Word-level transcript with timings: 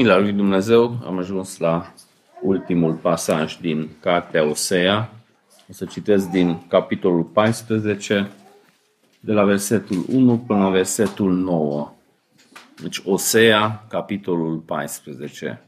mila 0.00 0.18
lui 0.18 0.32
Dumnezeu, 0.32 0.98
am 1.06 1.18
ajuns 1.18 1.58
la 1.58 1.92
ultimul 2.42 2.92
pasaj 2.92 3.56
din 3.56 3.88
Cartea 4.00 4.44
Osea. 4.44 5.12
O 5.68 5.72
să 5.72 5.84
citesc 5.84 6.28
din 6.30 6.58
capitolul 6.68 7.22
14, 7.22 8.30
de 9.20 9.32
la 9.32 9.44
versetul 9.44 10.04
1 10.12 10.38
până 10.38 10.62
la 10.62 10.68
versetul 10.68 11.32
9. 11.32 11.92
Deci 12.82 13.02
Osea, 13.04 13.86
capitolul 13.88 14.56
14. 14.58 15.62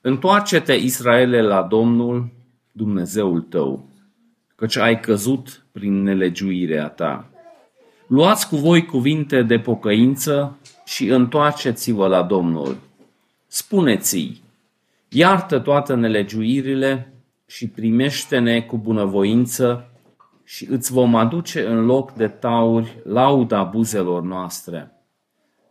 Întoarce-te, 0.00 0.72
Israele, 0.72 1.42
la 1.42 1.62
Domnul, 1.62 2.28
Dumnezeul 2.72 3.40
tău, 3.40 3.88
căci 4.54 4.76
ai 4.76 5.00
căzut 5.00 5.66
prin 5.72 6.02
nelegiuirea 6.02 6.88
ta. 6.88 7.30
Luați 8.06 8.48
cu 8.48 8.56
voi 8.56 8.84
cuvinte 8.84 9.42
de 9.42 9.58
pocăință 9.58 10.58
și 10.84 11.06
întoarceți-vă 11.06 12.06
la 12.06 12.22
Domnul. 12.22 12.84
Spuneți-i, 13.58 14.42
iartă 15.08 15.58
toate 15.58 15.94
nelegiuirile 15.94 17.12
și 17.46 17.68
primește-ne 17.68 18.60
cu 18.60 18.78
bunăvoință 18.78 19.90
și 20.44 20.66
îți 20.70 20.92
vom 20.92 21.14
aduce 21.14 21.66
în 21.66 21.84
loc 21.84 22.12
de 22.12 22.28
tauri 22.28 23.00
lauda 23.04 23.62
buzelor 23.62 24.22
noastre. 24.22 24.92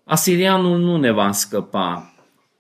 Asirianul 0.03 0.79
nu 0.79 0.98
ne 0.98 1.12
va 1.12 1.31
scăpa, 1.31 2.13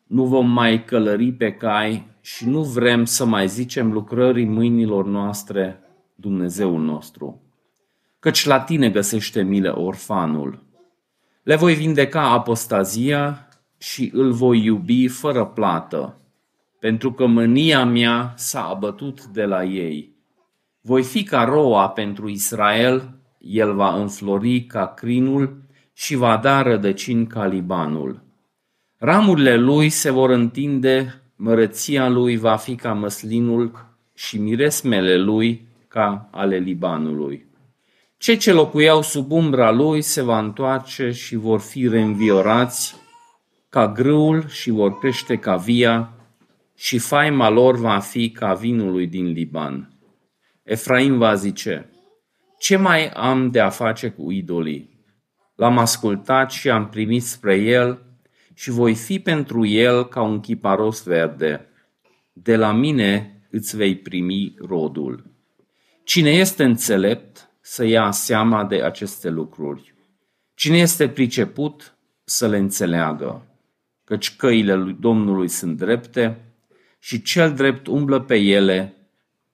nu 0.07 0.25
vom 0.25 0.49
mai 0.49 0.83
călări 0.83 1.31
pe 1.31 1.51
cai 1.51 2.07
și 2.21 2.47
nu 2.47 2.63
vrem 2.63 3.05
să 3.05 3.25
mai 3.25 3.47
zicem 3.47 3.91
lucrării 3.91 4.45
mâinilor 4.45 5.05
noastre, 5.05 5.79
Dumnezeul 6.15 6.81
nostru. 6.81 7.41
Căci 8.19 8.45
la 8.45 8.59
tine 8.59 8.89
găsește 8.89 9.41
milă 9.41 9.79
orfanul. 9.79 10.63
Le 11.43 11.55
voi 11.55 11.73
vindeca 11.73 12.31
apostazia 12.31 13.44
și 13.91 14.11
îl 14.13 14.31
voi 14.31 14.63
iubi 14.63 15.07
fără 15.07 15.45
plată, 15.45 16.17
pentru 16.79 17.13
că 17.13 17.25
mânia 17.25 17.85
mea 17.85 18.33
s-a 18.37 18.67
abătut 18.67 19.25
de 19.25 19.43
la 19.43 19.63
ei. 19.63 20.15
Voi 20.81 21.03
fi 21.03 21.23
ca 21.23 21.43
roa 21.43 21.89
pentru 21.89 22.29
Israel, 22.29 23.09
el 23.39 23.73
va 23.73 23.95
înflori 23.95 24.61
ca 24.61 24.87
crinul 24.87 25.61
și 25.93 26.15
va 26.15 26.37
da 26.37 26.61
rădăcini 26.61 27.27
ca 27.27 27.45
Libanul. 27.45 28.23
Ramurile 28.97 29.55
lui 29.55 29.89
se 29.89 30.11
vor 30.11 30.29
întinde, 30.29 31.21
mărăția 31.35 32.09
lui 32.09 32.37
va 32.37 32.55
fi 32.55 32.75
ca 32.75 32.93
măslinul 32.93 33.95
și 34.13 34.37
miresmele 34.37 35.17
lui 35.17 35.67
ca 35.87 36.27
ale 36.31 36.57
Libanului. 36.57 37.45
Cei 38.17 38.37
ce 38.37 38.53
locuiau 38.53 39.01
sub 39.01 39.31
umbra 39.31 39.71
lui 39.71 40.01
se 40.01 40.21
va 40.21 40.39
întoarce 40.39 41.11
și 41.11 41.35
vor 41.35 41.59
fi 41.59 41.87
reînviorați 41.87 43.03
ca 43.75 43.87
grâul 43.87 44.47
și 44.47 44.69
vor 44.69 44.97
crește 44.97 45.37
ca 45.37 45.55
via 45.55 46.13
și 46.75 46.97
faima 46.97 47.49
lor 47.49 47.77
va 47.77 47.99
fi 47.99 48.31
ca 48.31 48.53
vinului 48.53 49.07
din 49.07 49.25
Liban. 49.25 49.93
Efraim 50.63 51.17
va 51.17 51.33
zice, 51.33 51.89
ce 52.59 52.77
mai 52.77 53.09
am 53.09 53.51
de 53.51 53.59
a 53.59 53.69
face 53.69 54.09
cu 54.09 54.31
idolii? 54.31 55.05
L-am 55.55 55.77
ascultat 55.77 56.51
și 56.51 56.69
am 56.69 56.89
primit 56.89 57.23
spre 57.23 57.55
el 57.55 58.01
și 58.53 58.69
voi 58.69 58.95
fi 58.95 59.19
pentru 59.19 59.65
el 59.65 60.07
ca 60.07 60.21
un 60.21 60.39
chiparos 60.39 61.03
verde. 61.03 61.67
De 62.33 62.55
la 62.55 62.71
mine 62.71 63.41
îți 63.51 63.75
vei 63.75 63.95
primi 63.95 64.53
rodul. 64.67 65.25
Cine 66.03 66.29
este 66.29 66.63
înțelept 66.63 67.49
să 67.61 67.85
ia 67.85 68.11
seama 68.11 68.65
de 68.65 68.83
aceste 68.83 69.29
lucruri? 69.29 69.93
Cine 70.53 70.77
este 70.77 71.09
priceput 71.09 71.97
să 72.23 72.47
le 72.47 72.57
înțeleagă? 72.57 73.49
Căci 74.05 74.35
căile 74.35 74.73
lui 74.73 74.97
Domnului 74.99 75.47
sunt 75.47 75.77
drepte 75.77 76.37
și 76.99 77.21
cel 77.21 77.53
drept 77.53 77.87
umblă 77.87 78.21
pe 78.21 78.35
ele, 78.35 78.95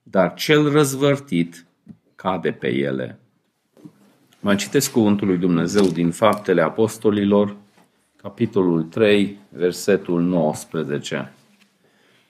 dar 0.04 0.34
cel 0.34 0.72
răzvărtit 0.72 1.66
cade 2.16 2.52
pe 2.52 2.74
ele. 2.74 3.20
Mai 4.40 4.56
citesc 4.56 4.92
cuvântul 4.92 5.28
lui 5.28 5.38
Dumnezeu 5.38 5.86
din 5.86 6.12
Faptele 6.12 6.62
Apostolilor, 6.62 7.56
capitolul 8.16 8.84
3, 8.84 9.38
versetul 9.50 10.22
19. 10.22 11.34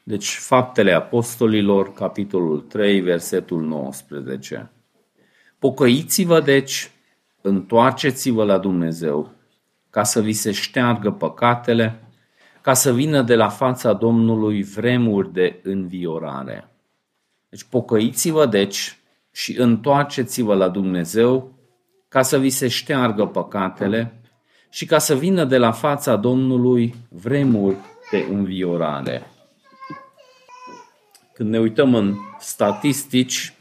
Deci, 0.04 0.36
Faptele 0.36 0.92
Apostolilor, 0.92 1.94
capitolul 1.94 2.60
3, 2.60 3.00
versetul 3.02 3.62
19. 3.62 4.72
Pocăiți-vă, 5.60 6.42
deci, 6.42 6.92
întoarceți-vă 7.42 8.44
la 8.44 8.58
Dumnezeu, 8.58 9.31
ca 9.90 10.04
să 10.04 10.22
vi 10.22 10.34
se 10.34 10.52
șteargă 10.52 11.12
păcatele, 11.12 12.00
ca 12.62 12.74
să 12.74 12.94
vină 12.94 13.22
de 13.22 13.36
la 13.36 13.50
fața 13.50 13.94
Domnului 13.94 14.64
vremuri 14.64 15.34
de 15.34 15.60
înviorare. 15.64 16.68
Deci, 17.50 17.64
pocăiți-vă, 17.64 18.46
deci, 18.46 18.98
și 19.32 19.60
întoarceți-vă 19.60 20.56
la 20.56 20.70
Dumnezeu, 20.70 21.52
ca 22.08 22.22
să 22.22 22.38
vi 22.40 22.50
se 22.50 22.68
șteargă 22.68 23.26
păcatele, 23.26 24.22
și 24.70 24.86
ca 24.86 24.98
să 24.98 25.16
vină 25.16 25.46
de 25.46 25.58
la 25.58 25.72
fața 25.72 26.16
Domnului 26.16 26.96
vremuri 27.10 27.76
de 28.12 28.26
înviorare. 28.30 29.28
Când 31.34 31.50
ne 31.50 31.60
uităm 31.60 31.96
în 31.96 32.16
statistici, 32.40 33.54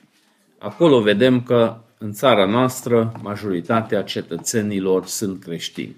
acolo 0.59 1.01
vedem 1.01 1.43
că 1.43 1.77
în 1.99 2.13
țara 2.13 2.45
noastră 2.45 3.13
majoritatea 3.23 4.03
cetățenilor 4.03 5.07
sunt 5.07 5.43
creștini. 5.43 5.97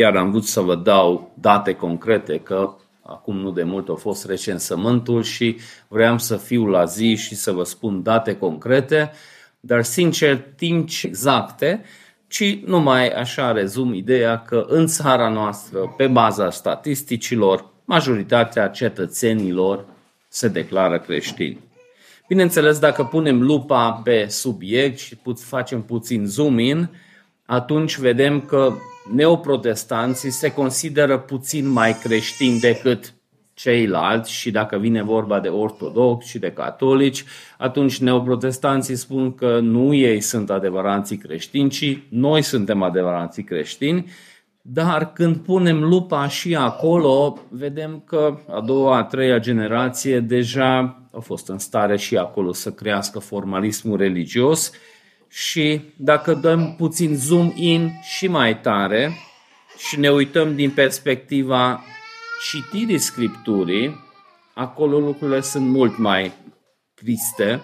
Chiar 0.00 0.16
am 0.16 0.30
vrut 0.30 0.44
să 0.44 0.60
vă 0.60 0.74
dau 0.74 1.32
date 1.40 1.74
concrete 1.74 2.38
că 2.38 2.74
acum 3.02 3.36
nu 3.36 3.50
de 3.50 3.62
mult 3.62 3.88
a 3.88 3.94
fost 3.94 4.26
recensământul 4.26 5.22
și 5.22 5.56
vreau 5.88 6.18
să 6.18 6.36
fiu 6.36 6.66
la 6.66 6.84
zi 6.84 7.14
și 7.14 7.34
să 7.34 7.52
vă 7.52 7.64
spun 7.64 8.02
date 8.02 8.36
concrete, 8.36 9.12
dar 9.60 9.82
sincer 9.82 10.44
timp 10.56 10.88
exacte 11.02 11.84
ci 12.28 12.58
numai 12.64 13.08
așa 13.08 13.52
rezum 13.52 13.94
ideea 13.94 14.42
că 14.42 14.64
în 14.68 14.86
țara 14.86 15.28
noastră, 15.28 15.94
pe 15.96 16.06
baza 16.06 16.50
statisticilor, 16.50 17.64
majoritatea 17.84 18.68
cetățenilor 18.68 19.84
se 20.28 20.48
declară 20.48 20.98
creștini. 20.98 21.58
Bineînțeles, 22.28 22.78
dacă 22.78 23.04
punem 23.04 23.42
lupa 23.42 24.00
pe 24.04 24.26
subiect 24.28 24.98
și 24.98 25.18
facem 25.34 25.82
puțin 25.82 26.26
zoom 26.26 26.58
in, 26.58 26.88
atunci 27.46 27.98
vedem 27.98 28.40
că 28.40 28.72
neoprotestanții 29.12 30.30
se 30.30 30.52
consideră 30.52 31.18
puțin 31.18 31.68
mai 31.68 31.98
creștini 31.98 32.60
decât 32.60 33.14
ceilalți 33.54 34.32
și 34.32 34.50
dacă 34.50 34.76
vine 34.76 35.02
vorba 35.02 35.40
de 35.40 35.48
ortodoxi 35.48 36.28
și 36.28 36.38
de 36.38 36.52
catolici, 36.52 37.24
atunci 37.58 37.98
neoprotestanții 37.98 38.96
spun 38.96 39.34
că 39.34 39.58
nu 39.58 39.94
ei 39.94 40.20
sunt 40.20 40.50
adevărații 40.50 41.16
creștini, 41.16 41.70
ci 41.70 41.98
noi 42.08 42.42
suntem 42.42 42.82
adevărații 42.82 43.44
creștini. 43.44 44.10
Dar 44.62 45.12
când 45.12 45.36
punem 45.36 45.82
lupa 45.82 46.28
și 46.28 46.56
acolo, 46.56 47.38
vedem 47.48 48.02
că 48.06 48.38
a 48.48 48.60
doua, 48.60 48.96
a 48.96 49.02
treia 49.02 49.38
generație 49.38 50.20
deja 50.20 51.00
au 51.12 51.20
fost 51.20 51.48
în 51.48 51.58
stare 51.58 51.96
și 51.96 52.16
acolo 52.16 52.52
să 52.52 52.70
crească 52.70 53.18
formalismul 53.18 53.96
religios 53.96 54.72
și 55.30 55.80
dacă 55.96 56.34
dăm 56.34 56.74
puțin 56.76 57.16
zoom 57.16 57.52
in 57.54 57.90
și 58.02 58.26
mai 58.26 58.60
tare 58.60 59.16
și 59.88 59.98
ne 59.98 60.10
uităm 60.10 60.54
din 60.54 60.70
perspectiva 60.70 61.84
citirii 62.50 62.98
Scripturii, 62.98 64.04
acolo 64.54 64.98
lucrurile 64.98 65.40
sunt 65.40 65.66
mult 65.66 65.98
mai 65.98 66.32
triste, 66.94 67.62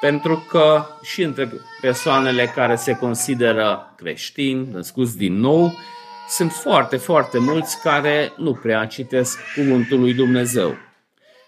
pentru 0.00 0.44
că 0.48 0.84
și 1.02 1.22
între 1.22 1.50
persoanele 1.80 2.46
care 2.46 2.76
se 2.76 2.96
consideră 2.96 3.94
creștini, 3.96 4.68
născuți 4.72 5.16
din 5.16 5.34
nou, 5.34 5.72
sunt 6.28 6.52
foarte, 6.52 6.96
foarte 6.96 7.38
mulți 7.38 7.80
care 7.80 8.32
nu 8.36 8.52
prea 8.52 8.86
citesc 8.86 9.38
Cuvântul 9.54 10.00
lui 10.00 10.14
Dumnezeu. 10.14 10.76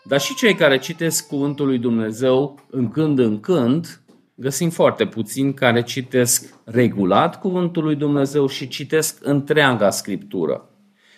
Dar 0.05 0.21
și 0.21 0.35
cei 0.35 0.55
care 0.55 0.79
citesc 0.79 1.27
Cuvântul 1.27 1.67
lui 1.67 1.79
Dumnezeu 1.79 2.65
în 2.71 2.91
când 2.91 3.19
în 3.19 3.41
când, 3.41 4.01
găsim 4.41 4.71
foarte 4.71 5.07
puțini 5.07 5.55
care 5.55 5.83
citesc 5.83 6.55
regulat 6.65 7.41
Cuvântul 7.41 7.85
lui 7.85 7.97
Dumnezeu 7.97 8.47
și 8.47 8.69
citesc 8.69 9.19
întreaga 9.23 9.91
Scriptură. 9.91 10.71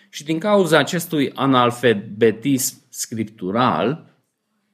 Și 0.09 0.25
din 0.25 0.39
cauza 0.39 0.79
acestui 0.79 1.33
analfabetism 1.35 2.77
scriptural, 2.89 4.15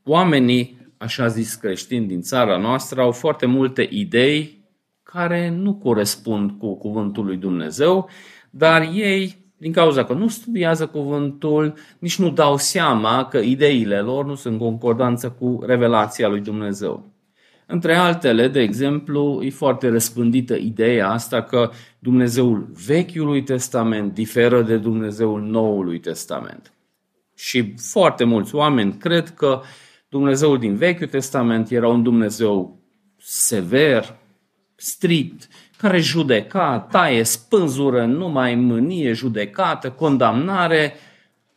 oamenii, 0.04 0.94
așa 0.96 1.26
zis 1.26 1.54
creștini 1.54 2.06
din 2.06 2.20
țara 2.20 2.56
noastră, 2.56 3.00
au 3.00 3.12
foarte 3.12 3.46
multe 3.46 3.88
idei 3.90 4.64
care 5.02 5.48
nu 5.50 5.74
corespund 5.74 6.50
cu 6.58 6.76
cuvântul 6.76 7.24
lui 7.24 7.36
Dumnezeu, 7.36 8.08
dar 8.50 8.82
ei, 8.94 9.36
din 9.56 9.72
cauza 9.72 10.04
că 10.04 10.12
nu 10.12 10.28
studiază 10.28 10.86
cuvântul, 10.86 11.74
nici 11.98 12.18
nu 12.18 12.30
dau 12.30 12.56
seama 12.56 13.24
că 13.24 13.38
ideile 13.38 14.00
lor 14.00 14.24
nu 14.24 14.34
sunt 14.34 14.52
în 14.52 14.60
concordanță 14.60 15.30
cu 15.30 15.62
revelația 15.66 16.28
lui 16.28 16.40
Dumnezeu. 16.40 17.15
Între 17.66 17.94
altele, 17.94 18.48
de 18.48 18.60
exemplu, 18.60 19.42
e 19.42 19.50
foarte 19.50 19.88
răspândită 19.88 20.54
ideea 20.54 21.10
asta 21.10 21.42
că 21.42 21.70
Dumnezeul 21.98 22.68
Vechiului 22.86 23.42
Testament 23.42 24.14
diferă 24.14 24.62
de 24.62 24.76
Dumnezeul 24.76 25.42
Noului 25.42 25.98
Testament. 25.98 26.72
Și 27.34 27.74
foarte 27.90 28.24
mulți 28.24 28.54
oameni 28.54 28.96
cred 28.96 29.28
că 29.34 29.60
Dumnezeul 30.08 30.58
din 30.58 30.76
Vechiul 30.76 31.06
Testament 31.06 31.70
era 31.70 31.88
un 31.88 32.02
Dumnezeu 32.02 32.80
sever, 33.18 34.16
strict, 34.76 35.48
care 35.76 36.00
judeca, 36.00 36.86
taie, 36.90 37.22
spânzură, 37.22 38.04
numai 38.04 38.54
mânie, 38.54 39.12
judecată, 39.12 39.90
condamnare 39.90 40.94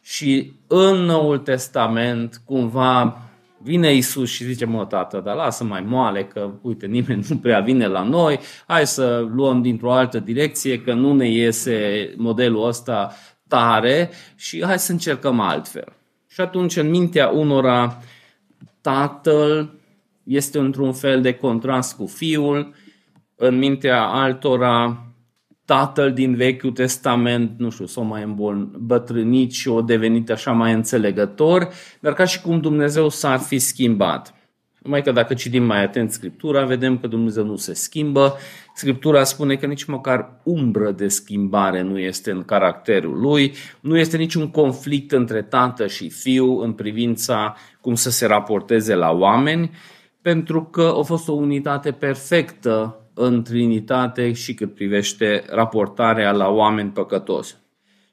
și 0.02 0.54
în 0.68 0.96
Noul 0.96 1.38
Testament 1.38 2.42
cumva 2.46 3.29
vine 3.62 3.94
Isus 3.94 4.30
și 4.30 4.44
zice, 4.44 4.66
mă, 4.66 4.86
tată, 4.86 5.22
dar 5.26 5.36
lasă 5.36 5.64
mai 5.64 5.82
moale, 5.82 6.24
că, 6.24 6.52
uite, 6.62 6.86
nimeni 6.86 7.26
nu 7.30 7.38
prea 7.38 7.60
vine 7.60 7.88
la 7.88 8.04
noi, 8.04 8.40
hai 8.68 8.88
să 8.88 9.28
luăm 9.34 9.62
dintr-o 9.62 9.92
altă 9.92 10.20
direcție, 10.20 10.82
că 10.82 10.94
nu 10.94 11.14
ne 11.14 11.30
iese 11.30 12.10
modelul 12.18 12.68
ăsta 12.68 13.16
tare 13.48 14.10
și 14.36 14.64
hai 14.66 14.80
să 14.80 14.92
încercăm 14.92 15.40
altfel. 15.40 15.94
Și 16.28 16.42
atunci, 16.42 16.76
în 16.76 16.90
mintea 16.90 17.28
unora, 17.28 18.02
tatăl 18.82 19.74
este 20.24 20.60
într-un 20.60 20.94
fel 20.94 21.22
de 21.22 21.34
contrast 21.34 21.96
cu 21.96 22.06
fiul, 22.06 22.74
în 23.36 23.58
mintea 23.58 24.04
altora, 24.04 25.04
tatăl 25.70 26.14
din 26.14 26.36
Vechiul 26.36 26.72
Testament, 26.72 27.52
nu 27.58 27.70
știu, 27.70 27.86
s-o 27.86 28.02
mai 28.02 28.24
îmbătrânit 28.24 29.52
și 29.52 29.68
o 29.68 29.82
devenit 29.82 30.30
așa 30.30 30.52
mai 30.52 30.74
înțelegător, 30.74 31.70
dar 32.00 32.14
ca 32.14 32.26
și 32.26 32.42
cum 32.42 32.60
Dumnezeu 32.60 33.10
s-ar 33.10 33.40
fi 33.40 33.60
schimbat. 33.60 34.34
Numai 34.80 35.02
că 35.02 35.12
dacă 35.12 35.34
citim 35.34 35.64
mai 35.64 35.84
atent 35.84 36.12
Scriptura, 36.12 36.66
vedem 36.66 36.98
că 36.98 37.08
Dumnezeu 37.08 37.46
nu 37.46 37.56
se 37.56 37.74
schimbă. 37.74 38.38
Scriptura 38.74 39.24
spune 39.24 39.56
că 39.56 39.66
nici 39.66 39.86
măcar 39.86 40.42
umbră 40.44 40.92
de 40.92 41.08
schimbare 41.08 41.82
nu 41.82 42.00
este 42.00 42.32
în 42.32 42.44
caracterul 42.44 43.20
lui, 43.20 43.54
nu 43.80 43.98
este 43.98 44.18
niciun 44.18 44.52
conflict 44.52 45.12
între 45.12 45.42
tată 45.42 45.88
și 45.88 46.10
fiu 46.10 46.60
în 46.60 46.74
privința 46.74 47.56
cum 47.82 47.96
să 47.96 48.10
se 48.10 48.26
raporteze 48.26 48.96
la 48.96 49.12
oameni, 49.12 49.72
pentru 50.22 50.64
că 50.64 50.94
a 51.00 51.02
fost 51.02 51.28
o 51.28 51.34
unitate 51.34 51.92
perfectă 51.92 53.00
în 53.22 53.44
Trinitate 53.44 54.34
și 54.34 54.54
cât 54.54 54.74
privește 54.74 55.44
raportarea 55.50 56.32
la 56.32 56.50
oameni 56.50 56.90
păcătoși. 56.90 57.54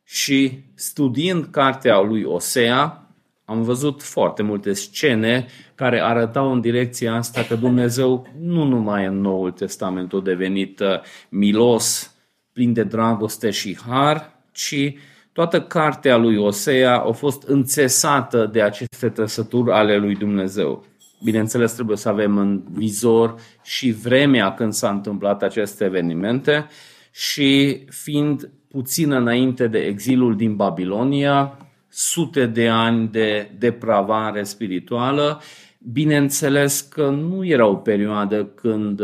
Și 0.04 0.64
studiind 0.74 1.44
cartea 1.44 2.00
lui 2.00 2.22
Osea, 2.22 3.06
am 3.44 3.62
văzut 3.62 4.02
foarte 4.02 4.42
multe 4.42 4.72
scene 4.72 5.46
care 5.74 6.00
arătau 6.00 6.52
în 6.52 6.60
direcția 6.60 7.14
asta 7.14 7.42
că 7.42 7.54
Dumnezeu 7.54 8.26
nu 8.40 8.64
numai 8.64 9.06
în 9.06 9.20
Noul 9.20 9.50
Testament 9.50 10.12
a 10.12 10.20
devenit 10.20 10.80
uh, 10.80 10.86
milos, 11.28 12.14
plin 12.52 12.72
de 12.72 12.82
dragoste 12.82 13.50
și 13.50 13.78
har, 13.86 14.32
ci 14.52 14.94
toată 15.32 15.62
cartea 15.62 16.16
lui 16.16 16.36
Osea 16.36 16.98
a 16.98 17.12
fost 17.12 17.42
înțesată 17.42 18.48
de 18.52 18.62
aceste 18.62 19.08
trăsături 19.08 19.72
ale 19.72 19.96
lui 19.96 20.14
Dumnezeu. 20.14 20.84
Bineînțeles, 21.22 21.72
trebuie 21.72 21.96
să 21.96 22.08
avem 22.08 22.38
în 22.38 22.62
vizor 22.72 23.34
și 23.62 23.90
vremea 23.92 24.54
când 24.54 24.72
s-a 24.72 24.90
întâmplat 24.90 25.42
aceste 25.42 25.84
evenimente 25.84 26.66
și 27.12 27.84
fiind 27.88 28.50
puțin 28.68 29.12
înainte 29.12 29.66
de 29.66 29.78
exilul 29.78 30.36
din 30.36 30.56
Babilonia, 30.56 31.58
sute 31.88 32.46
de 32.46 32.68
ani 32.68 33.08
de 33.08 33.50
depravare 33.58 34.42
spirituală, 34.42 35.40
bineînțeles 35.78 36.80
că 36.80 37.08
nu 37.08 37.44
era 37.44 37.66
o 37.66 37.74
perioadă 37.74 38.44
când 38.44 39.00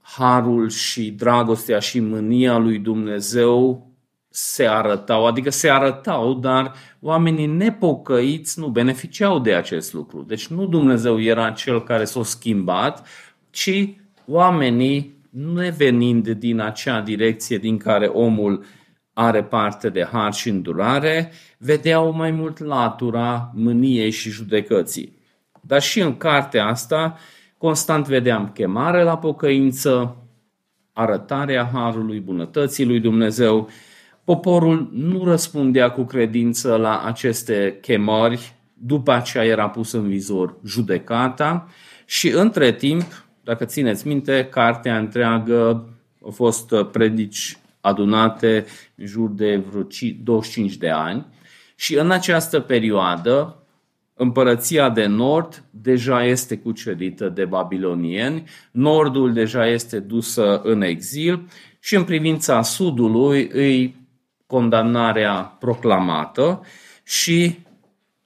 harul 0.00 0.68
și 0.68 1.10
dragostea 1.10 1.78
și 1.78 2.00
mânia 2.00 2.58
lui 2.58 2.78
Dumnezeu 2.78 3.89
se 4.30 4.66
arătau, 4.66 5.26
adică 5.26 5.50
se 5.50 5.70
arătau, 5.70 6.34
dar 6.34 6.72
oamenii 7.00 7.46
nepocăiți 7.46 8.58
nu 8.58 8.66
beneficiau 8.66 9.38
de 9.38 9.54
acest 9.54 9.92
lucru. 9.92 10.22
Deci 10.22 10.46
nu 10.46 10.66
Dumnezeu 10.66 11.20
era 11.20 11.50
cel 11.50 11.82
care 11.82 12.04
s-a 12.04 12.22
schimbat, 12.22 13.06
ci 13.50 13.88
oamenii, 14.26 15.18
nevenind 15.30 16.28
din 16.28 16.60
acea 16.60 17.00
direcție 17.00 17.58
din 17.58 17.76
care 17.76 18.06
omul 18.06 18.64
are 19.12 19.42
parte 19.42 19.88
de 19.88 20.08
har 20.12 20.32
și 20.32 20.48
îndurare, 20.48 21.32
vedeau 21.58 22.12
mai 22.12 22.30
mult 22.30 22.58
latura 22.58 23.50
mâniei 23.54 24.10
și 24.10 24.30
judecății. 24.30 25.18
Dar 25.60 25.82
și 25.82 26.00
în 26.00 26.16
cartea 26.16 26.66
asta 26.66 27.18
constant 27.58 28.06
vedeam 28.06 28.50
chemare 28.54 29.02
la 29.02 29.18
pocăință, 29.18 30.16
arătarea 30.92 31.70
harului, 31.72 32.20
bunătății 32.20 32.86
lui 32.86 33.00
Dumnezeu, 33.00 33.68
Poporul 34.24 34.90
nu 34.92 35.24
răspundea 35.24 35.90
cu 35.90 36.02
credință 36.02 36.76
la 36.76 37.02
aceste 37.04 37.78
chemări, 37.80 38.54
după 38.72 39.12
aceea 39.12 39.44
era 39.44 39.68
pus 39.68 39.92
în 39.92 40.08
vizor 40.08 40.56
judecata 40.64 41.68
și 42.06 42.28
între 42.28 42.72
timp, 42.72 43.24
dacă 43.44 43.64
țineți 43.64 44.06
minte, 44.06 44.48
cartea 44.50 44.98
întreagă 44.98 45.88
a 46.26 46.30
fost 46.30 46.74
predici 46.92 47.58
adunate 47.80 48.66
în 48.94 49.06
jur 49.06 49.30
de 49.30 49.56
vreo 49.56 49.86
25 50.22 50.76
de 50.76 50.88
ani 50.88 51.26
și 51.76 51.96
în 51.96 52.10
această 52.10 52.60
perioadă 52.60 53.54
împărăția 54.14 54.90
de 54.90 55.06
nord 55.06 55.64
deja 55.70 56.24
este 56.24 56.56
cucerită 56.56 57.28
de 57.28 57.44
babilonieni, 57.44 58.44
nordul 58.70 59.32
deja 59.32 59.66
este 59.66 59.98
dusă 59.98 60.60
în 60.64 60.82
exil 60.82 61.48
și 61.80 61.94
în 61.94 62.04
privința 62.04 62.62
sudului 62.62 63.50
îi 63.52 63.99
condamnarea 64.50 65.56
proclamată 65.58 66.60
și 67.04 67.58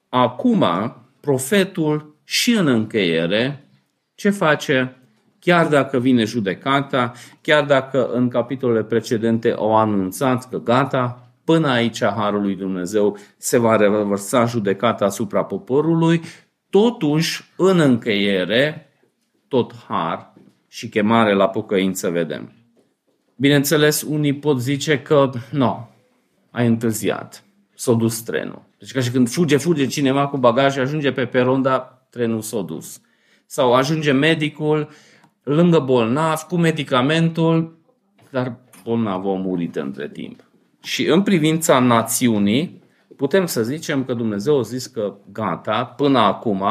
acum 0.08 0.64
profetul 1.20 2.16
și 2.24 2.50
în 2.50 2.66
încheiere 2.66 3.68
ce 4.14 4.30
face? 4.30 4.96
Chiar 5.38 5.68
dacă 5.68 5.98
vine 5.98 6.24
judecata, 6.24 7.12
chiar 7.40 7.64
dacă 7.64 8.06
în 8.06 8.28
capitolele 8.28 8.84
precedente 8.84 9.52
au 9.52 9.76
anunțat 9.76 10.48
că 10.48 10.58
gata, 10.58 11.32
până 11.44 11.68
aici 11.68 12.04
Harul 12.04 12.42
lui 12.42 12.54
Dumnezeu 12.54 13.16
se 13.36 13.58
va 13.58 13.76
revărsa 13.76 14.44
judecata 14.44 15.04
asupra 15.04 15.44
poporului, 15.44 16.20
totuși 16.70 17.44
în 17.56 17.80
încheiere 17.80 18.90
tot 19.48 19.74
har 19.88 20.32
și 20.68 20.88
chemare 20.88 21.34
la 21.34 21.48
pocăință 21.48 22.10
vedem. 22.10 22.52
Bineînțeles, 23.36 24.02
unii 24.02 24.34
pot 24.34 24.60
zice 24.60 24.98
că 24.98 25.30
nu, 25.50 25.88
ai 26.54 26.66
întârziat, 26.66 27.44
s-a 27.74 27.92
dus 27.92 28.22
trenul. 28.22 28.62
Deci 28.78 28.92
ca 28.92 29.00
și 29.00 29.10
când 29.10 29.28
fuge, 29.28 29.56
fuge 29.56 29.86
cineva 29.86 30.26
cu 30.26 30.36
bagaj, 30.36 30.78
ajunge 30.78 31.12
pe 31.12 31.26
peron, 31.26 31.62
dar 31.62 32.06
trenul 32.10 32.40
s-a 32.40 32.60
dus. 32.60 33.00
Sau 33.46 33.74
ajunge 33.74 34.12
medicul 34.12 34.88
lângă 35.42 35.78
bolnav 35.78 36.40
cu 36.40 36.56
medicamentul, 36.56 37.78
dar 38.30 38.56
bolnavul 38.84 39.34
a 39.34 39.38
murit 39.38 39.76
între 39.76 40.08
timp. 40.08 40.44
Și 40.82 41.06
în 41.06 41.22
privința 41.22 41.78
națiunii, 41.78 42.82
putem 43.16 43.46
să 43.46 43.62
zicem 43.62 44.04
că 44.04 44.14
Dumnezeu 44.14 44.58
a 44.58 44.62
zis 44.62 44.86
că 44.86 45.14
gata, 45.32 45.84
până 45.84 46.18
acum, 46.18 46.64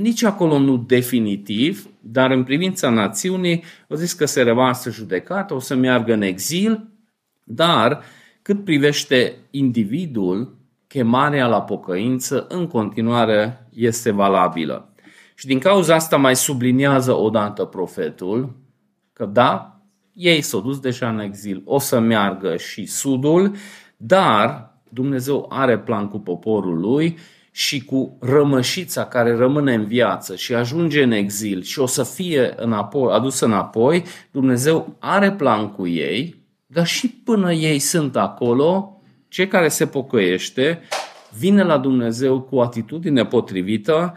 nici 0.00 0.22
acolo 0.22 0.58
nu 0.58 0.76
definitiv, 0.76 1.88
dar 2.00 2.30
în 2.30 2.44
privința 2.44 2.90
națiunii 2.90 3.64
a 3.88 3.94
zis 3.94 4.12
că 4.12 4.24
se 4.24 4.42
revarsă 4.42 4.90
judecată, 4.90 5.54
o 5.54 5.58
să 5.58 5.74
meargă 5.74 6.12
în 6.12 6.22
exil, 6.22 6.88
dar 7.44 8.02
cât 8.44 8.64
privește 8.64 9.36
individul, 9.50 10.56
chemarea 10.86 11.46
la 11.46 11.62
pocăință 11.62 12.46
în 12.48 12.66
continuare 12.66 13.66
este 13.72 14.10
valabilă. 14.10 14.94
Și 15.34 15.46
din 15.46 15.58
cauza 15.58 15.94
asta 15.94 16.16
mai 16.16 16.36
subliniază 16.36 17.12
odată 17.12 17.64
profetul 17.64 18.56
că 19.12 19.24
da, 19.24 19.80
ei 20.12 20.40
s-au 20.40 20.60
dus 20.60 20.78
deja 20.78 21.08
în 21.08 21.18
exil, 21.18 21.62
o 21.64 21.78
să 21.78 21.98
meargă 21.98 22.56
și 22.56 22.86
sudul, 22.86 23.54
dar 23.96 24.74
Dumnezeu 24.88 25.46
are 25.48 25.78
plan 25.78 26.08
cu 26.08 26.18
poporul 26.18 26.80
lui 26.80 27.18
și 27.50 27.84
cu 27.84 28.16
rămășița 28.20 29.06
care 29.06 29.36
rămâne 29.36 29.74
în 29.74 29.84
viață 29.84 30.36
și 30.36 30.54
ajunge 30.54 31.02
în 31.02 31.10
exil 31.10 31.62
și 31.62 31.78
o 31.78 31.86
să 31.86 32.02
fie 32.02 32.52
înapoi, 32.56 33.14
adusă 33.14 33.44
înapoi, 33.44 34.04
Dumnezeu 34.30 34.96
are 34.98 35.32
plan 35.32 35.70
cu 35.70 35.86
ei 35.86 36.43
dar 36.74 36.86
și 36.86 37.08
până 37.08 37.52
ei 37.52 37.78
sunt 37.78 38.16
acolo, 38.16 39.00
cei 39.28 39.48
care 39.48 39.68
se 39.68 39.86
pocăiește 39.86 40.80
vine 41.38 41.62
la 41.62 41.78
Dumnezeu 41.78 42.40
cu 42.40 42.56
o 42.56 42.62
atitudine 42.62 43.24
potrivită, 43.24 44.14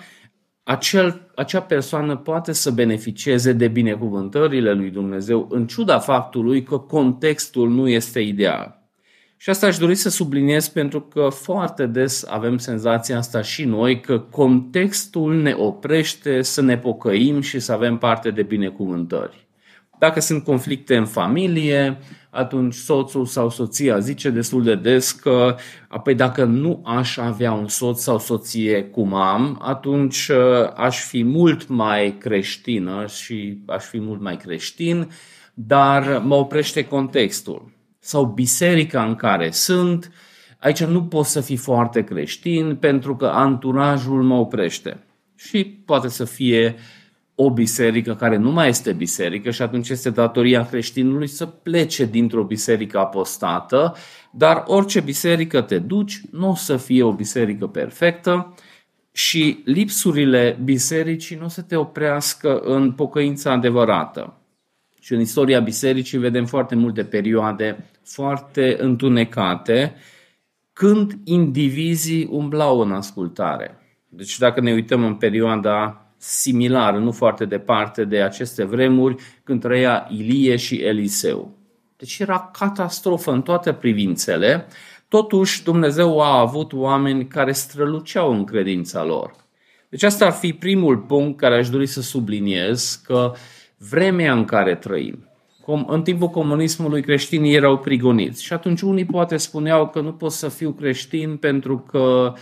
acel, 0.64 1.32
acea 1.36 1.62
persoană 1.62 2.16
poate 2.16 2.52
să 2.52 2.72
beneficieze 2.72 3.52
de 3.54 3.68
binecuvântările 3.68 4.74
lui 4.74 4.90
Dumnezeu 4.90 5.48
în 5.50 5.68
ciuda 5.68 6.00
faptului 6.00 6.64
că 6.64 6.78
contextul 6.78 7.70
nu 7.70 7.88
este 7.88 8.20
ideal. 8.20 8.78
Și 9.38 9.50
asta 9.50 9.68
aș 9.68 9.78
dori 9.78 9.96
să 9.96 10.10
subliniez 10.10 10.68
pentru 10.68 11.02
că 11.02 11.30
foarte 11.30 11.86
des 11.86 12.26
avem 12.30 12.58
senzația 12.58 13.18
asta 13.18 13.42
și 13.42 13.66
noi 13.66 14.02
că 14.02 14.20
contextul 14.20 15.42
ne 15.42 15.54
oprește 15.58 16.42
să 16.42 16.62
ne 16.62 16.78
pocăim 16.78 17.42
și 17.42 17.60
să 17.60 17.72
avem 17.72 17.98
parte 17.98 18.32
de 18.32 18.44
binecuvântări. 18.44 19.48
Dacă 20.00 20.20
sunt 20.20 20.44
conflicte 20.44 20.96
în 20.96 21.06
familie, 21.06 21.98
atunci 22.29 22.74
soțul 22.74 23.25
sau 23.25 23.50
soția 23.50 24.00
zice 24.00 24.29
destul 24.29 24.63
de 24.63 24.75
des 24.75 25.12
că 25.12 25.55
apoi 25.88 26.15
dacă 26.15 26.43
nu 26.43 26.81
aș 26.86 27.17
avea 27.17 27.51
un 27.51 27.67
soț 27.67 28.01
sau 28.01 28.19
soție 28.19 28.84
cum 28.84 29.13
am, 29.13 29.60
atunci 29.62 30.27
uh, 30.27 30.72
aș 30.75 31.05
fi 31.05 31.24
mult 31.24 31.67
mai 31.67 32.17
creștină 32.17 33.05
și 33.07 33.57
aș 33.65 33.84
fi 33.84 34.00
mult 34.00 34.22
mai 34.22 34.38
creștin, 34.38 35.10
dar 35.53 36.22
mă 36.25 36.36
oprește 36.36 36.86
contextul. 36.86 37.72
Sau 38.00 38.25
biserica 38.25 39.03
în 39.03 39.15
care 39.15 39.51
sunt, 39.51 40.12
aici 40.60 40.84
nu 40.84 41.03
pot 41.03 41.25
să 41.25 41.41
fii 41.41 41.55
foarte 41.55 42.03
creștin 42.03 42.75
pentru 42.75 43.15
că 43.15 43.25
anturajul 43.25 44.24
mă 44.24 44.36
oprește. 44.36 45.03
Și 45.36 45.65
poate 45.65 46.07
să 46.07 46.25
fie 46.25 46.75
uh, 46.75 46.97
o 47.39 47.51
biserică 47.51 48.15
care 48.15 48.38
nu 48.38 48.51
mai 48.51 48.67
este 48.67 48.94
biserică 48.94 49.51
și 49.51 49.62
atunci 49.62 49.89
este 49.89 50.10
datoria 50.10 50.65
creștinului 50.65 51.27
să 51.27 51.46
plece 51.46 52.06
dintr-o 52.06 52.44
biserică 52.44 53.00
apostată, 53.00 53.96
dar 54.32 54.63
orice 54.67 55.00
biserică 55.00 55.62
te 55.62 55.79
duci 55.79 56.22
nu 56.32 56.50
o 56.50 56.56
să 56.56 56.77
fie 56.77 57.03
o 57.03 57.12
biserică 57.12 57.67
perfectă 57.67 58.53
și 59.12 59.62
lipsurile 59.65 60.60
bisericii 60.63 61.36
nu 61.36 61.46
o 61.46 61.48
să 61.48 61.62
te 61.62 61.75
oprească 61.75 62.60
în 62.60 62.91
pocăința 62.91 63.51
adevărată. 63.51 64.41
Și 65.00 65.13
în 65.13 65.20
istoria 65.20 65.60
bisericii 65.60 66.17
vedem 66.17 66.46
foarte 66.46 66.75
multe 66.75 67.03
perioade 67.03 67.86
foarte 68.03 68.75
întunecate 68.79 69.96
când 70.74 71.20
indivizii 71.24 72.27
umblau 72.32 72.79
în 72.79 72.91
ascultare. 72.91 73.77
Deci 74.10 74.38
dacă 74.38 74.62
ne 74.62 74.74
uităm 74.74 75.03
în 75.03 75.15
perioada 75.15 76.07
similar, 76.18 76.96
nu 76.96 77.12
foarte 77.12 77.46
departe 77.46 78.04
de 78.04 78.22
aceste 78.22 78.64
vremuri, 78.64 79.16
când 79.44 79.62
trăia 79.62 80.08
Ilie 80.10 80.56
și 80.56 80.76
Eliseu. 80.76 81.52
Deci 81.98 82.20
era 82.20 82.50
catastrofă 82.60 83.32
în 83.32 83.42
toate 83.42 83.74
privințele, 83.74 84.68
totuși 85.08 85.64
Dumnezeu 85.64 86.22
a 86.22 86.40
avut 86.40 86.74
oameni 86.74 87.28
care 87.28 87.52
străluceau 87.52 88.32
în 88.32 88.44
credința 88.44 89.04
lor. 89.04 89.36
Deci 89.90 90.04
asta 90.04 90.26
ar 90.26 90.32
fi 90.32 90.54
primul 90.54 90.98
punct 90.98 91.38
care 91.38 91.56
aș 91.56 91.70
dori 91.70 91.86
să 91.86 92.02
subliniez, 92.02 93.02
că 93.04 93.34
vremea 93.78 94.34
în 94.34 94.46
care 94.46 94.76
trăim, 94.76 95.28
în 95.88 96.02
timpul 96.04 96.28
comunismului 96.28 97.02
creștinii 97.02 97.56
erau 97.56 97.78
prigoniți 97.78 98.44
și 98.44 98.54
atunci 98.54 98.82
unii 98.82 99.06
poate 99.06 99.38
spuneau 99.38 99.88
că 99.88 100.02
nu 100.02 100.14
pot 100.14 100.32
să 100.32 100.48
fiu 100.48 100.72
creștin 100.72 101.38
pentru 101.38 101.80
că 101.80 102.34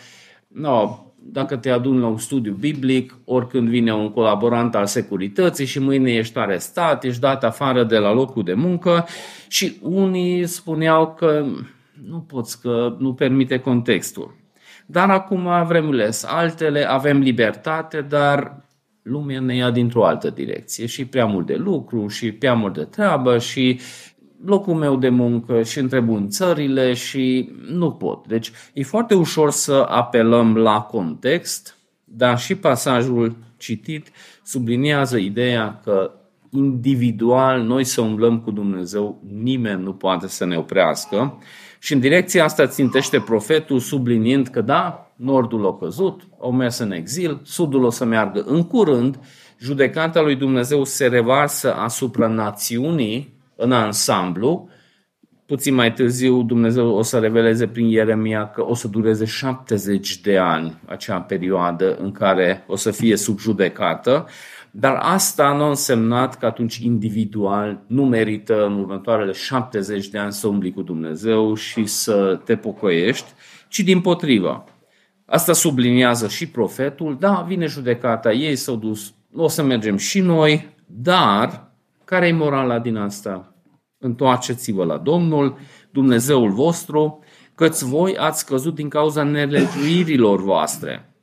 no, 0.47 0.97
dacă 1.27 1.55
te 1.55 1.69
aduni 1.69 1.99
la 1.99 2.07
un 2.07 2.17
studiu 2.17 2.53
biblic, 2.53 3.17
oricând 3.25 3.69
vine 3.69 3.93
un 3.93 4.11
colaborant 4.11 4.75
al 4.75 4.85
securității 4.85 5.65
și 5.65 5.79
mâine 5.79 6.13
ești 6.13 6.37
arestat, 6.37 7.03
ești 7.03 7.19
dat 7.19 7.43
afară 7.43 7.83
de 7.83 7.97
la 7.97 8.13
locul 8.13 8.43
de 8.43 8.53
muncă 8.53 9.05
și 9.47 9.77
unii 9.81 10.45
spuneau 10.45 11.13
că 11.13 11.45
nu 12.07 12.19
poți, 12.19 12.61
că 12.61 12.95
nu 12.99 13.13
permite 13.13 13.59
contextul. 13.59 14.35
Dar 14.85 15.09
acum 15.09 15.49
vremurile 15.67 16.09
altele, 16.25 16.89
avem 16.89 17.19
libertate, 17.19 18.01
dar 18.01 18.65
lumea 19.01 19.39
ne 19.39 19.55
ia 19.55 19.71
dintr-o 19.71 20.05
altă 20.05 20.29
direcție 20.29 20.85
și 20.85 21.05
prea 21.05 21.25
mult 21.25 21.45
de 21.45 21.55
lucru 21.55 22.07
și 22.07 22.31
prea 22.31 22.53
mult 22.53 22.73
de 22.73 22.83
treabă 22.83 23.37
și 23.37 23.79
locul 24.45 24.73
meu 24.73 24.95
de 24.95 25.09
muncă 25.09 25.63
și 25.63 25.79
întreb 25.79 26.27
țările 26.27 26.93
și 26.93 27.51
nu 27.71 27.91
pot. 27.91 28.27
Deci 28.27 28.51
e 28.73 28.83
foarte 28.83 29.13
ușor 29.13 29.51
să 29.51 29.85
apelăm 29.89 30.57
la 30.57 30.81
context, 30.81 31.77
dar 32.03 32.39
și 32.39 32.55
pasajul 32.55 33.35
citit 33.57 34.11
subliniază 34.43 35.17
ideea 35.17 35.79
că 35.83 36.11
individual 36.49 37.61
noi 37.61 37.83
să 37.83 38.01
umblăm 38.01 38.39
cu 38.39 38.51
Dumnezeu, 38.51 39.21
nimeni 39.41 39.83
nu 39.83 39.93
poate 39.93 40.27
să 40.27 40.45
ne 40.45 40.57
oprească. 40.57 41.37
Și 41.79 41.93
în 41.93 41.99
direcția 41.99 42.43
asta 42.43 42.67
țintește 42.67 43.19
profetul 43.19 43.79
subliniind 43.79 44.47
că 44.47 44.61
da, 44.61 45.11
nordul 45.15 45.65
a 45.65 45.77
căzut, 45.77 46.27
au 46.41 46.51
mers 46.51 46.77
în 46.77 46.91
exil, 46.91 47.39
sudul 47.43 47.83
o 47.83 47.89
să 47.89 48.05
meargă 48.05 48.43
în 48.45 48.63
curând, 48.63 49.19
judecata 49.59 50.21
lui 50.21 50.35
Dumnezeu 50.35 50.83
se 50.83 51.07
revarsă 51.07 51.73
asupra 51.73 52.27
națiunii 52.27 53.34
în 53.55 53.71
ansamblu. 53.71 54.69
Puțin 55.45 55.73
mai 55.73 55.93
târziu 55.93 56.43
Dumnezeu 56.43 56.87
o 56.87 57.01
să 57.01 57.19
reveleze 57.19 57.67
prin 57.67 57.87
Ieremia 57.87 58.49
că 58.49 58.65
o 58.65 58.73
să 58.73 58.87
dureze 58.87 59.25
70 59.25 60.21
de 60.21 60.37
ani 60.37 60.79
acea 60.85 61.21
perioadă 61.21 61.95
în 61.95 62.11
care 62.11 62.63
o 62.67 62.75
să 62.75 62.91
fie 62.91 63.15
subjudecată, 63.15 64.27
dar 64.71 64.97
asta 65.01 65.53
nu 65.53 65.63
a 65.63 65.67
însemnat 65.67 66.37
că 66.37 66.45
atunci 66.45 66.77
individual 66.77 67.83
nu 67.87 68.05
merită 68.05 68.65
în 68.65 68.79
următoarele 68.79 69.31
70 69.31 70.07
de 70.07 70.17
ani 70.17 70.31
să 70.31 70.47
umbli 70.47 70.73
cu 70.73 70.81
Dumnezeu 70.81 71.53
și 71.53 71.85
să 71.85 72.39
te 72.43 72.55
pocăiești, 72.55 73.31
ci 73.67 73.79
din 73.79 74.01
potrivă. 74.01 74.63
Asta 75.25 75.53
subliniază 75.53 76.27
și 76.27 76.47
profetul, 76.47 77.17
da, 77.19 77.45
vine 77.47 77.65
judecata, 77.65 78.31
ei 78.31 78.55
s-au 78.55 78.75
dus, 78.75 79.13
o 79.35 79.47
să 79.47 79.63
mergem 79.63 79.97
și 79.97 80.19
noi, 80.19 80.69
dar 80.85 81.71
care 82.05 82.27
e 82.27 82.31
morala 82.31 82.79
din 82.79 82.95
asta? 82.95 83.55
Întoarceți-vă 83.97 84.83
la 84.83 84.97
Domnul, 84.97 85.57
Dumnezeul 85.91 86.51
vostru, 86.51 87.23
căți 87.55 87.85
voi 87.85 88.17
ați 88.17 88.45
căzut 88.45 88.75
din 88.75 88.89
cauza 88.89 89.23
nelegiuirilor 89.23 90.41
voastre. 90.41 91.15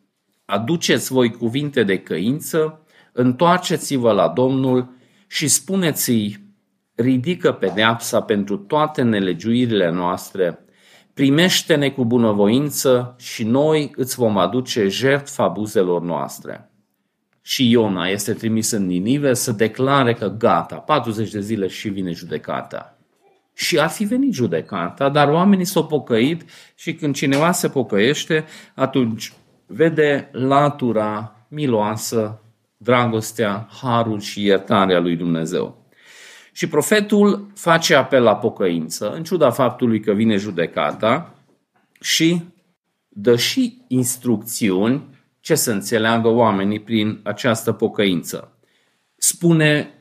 Aduceți 0.45 1.13
voi 1.13 1.31
cuvinte 1.31 1.83
de 1.83 1.99
căință, 1.99 2.87
întoarceți-vă 3.13 4.13
la 4.13 4.29
Domnul 4.29 4.95
și 5.27 5.49
spuneți-i, 5.49 6.55
ridică 6.95 7.53
pedeapsa 7.53 8.21
pentru 8.21 8.57
toate 8.57 9.03
nelegiuirile 9.03 9.91
noastre, 9.91 10.59
primește-ne 11.15 11.91
cu 11.91 12.05
bunăvoință 12.05 13.15
și 13.19 13.45
noi 13.45 13.93
îți 13.97 14.17
vom 14.17 14.39
aduce 14.39 14.89
jertfa 14.89 15.49
buzelor 15.49 16.03
noastre 16.03 16.72
și 17.43 17.71
Iona 17.71 18.09
este 18.09 18.33
trimis 18.33 18.71
în 18.71 18.87
Ninive 18.87 19.35
să 19.35 19.53
declare 19.53 20.15
că 20.15 20.29
gata, 20.29 20.77
40 20.77 21.31
de 21.31 21.41
zile 21.41 21.67
și 21.67 21.89
vine 21.89 22.13
judecata. 22.13 22.97
Și 23.55 23.79
ar 23.79 23.89
fi 23.89 24.05
venit 24.05 24.33
judecata, 24.33 25.09
dar 25.09 25.29
oamenii 25.29 25.65
s-au 25.65 25.87
pocăit 25.87 26.45
și 26.75 26.95
când 26.95 27.15
cineva 27.15 27.53
se 27.53 27.69
pocăiește, 27.69 28.45
atunci 28.75 29.33
vede 29.67 30.29
latura 30.33 31.37
miloasă, 31.49 32.41
dragostea, 32.77 33.69
harul 33.83 34.21
și 34.21 34.45
iertarea 34.45 35.01
lui 35.01 35.17
Dumnezeu. 35.17 35.87
Și 36.53 36.69
profetul 36.69 37.51
face 37.55 37.95
apel 37.95 38.23
la 38.23 38.37
pocăință, 38.37 39.13
în 39.13 39.25
ciuda 39.25 39.51
faptului 39.51 40.01
că 40.01 40.13
vine 40.13 40.37
judecata 40.37 41.35
și 42.01 42.43
dă 43.09 43.37
și 43.37 43.83
instrucțiuni 43.89 45.03
ce 45.43 45.55
să 45.55 45.71
înțeleagă 45.71 46.29
oamenii 46.29 46.81
prin 46.81 47.21
această 47.23 47.73
pocăință. 47.73 48.59
Spune, 49.17 49.95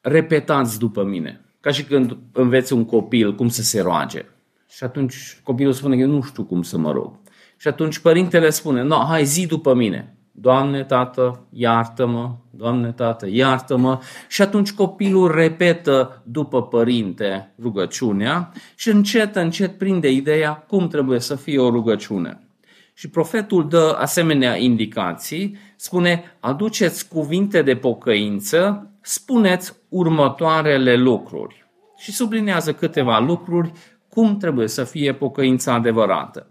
repetați 0.00 0.78
după 0.78 1.04
mine, 1.04 1.40
ca 1.60 1.70
și 1.70 1.84
când 1.84 2.16
înveți 2.32 2.72
un 2.72 2.84
copil 2.84 3.34
cum 3.34 3.48
să 3.48 3.62
se 3.62 3.80
roage. 3.80 4.24
Și 4.68 4.84
atunci 4.84 5.40
copilul 5.42 5.72
spune, 5.72 5.96
eu 5.96 6.08
nu 6.08 6.22
știu 6.22 6.44
cum 6.44 6.62
să 6.62 6.78
mă 6.78 6.92
rog. 6.92 7.12
Și 7.56 7.68
atunci 7.68 7.98
părintele 7.98 8.50
spune, 8.50 8.82
no, 8.82 9.04
hai 9.08 9.24
zi 9.24 9.46
după 9.46 9.74
mine. 9.74 10.16
Doamne, 10.32 10.84
tată, 10.84 11.46
iartă-mă, 11.50 12.36
Doamne, 12.54 12.92
tată, 12.92 13.26
iartă-mă. 13.30 14.00
Și 14.28 14.42
atunci 14.42 14.72
copilul 14.72 15.34
repetă 15.34 16.22
după 16.24 16.62
părinte 16.62 17.54
rugăciunea 17.60 18.52
și 18.74 18.90
încet, 18.90 19.36
încet 19.36 19.78
prinde 19.78 20.10
ideea 20.10 20.52
cum 20.54 20.88
trebuie 20.88 21.20
să 21.20 21.34
fie 21.34 21.58
o 21.58 21.70
rugăciune. 21.70 22.51
Și 22.94 23.10
profetul 23.10 23.68
dă 23.68 23.96
asemenea 23.98 24.56
indicații, 24.56 25.56
spune, 25.76 26.36
aduceți 26.40 27.08
cuvinte 27.08 27.62
de 27.62 27.76
pocăință, 27.76 28.90
spuneți 29.00 29.72
următoarele 29.88 30.96
lucruri. 30.96 31.64
Și 31.96 32.12
sublinează 32.12 32.72
câteva 32.72 33.18
lucruri, 33.18 33.72
cum 34.08 34.36
trebuie 34.36 34.68
să 34.68 34.84
fie 34.84 35.14
pocăința 35.14 35.74
adevărată. 35.74 36.46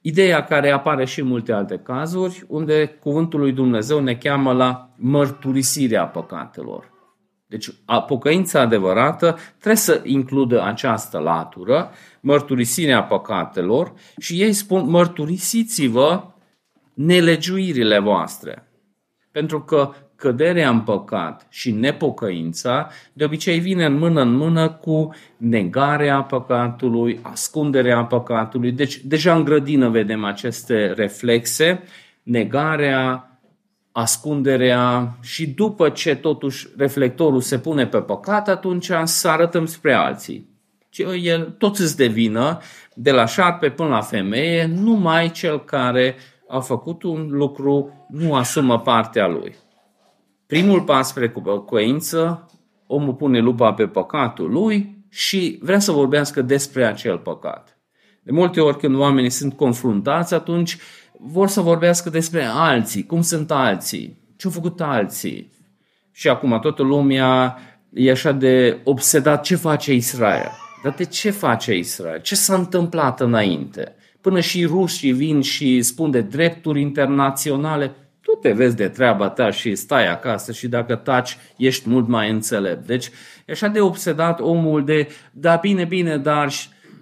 Ideea 0.00 0.44
care 0.44 0.70
apare 0.70 1.04
și 1.04 1.20
în 1.20 1.26
multe 1.26 1.52
alte 1.52 1.78
cazuri, 1.78 2.44
unde 2.48 2.86
cuvântul 2.86 3.40
lui 3.40 3.52
Dumnezeu 3.52 4.00
ne 4.00 4.14
cheamă 4.14 4.52
la 4.52 4.90
mărturisirea 4.96 6.06
păcatelor. 6.06 6.97
Deci, 7.48 7.68
pocăința 8.06 8.60
adevărată 8.60 9.38
trebuie 9.56 9.76
să 9.76 10.00
includă 10.04 10.62
această 10.62 11.18
latură, 11.18 11.90
mărturisirea 12.20 13.02
păcatelor 13.02 13.92
și 14.18 14.42
ei 14.42 14.52
spun 14.52 14.90
mărturisiți-vă 14.90 16.24
nelegiuirile 16.94 17.98
voastre. 17.98 18.68
Pentru 19.30 19.60
că 19.60 19.92
căderea 20.16 20.70
în 20.70 20.80
păcat 20.80 21.46
și 21.50 21.70
nepocăința 21.70 22.88
de 23.12 23.24
obicei 23.24 23.58
vine 23.58 23.84
în 23.84 23.98
mână 23.98 24.20
în 24.20 24.32
mână 24.32 24.70
cu 24.70 25.14
negarea 25.36 26.22
păcatului, 26.22 27.18
ascunderea 27.22 28.04
păcatului. 28.04 28.72
Deci 28.72 29.00
deja 29.04 29.34
în 29.34 29.44
grădină 29.44 29.88
vedem 29.88 30.24
aceste 30.24 30.92
reflexe, 30.92 31.82
negarea, 32.22 33.27
ascunderea 33.98 35.16
și 35.20 35.48
după 35.50 35.88
ce 35.88 36.14
totuși 36.14 36.68
reflectorul 36.76 37.40
se 37.40 37.58
pune 37.58 37.86
pe 37.86 37.98
păcat, 37.98 38.48
atunci 38.48 38.90
să 39.04 39.28
arătăm 39.28 39.66
spre 39.66 39.92
alții. 39.92 40.48
El, 41.22 41.54
toți 41.58 41.80
îți 41.82 41.96
devină, 41.96 42.58
de 42.94 43.10
la 43.10 43.26
șarpe 43.26 43.70
până 43.70 43.88
la 43.88 44.00
femeie, 44.00 44.66
numai 44.66 45.30
cel 45.30 45.64
care 45.64 46.16
a 46.48 46.60
făcut 46.60 47.02
un 47.02 47.28
lucru 47.30 48.06
nu 48.08 48.34
asumă 48.34 48.80
partea 48.80 49.26
lui. 49.26 49.56
Primul 50.46 50.82
pas 50.82 51.08
spre 51.08 51.28
pocăință, 51.28 52.50
omul 52.86 53.14
pune 53.14 53.38
lupa 53.38 53.72
pe 53.72 53.86
păcatul 53.86 54.50
lui 54.50 55.04
și 55.08 55.58
vrea 55.62 55.78
să 55.78 55.92
vorbească 55.92 56.42
despre 56.42 56.84
acel 56.84 57.18
păcat. 57.18 57.77
De 58.28 58.34
multe 58.34 58.60
ori 58.60 58.78
când 58.78 58.94
oamenii 58.94 59.30
sunt 59.30 59.54
confruntați, 59.54 60.34
atunci 60.34 60.76
vor 61.18 61.48
să 61.48 61.60
vorbească 61.60 62.10
despre 62.10 62.44
alții, 62.44 63.06
cum 63.06 63.22
sunt 63.22 63.50
alții, 63.50 64.16
ce 64.36 64.46
au 64.46 64.52
făcut 64.52 64.80
alții. 64.80 65.52
Și 66.12 66.28
acum 66.28 66.58
toată 66.60 66.82
lumea 66.82 67.58
e 67.92 68.10
așa 68.10 68.32
de 68.32 68.78
obsedat 68.84 69.42
ce 69.42 69.56
face 69.56 69.94
Israel. 69.94 70.50
Dar 70.82 70.94
de 70.94 71.04
ce 71.04 71.30
face 71.30 71.76
Israel? 71.76 72.20
Ce 72.20 72.34
s-a 72.34 72.54
întâmplat 72.54 73.20
înainte? 73.20 73.94
Până 74.20 74.40
și 74.40 74.64
rușii 74.64 75.12
vin 75.12 75.40
și 75.40 75.82
spun 75.82 76.10
de 76.10 76.20
drepturi 76.20 76.80
internaționale, 76.80 77.94
tu 78.20 78.38
te 78.40 78.52
vezi 78.52 78.76
de 78.76 78.88
treaba 78.88 79.28
ta 79.28 79.50
și 79.50 79.74
stai 79.74 80.08
acasă 80.08 80.52
și 80.52 80.68
dacă 80.68 80.94
taci, 80.94 81.38
ești 81.56 81.88
mult 81.88 82.08
mai 82.08 82.30
înțelept. 82.30 82.86
Deci 82.86 83.06
e 83.46 83.52
așa 83.52 83.68
de 83.68 83.80
obsedat 83.80 84.40
omul 84.40 84.84
de, 84.84 85.08
da 85.32 85.56
bine, 85.56 85.84
bine, 85.84 86.16
dar, 86.16 86.52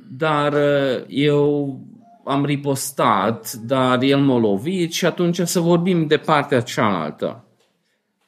dar 0.09 0.53
uh, 0.53 1.05
eu 1.09 1.81
am 2.25 2.45
ripostat, 2.45 3.53
dar 3.53 4.03
el 4.03 4.19
m-a 4.19 4.39
lovit 4.39 4.93
și 4.93 5.07
atunci 5.07 5.41
să 5.41 5.61
vorbim 5.61 6.07
de 6.07 6.17
partea 6.17 6.61
cealaltă. 6.61 7.45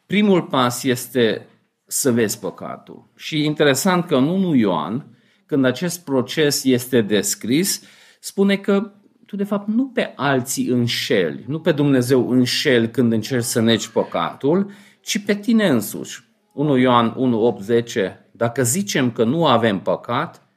Primul 0.07 0.43
pas 0.43 0.85
este 0.85 1.47
să 1.87 2.13
vezi 2.13 2.39
păcatul. 2.39 3.09
Și 3.17 3.45
interesant 3.45 4.07
că 4.07 4.17
în 4.17 4.29
1 4.29 4.55
Ioan, 4.55 5.07
când 5.47 5.65
acest 5.65 6.05
proces 6.05 6.65
este 6.65 7.01
descris, 7.01 7.83
spune 8.21 8.57
că 8.57 8.93
tu 9.27 9.37
de 9.37 9.45
fapt 9.45 9.69
nu 9.69 9.87
pe 9.87 10.13
alții 10.17 10.69
înșeli, 10.69 11.45
nu 11.47 11.61
pe 11.61 11.73
Dumnezeu 11.73 12.31
înșeli 12.31 12.91
când 12.91 13.13
încerci 13.13 13.45
să 13.45 13.61
negi 13.61 13.91
păcatul, 13.91 14.71
ci 15.01 15.19
pe 15.19 15.35
tine 15.35 15.69
însuși. 15.69 16.29
1 16.53 16.77
Ioan 16.77 17.15
1, 17.17 17.41
8, 17.41 17.63
10, 17.63 18.29
dacă 18.31 18.63
zicem 18.63 19.11
că 19.11 19.25
nu 19.25 19.47
avem 19.47 19.81
păcat, 19.81 20.48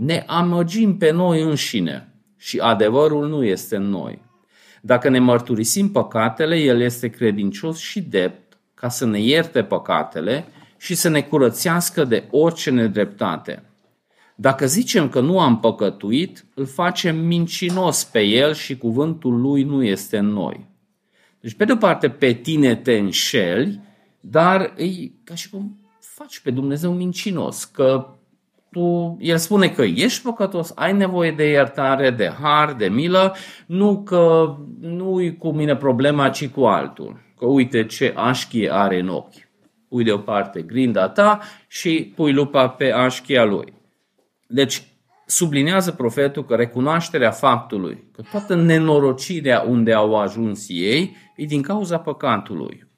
ne 0.00 0.24
amăgim 0.26 0.96
pe 0.96 1.10
noi 1.10 1.42
înșine 1.42 2.08
și 2.36 2.58
adevărul 2.58 3.28
nu 3.28 3.44
este 3.44 3.76
în 3.76 3.82
noi. 3.82 4.22
Dacă 4.80 5.08
ne 5.08 5.18
mărturisim 5.18 5.90
păcatele, 5.90 6.56
El 6.56 6.80
este 6.80 7.08
credincios 7.08 7.78
și 7.78 8.00
dept 8.00 8.58
ca 8.74 8.88
să 8.88 9.06
ne 9.06 9.20
ierte 9.20 9.62
păcatele 9.62 10.44
și 10.78 10.94
să 10.94 11.08
ne 11.08 11.22
curățească 11.22 12.04
de 12.04 12.24
orice 12.30 12.70
nedreptate. 12.70 13.62
Dacă 14.34 14.66
zicem 14.66 15.08
că 15.08 15.20
nu 15.20 15.40
am 15.40 15.60
păcătuit, 15.60 16.44
îl 16.54 16.66
facem 16.66 17.16
mincinos 17.16 18.04
pe 18.04 18.20
el 18.20 18.54
și 18.54 18.78
cuvântul 18.78 19.40
lui 19.40 19.62
nu 19.62 19.84
este 19.84 20.18
în 20.18 20.26
noi. 20.26 20.68
Deci, 21.40 21.54
pe 21.54 21.64
de 21.64 21.72
o 21.72 21.76
parte, 21.76 22.08
pe 22.08 22.32
tine 22.32 22.76
te 22.76 22.96
înșeli, 22.96 23.80
dar 24.20 24.60
e 24.76 24.86
ca 25.24 25.34
și 25.34 25.50
cum 25.50 25.78
faci 25.98 26.40
pe 26.40 26.50
Dumnezeu 26.50 26.92
mincinos, 26.92 27.64
că 27.64 28.14
tu, 28.70 29.16
el 29.20 29.36
spune 29.36 29.68
că 29.68 29.82
ești 29.82 30.22
păcătos, 30.22 30.72
ai 30.74 30.92
nevoie 30.92 31.30
de 31.30 31.48
iertare, 31.48 32.10
de 32.10 32.32
har, 32.42 32.72
de 32.72 32.88
milă, 32.88 33.34
nu 33.66 34.02
că 34.02 34.54
nu-i 34.80 35.36
cu 35.36 35.52
mine 35.52 35.76
problema, 35.76 36.28
ci 36.28 36.48
cu 36.48 36.60
altul. 36.64 37.20
Că 37.38 37.46
uite 37.46 37.86
ce 37.86 38.12
așchie 38.16 38.72
are 38.72 39.00
în 39.00 39.08
ochi. 39.08 39.48
Pui 39.88 40.04
deoparte 40.04 40.62
grinda 40.62 41.08
ta 41.08 41.40
și 41.68 42.12
pui 42.16 42.32
lupa 42.32 42.68
pe 42.68 42.92
așchia 42.92 43.44
lui. 43.44 43.72
Deci, 44.46 44.82
sublinează 45.26 45.90
profetul 45.90 46.44
că 46.44 46.54
recunoașterea 46.54 47.30
faptului 47.30 48.04
că 48.12 48.22
toată 48.30 48.54
nenorocirea 48.54 49.60
unde 49.60 49.92
au 49.92 50.16
ajuns 50.16 50.66
ei 50.68 51.16
e 51.36 51.44
din 51.44 51.62
cauza 51.62 51.98
păcatului. 51.98 52.89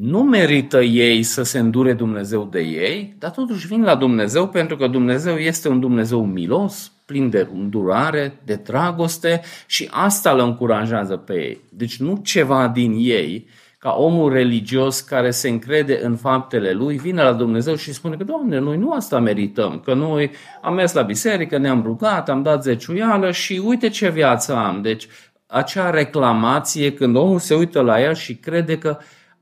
Nu 0.00 0.22
merită 0.22 0.82
ei 0.82 1.22
să 1.22 1.42
se 1.42 1.58
îndure 1.58 1.92
Dumnezeu 1.92 2.48
de 2.50 2.60
ei, 2.60 3.14
dar 3.18 3.30
totuși 3.30 3.66
vin 3.66 3.82
la 3.82 3.94
Dumnezeu 3.94 4.48
pentru 4.48 4.76
că 4.76 4.86
Dumnezeu 4.86 5.36
este 5.36 5.68
un 5.68 5.80
Dumnezeu 5.80 6.24
milos, 6.24 6.92
plin 7.04 7.30
de 7.30 7.48
îndurare, 7.54 8.40
de 8.44 8.54
dragoste 8.54 9.40
și 9.66 9.88
asta 9.90 10.30
îl 10.30 10.38
încurajează 10.38 11.16
pe 11.16 11.32
ei. 11.32 11.60
Deci 11.68 11.96
nu 11.96 12.20
ceva 12.24 12.68
din 12.68 12.94
ei, 12.98 13.46
ca 13.78 13.90
omul 13.90 14.32
religios 14.32 15.00
care 15.00 15.30
se 15.30 15.48
încrede 15.48 16.00
în 16.02 16.16
faptele 16.16 16.72
lui, 16.72 16.96
vine 16.96 17.22
la 17.22 17.32
Dumnezeu 17.32 17.74
și 17.74 17.92
spune 17.92 18.16
că, 18.16 18.24
Doamne, 18.24 18.58
noi 18.58 18.76
nu 18.76 18.92
asta 18.92 19.18
merităm, 19.18 19.80
că 19.84 19.94
noi 19.94 20.30
am 20.62 20.74
mers 20.74 20.92
la 20.92 21.02
biserică, 21.02 21.58
ne-am 21.58 21.82
rugat, 21.82 22.28
am 22.28 22.42
dat 22.42 22.62
zeciuială 22.62 23.30
și 23.30 23.62
uite 23.64 23.88
ce 23.88 24.10
viață 24.10 24.54
am. 24.56 24.82
Deci 24.82 25.08
acea 25.46 25.90
reclamație 25.90 26.92
când 26.92 27.16
omul 27.16 27.38
se 27.38 27.54
uită 27.54 27.80
la 27.80 28.00
ea 28.00 28.12
și 28.12 28.34
crede 28.34 28.78
că 28.78 28.98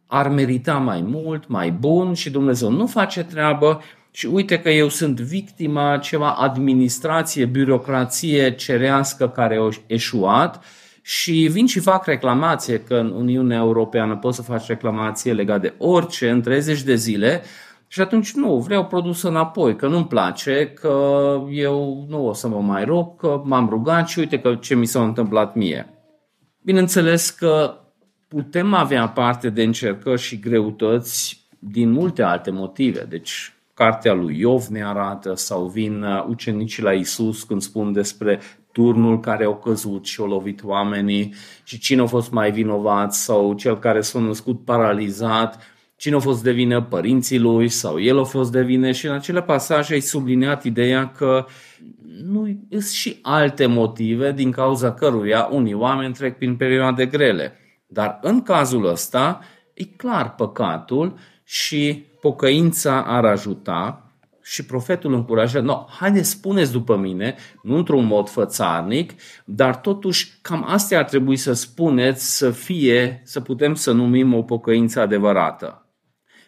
ar 0.06 0.28
merita 0.28 0.74
mai 0.74 1.04
mult, 1.06 1.48
mai 1.48 1.70
bun 1.70 2.14
și 2.14 2.30
Dumnezeu 2.30 2.70
nu 2.70 2.86
face 2.86 3.24
treabă. 3.24 3.80
Și 4.10 4.26
uite 4.26 4.60
că 4.60 4.70
eu 4.70 4.88
sunt 4.88 5.20
victima 5.20 5.98
ceva 5.98 6.30
administrație, 6.30 7.44
birocrație 7.44 8.54
cerească 8.54 9.28
care 9.28 9.56
a 9.56 9.68
eșuat. 9.86 10.64
Și 11.02 11.48
vin 11.50 11.66
și 11.66 11.80
fac 11.80 12.06
reclamație 12.06 12.80
că 12.80 12.94
în 12.94 13.10
Uniunea 13.10 13.58
Europeană 13.58 14.16
poți 14.16 14.36
să 14.36 14.42
faci 14.42 14.66
reclamație 14.66 15.32
legat 15.32 15.60
de 15.60 15.74
orice 15.78 16.30
în 16.30 16.40
30 16.40 16.82
de 16.82 16.94
zile. 16.94 17.42
Și 17.88 18.00
atunci 18.00 18.32
nu, 18.32 18.58
vreau 18.58 18.84
produs 18.84 19.22
înapoi, 19.22 19.76
că 19.76 19.86
nu-mi 19.86 20.06
place, 20.06 20.72
că 20.80 21.24
eu 21.50 22.06
nu 22.08 22.26
o 22.26 22.32
să 22.32 22.48
mă 22.48 22.60
mai 22.60 22.84
rog, 22.84 23.16
că 23.16 23.42
m-am 23.44 23.68
rugat 23.68 24.08
și 24.08 24.18
uite 24.18 24.38
că 24.38 24.54
ce 24.54 24.74
mi 24.74 24.86
s-a 24.86 25.02
întâmplat 25.02 25.54
mie. 25.54 25.86
Bineînțeles 26.62 27.30
că 27.30 27.74
putem 28.36 28.74
avea 28.74 29.08
parte 29.08 29.50
de 29.50 29.62
încercări 29.62 30.20
și 30.20 30.38
greutăți 30.38 31.46
din 31.58 31.90
multe 31.90 32.22
alte 32.22 32.50
motive. 32.50 33.06
Deci 33.08 33.52
cartea 33.74 34.12
lui 34.12 34.38
Iov 34.38 34.66
ne 34.66 34.84
arată 34.84 35.34
sau 35.34 35.66
vin 35.66 36.04
ucenicii 36.28 36.82
la 36.82 36.92
Isus 36.92 37.42
când 37.42 37.62
spun 37.62 37.92
despre 37.92 38.40
turnul 38.72 39.20
care 39.20 39.44
au 39.44 39.56
căzut 39.56 40.06
și 40.06 40.20
au 40.20 40.26
lovit 40.26 40.64
oamenii 40.64 41.34
și 41.64 41.78
cine 41.78 42.00
a 42.00 42.06
fost 42.06 42.30
mai 42.30 42.50
vinovat 42.50 43.14
sau 43.14 43.54
cel 43.54 43.78
care 43.78 44.00
s-a 44.00 44.18
născut 44.18 44.64
paralizat, 44.64 45.62
cine 45.96 46.14
a 46.14 46.18
fost 46.18 46.42
de 46.42 46.52
vină 46.52 46.82
părinții 46.82 47.38
lui 47.38 47.68
sau 47.68 48.00
el 48.00 48.18
a 48.18 48.24
fost 48.24 48.52
de 48.52 48.62
vină 48.62 48.90
și 48.90 49.06
în 49.06 49.12
acele 49.12 49.42
pasaje 49.42 49.92
ai 49.92 50.00
subliniat 50.00 50.64
ideea 50.64 51.08
că 51.08 51.46
nu 52.24 52.58
sunt 52.70 52.82
și 52.82 53.18
alte 53.22 53.66
motive 53.66 54.32
din 54.32 54.50
cauza 54.50 54.92
căruia 54.92 55.48
unii 55.50 55.74
oameni 55.74 56.14
trec 56.14 56.36
prin 56.38 56.56
perioade 56.56 57.06
grele. 57.06 57.60
Dar 57.86 58.18
în 58.22 58.42
cazul 58.42 58.86
ăsta 58.86 59.40
e 59.74 59.84
clar 59.84 60.34
păcatul 60.34 61.18
și 61.44 62.06
pocăința 62.20 63.04
ar 63.04 63.24
ajuta 63.24 64.00
și 64.42 64.64
profetul 64.64 65.14
încurajează, 65.14 65.66
no, 65.66 65.86
haideți 65.88 66.30
spuneți 66.30 66.72
după 66.72 66.96
mine, 66.96 67.34
nu 67.62 67.76
într-un 67.76 68.04
mod 68.04 68.28
fățarnic, 68.28 69.12
dar 69.44 69.76
totuși 69.76 70.38
cam 70.42 70.64
astea 70.68 70.98
ar 70.98 71.04
trebui 71.04 71.36
să 71.36 71.52
spuneți 71.52 72.36
să 72.36 72.50
fie, 72.50 73.22
să 73.24 73.40
putem 73.40 73.74
să 73.74 73.92
numim 73.92 74.34
o 74.34 74.42
pocăință 74.42 75.00
adevărată. 75.00 75.86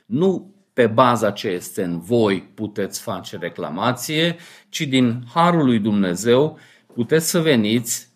Nu 0.07 0.55
pe 0.73 0.87
baza 0.87 1.31
ce 1.31 1.49
este 1.49 1.83
în 1.83 2.01
voi 2.01 2.43
puteți 2.55 3.01
face 3.01 3.37
reclamație, 3.37 4.37
ci 4.69 4.81
din 4.81 5.23
harul 5.35 5.65
lui 5.65 5.79
Dumnezeu 5.79 6.59
puteți 6.95 7.31
să 7.31 7.41
veniți, 7.41 8.08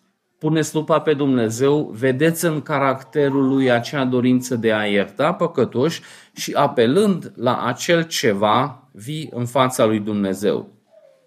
puneți 0.43 0.75
lupa 0.75 0.99
pe 0.99 1.13
Dumnezeu, 1.13 1.93
vedeți 1.93 2.45
în 2.45 2.61
caracterul 2.61 3.47
lui 3.47 3.71
acea 3.71 4.05
dorință 4.05 4.55
de 4.55 4.73
a 4.73 4.85
ierta 4.85 5.33
păcătoși 5.33 6.01
și 6.35 6.53
apelând 6.53 7.31
la 7.35 7.65
acel 7.65 8.03
ceva 8.03 8.87
vii 8.91 9.29
în 9.33 9.45
fața 9.45 9.85
lui 9.85 9.99
Dumnezeu. 9.99 10.67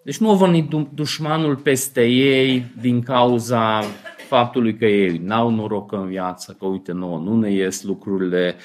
Deci 0.05 0.19
nu 0.19 0.31
a 0.31 0.35
venit 0.35 0.71
dușmanul 0.95 1.57
peste 1.57 2.05
ei 2.05 2.67
din 2.81 3.03
cauza 3.03 3.83
faptului 4.29 4.77
că 4.77 4.85
ei 4.85 5.21
n-au 5.25 5.51
noroc 5.51 5.93
în 5.93 6.07
viață, 6.07 6.57
că 6.59 6.67
uite, 6.67 6.93
nouă 6.93 7.19
nu 7.19 7.37
ne 7.39 7.53
ies 7.53 7.83
lucrurile, 7.83 8.57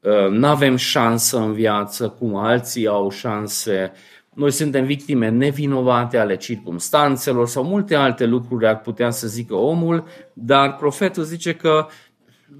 uh, 0.00 0.30
nu 0.30 0.46
avem 0.46 0.76
șansă 0.76 1.38
în 1.38 1.52
viață 1.52 2.08
cum 2.08 2.36
alții 2.36 2.86
au 2.86 3.10
șanse, 3.10 3.92
noi 4.34 4.50
suntem 4.50 4.84
victime 4.84 5.28
nevinovate 5.28 6.18
ale 6.18 6.36
circumstanțelor 6.36 7.48
sau 7.48 7.64
multe 7.64 7.94
alte 7.94 8.26
lucruri 8.26 8.66
ar 8.66 8.80
putea 8.80 9.10
să 9.10 9.28
zică 9.28 9.54
omul, 9.54 10.04
dar 10.32 10.76
profetul 10.76 11.22
zice 11.22 11.54
că 11.54 11.86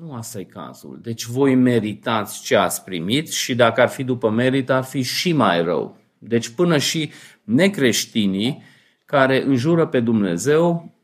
nu 0.00 0.12
asta 0.12 0.38
e 0.38 0.44
cazul. 0.44 0.98
Deci 1.02 1.24
voi 1.24 1.54
meritați 1.54 2.42
ce 2.42 2.56
ați 2.56 2.84
primit 2.84 3.32
și 3.32 3.54
dacă 3.54 3.80
ar 3.80 3.88
fi 3.88 4.04
după 4.04 4.30
merit, 4.30 4.70
ar 4.70 4.82
fi 4.82 5.02
și 5.02 5.32
mai 5.32 5.62
rău. 5.62 5.96
Deci 6.18 6.48
până 6.48 6.78
și 6.78 7.10
necreștinii 7.44 8.62
care 9.04 9.44
înjură 9.44 9.86
pe 9.86 10.00
Dumnezeu 10.00 10.94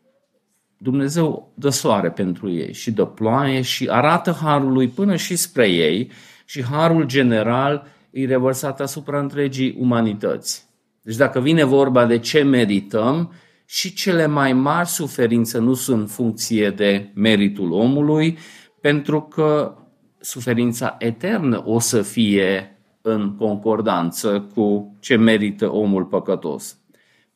Dumnezeu 0.79 1.53
dă 1.55 1.69
soare 1.69 2.11
pentru 2.11 2.51
ei 2.51 2.73
și 2.73 2.91
dă 2.91 3.05
ploaie 3.05 3.61
și 3.61 3.89
arată 3.89 4.39
harul 4.43 4.73
lui 4.73 4.89
până 4.89 5.17
și 5.17 5.37
spre 5.37 5.69
ei 5.69 6.11
și 6.45 6.65
harul 6.65 7.05
general 7.05 7.87
e 8.17 8.27
revărsat 8.27 8.81
asupra 8.81 9.19
întregii 9.19 9.77
umanități. 9.79 10.65
Deci 11.03 11.17
dacă 11.17 11.41
vine 11.41 11.65
vorba 11.65 12.07
de 12.07 12.19
ce 12.19 12.43
merităm, 12.43 13.33
și 13.69 13.95
cele 13.95 14.27
mai 14.27 14.53
mari 14.53 14.89
suferințe 14.89 15.59
nu 15.59 15.75
sunt 15.75 16.01
în 16.01 16.07
funcție 16.07 16.71
de 16.71 17.11
meritul 17.15 17.73
omului, 17.73 18.39
pentru 18.81 19.23
că 19.23 19.77
suferința 20.21 20.97
eternă 20.99 21.63
o 21.67 21.79
să 21.79 22.03
fie 22.03 22.79
în 23.01 23.37
concordanță 23.37 24.49
cu 24.55 24.97
ce 25.01 25.17
merită 25.17 25.73
omul 25.73 26.05
păcătos. 26.05 26.79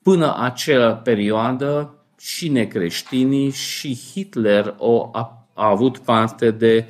Până 0.02 0.36
acea 0.38 0.94
perioadă, 0.94 1.94
și 2.18 2.48
necreștinii 2.48 3.50
și 3.50 3.98
Hitler 4.12 4.74
au, 4.78 5.10
a, 5.12 5.48
a 5.54 5.68
avut 5.68 5.98
parte 5.98 6.50
de 6.50 6.86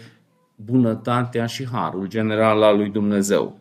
bunătatea 0.55 1.47
și 1.47 1.69
harul 1.73 2.09
general 2.09 2.63
al 2.63 2.77
lui 2.77 2.89
Dumnezeu. 2.89 3.59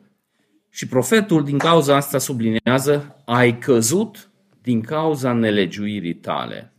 Și 0.69 0.87
profetul 0.87 1.43
din 1.43 1.57
cauza 1.57 1.95
asta 1.95 2.17
sublinează, 2.17 3.15
ai 3.25 3.57
căzut 3.57 4.29
din 4.61 4.81
cauza 4.81 5.33
nelegiuirii 5.33 6.15
tale. 6.15 6.73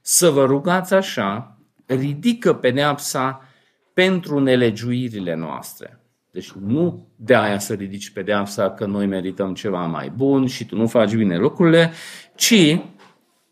Să 0.00 0.30
vă 0.30 0.44
rugați 0.44 0.94
așa, 0.94 1.58
ridică 1.86 2.54
pedeapsa 2.54 3.48
pentru 3.94 4.38
nelegiuirile 4.38 5.34
noastre. 5.34 6.00
Deci 6.30 6.52
nu 6.52 7.08
de 7.16 7.34
aia 7.34 7.58
să 7.58 7.74
ridici 7.74 8.10
pedeapsa 8.10 8.70
că 8.70 8.86
noi 8.86 9.06
merităm 9.06 9.54
ceva 9.54 9.86
mai 9.86 10.12
bun 10.16 10.46
și 10.46 10.66
tu 10.66 10.76
nu 10.76 10.86
faci 10.86 11.14
bine 11.14 11.36
lucrurile, 11.38 11.92
ci 12.34 12.78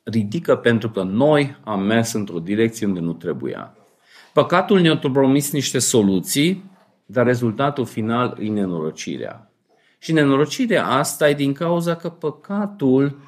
ridică 0.02 0.56
pentru 0.56 0.90
că 0.90 1.02
noi 1.02 1.56
am 1.64 1.82
mers 1.82 2.12
într-o 2.12 2.38
direcție 2.38 2.86
unde 2.86 3.00
nu 3.00 3.12
trebuia. 3.12 3.76
Păcatul 4.32 4.80
ne-a 4.80 4.96
promis 4.96 5.52
niște 5.52 5.78
soluții, 5.78 6.70
dar 7.06 7.26
rezultatul 7.26 7.84
final 7.84 8.38
e 8.40 8.48
nenorocirea. 8.48 9.52
Și 10.04 10.12
nenorocirea 10.12 10.86
asta 10.86 11.28
e 11.28 11.34
din 11.34 11.52
cauza 11.52 11.96
că 11.96 12.08
păcatul 12.08 13.18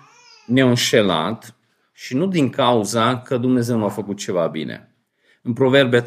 ne-a 0.47 0.69
înșelat 0.69 1.57
și 1.93 2.15
nu 2.15 2.27
din 2.27 2.51
cauza 2.51 3.19
că 3.19 3.37
Dumnezeu 3.37 3.79
nu 3.79 3.85
a 3.85 3.89
făcut 3.89 4.17
ceva 4.17 4.47
bine. 4.47 4.95
În 5.43 5.53
Proverbe 5.53 6.03
13-15 6.03 6.05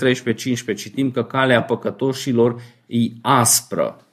citim 0.75 1.11
că 1.11 1.23
calea 1.23 1.63
păcătoșilor 1.63 2.61
e 2.85 2.97
aspră. 3.21 4.05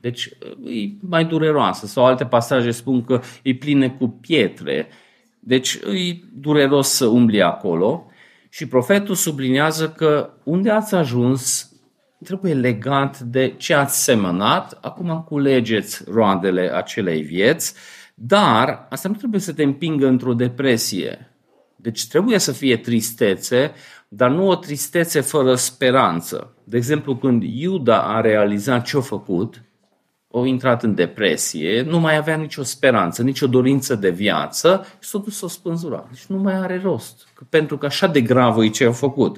Deci 0.00 0.24
e 0.64 0.88
mai 1.00 1.24
dureroasă. 1.24 1.86
Sau 1.86 2.04
alte 2.06 2.24
pasaje 2.24 2.70
spun 2.70 3.04
că 3.04 3.20
e 3.42 3.54
plină 3.54 3.90
cu 3.90 4.08
pietre. 4.08 4.88
Deci 5.40 5.74
e 5.74 6.16
dureros 6.34 6.88
să 6.88 7.06
umbli 7.06 7.42
acolo. 7.42 8.06
Și 8.48 8.66
profetul 8.66 9.14
subliniază 9.14 9.90
că 9.90 10.30
unde 10.44 10.70
ați 10.70 10.94
ajuns 10.94 11.69
trebuie 12.24 12.54
legat 12.54 13.18
de 13.18 13.54
ce 13.56 13.74
ați 13.74 14.04
semănat. 14.04 14.78
Acum 14.80 15.24
culegeți 15.28 16.04
roadele 16.08 16.70
acelei 16.74 17.22
vieți 17.22 17.74
dar 18.22 18.86
asta 18.90 19.08
nu 19.08 19.14
trebuie 19.14 19.40
să 19.40 19.52
te 19.52 19.62
împingă 19.62 20.06
într-o 20.06 20.34
depresie. 20.34 21.34
Deci 21.76 22.06
trebuie 22.06 22.38
să 22.38 22.52
fie 22.52 22.76
tristețe, 22.76 23.72
dar 24.08 24.30
nu 24.30 24.48
o 24.48 24.54
tristețe 24.54 25.20
fără 25.20 25.54
speranță. 25.54 26.54
De 26.64 26.76
exemplu, 26.76 27.16
când 27.16 27.42
Iuda 27.42 28.02
a 28.02 28.20
realizat 28.20 28.84
ce 28.84 28.96
a 28.96 29.00
făcut, 29.00 29.62
a 30.32 30.46
intrat 30.46 30.82
în 30.82 30.94
depresie, 30.94 31.82
nu 31.82 32.00
mai 32.00 32.16
avea 32.16 32.36
nicio 32.36 32.62
speranță, 32.62 33.22
nicio 33.22 33.46
dorință 33.46 33.94
de 33.94 34.10
viață 34.10 34.86
și 34.98 35.08
s-a 35.08 35.18
dus 35.18 35.36
să 35.36 35.44
o 35.44 35.48
spânzura. 35.48 36.08
Deci 36.10 36.24
nu 36.24 36.36
mai 36.36 36.54
are 36.54 36.80
rost, 36.82 37.28
pentru 37.48 37.78
că 37.78 37.86
așa 37.86 38.06
de 38.06 38.20
gravă 38.20 38.64
e 38.64 38.68
ce 38.68 38.84
a 38.84 38.92
făcut. 38.92 39.36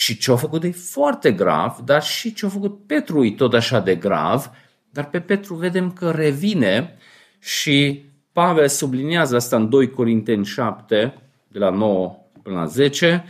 Și 0.00 0.16
ce 0.18 0.32
a 0.32 0.36
făcut 0.36 0.64
e 0.64 0.70
foarte 0.70 1.32
grav, 1.32 1.78
dar 1.84 2.02
și 2.02 2.32
ce 2.32 2.46
a 2.46 2.48
făcut 2.48 2.86
Petru 2.86 3.24
e 3.24 3.30
tot 3.30 3.54
așa 3.54 3.80
de 3.80 3.94
grav, 3.94 4.50
dar 4.90 5.10
pe 5.10 5.20
Petru 5.20 5.54
vedem 5.54 5.92
că 5.92 6.10
revine 6.10 6.96
și 7.38 8.04
Pavel 8.32 8.68
subliniază 8.68 9.36
asta 9.36 9.56
în 9.56 9.68
2 9.68 9.90
Corinteni 9.90 10.44
7, 10.44 11.14
de 11.48 11.58
la 11.58 11.70
9 11.70 12.16
până 12.42 12.56
la 12.56 12.66
10, 12.66 13.24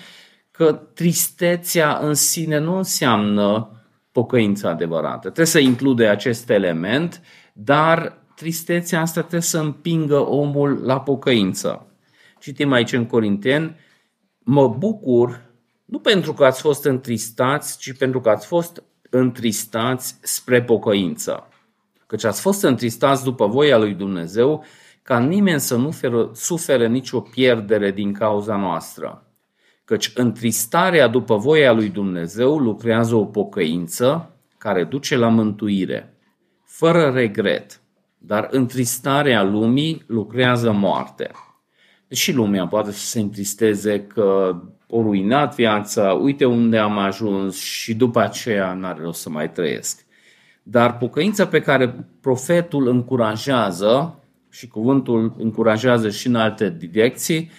că 0.51 0.73
tristețea 0.73 1.99
în 1.99 2.15
sine 2.15 2.59
nu 2.59 2.77
înseamnă 2.77 3.71
pocăința 4.13 4.69
adevărată. 4.69 5.21
Trebuie 5.21 5.47
să 5.47 5.59
include 5.59 6.07
acest 6.07 6.51
element, 6.51 7.23
dar 7.53 8.19
tristețea 8.35 9.01
asta 9.01 9.21
trebuie 9.21 9.41
să 9.41 9.59
împingă 9.59 10.29
omul 10.29 10.81
la 10.85 11.01
pocăință. 11.01 11.87
Citim 12.41 12.73
aici 12.73 12.93
în 12.93 13.07
Corinteni, 13.07 13.77
mă 14.39 14.69
bucur 14.69 15.49
nu 15.91 15.99
pentru 15.99 16.33
că 16.33 16.45
ați 16.45 16.61
fost 16.61 16.85
întristați, 16.85 17.79
ci 17.79 17.97
pentru 17.97 18.21
că 18.21 18.29
ați 18.29 18.47
fost 18.47 18.83
întristați 19.11 20.19
spre 20.23 20.63
pocăință. 20.63 21.49
Căci 22.07 22.25
ați 22.25 22.41
fost 22.41 22.63
întristați 22.63 23.25
după 23.25 23.47
voia 23.47 23.79
lui 23.79 23.95
Dumnezeu 23.95 24.65
ca 25.03 25.19
nimeni 25.19 25.61
să 25.61 25.77
nu 25.77 25.91
sufere 26.33 26.89
nicio 26.89 27.21
pierdere 27.21 27.91
din 27.91 28.13
cauza 28.13 28.57
noastră. 28.57 29.27
Căci 29.85 30.13
întristarea 30.15 31.09
după 31.09 31.37
voia 31.37 31.73
lui 31.73 31.89
Dumnezeu 31.89 32.59
lucrează 32.59 33.15
o 33.15 33.25
pocăință 33.25 34.35
care 34.59 34.85
duce 34.85 35.17
la 35.17 35.29
mântuire, 35.29 36.15
fără 36.65 37.11
regret, 37.11 37.81
dar 38.19 38.49
întristarea 38.51 39.43
lumii 39.43 40.05
lucrează 40.07 40.73
moarte. 40.73 41.31
Deși 42.09 42.33
lumea 42.33 42.67
poate 42.67 42.91
să 42.93 43.07
se 43.07 43.21
întristeze 43.21 44.07
că 44.07 44.61
o 44.91 45.03
ruinat 45.03 45.55
viața, 45.55 46.13
uite 46.13 46.45
unde 46.45 46.79
am 46.79 46.99
ajuns 46.99 47.61
și 47.61 47.95
după 47.95 48.21
aceea 48.21 48.73
n-are 48.73 49.03
rost 49.03 49.21
să 49.21 49.31
mai 49.31 49.51
trăiesc. 49.51 50.05
Dar 50.63 50.97
pocăința 50.97 51.47
pe 51.47 51.61
care 51.61 51.95
profetul 52.21 52.89
încurajează 52.89 54.19
și 54.51 54.69
cuvântul 54.69 55.35
încurajează 55.39 56.11
și 56.11 56.27
în 56.27 56.35
alte 56.35 56.77
direcții, 56.79 57.51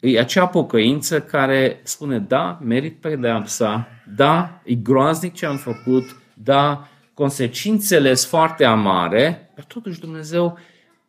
e 0.00 0.18
acea 0.18 0.46
pocăință 0.46 1.20
care 1.20 1.80
spune, 1.82 2.18
da, 2.18 2.58
merit 2.62 3.00
pedeapsa, 3.00 3.88
da, 4.16 4.60
e 4.64 4.74
groaznic 4.74 5.34
ce 5.34 5.46
am 5.46 5.56
făcut, 5.56 6.04
da, 6.34 6.88
consecințele 7.14 8.14
sunt 8.14 8.30
foarte 8.30 8.64
amare, 8.64 9.50
dar 9.54 9.64
totuși 9.64 10.00
Dumnezeu 10.00 10.58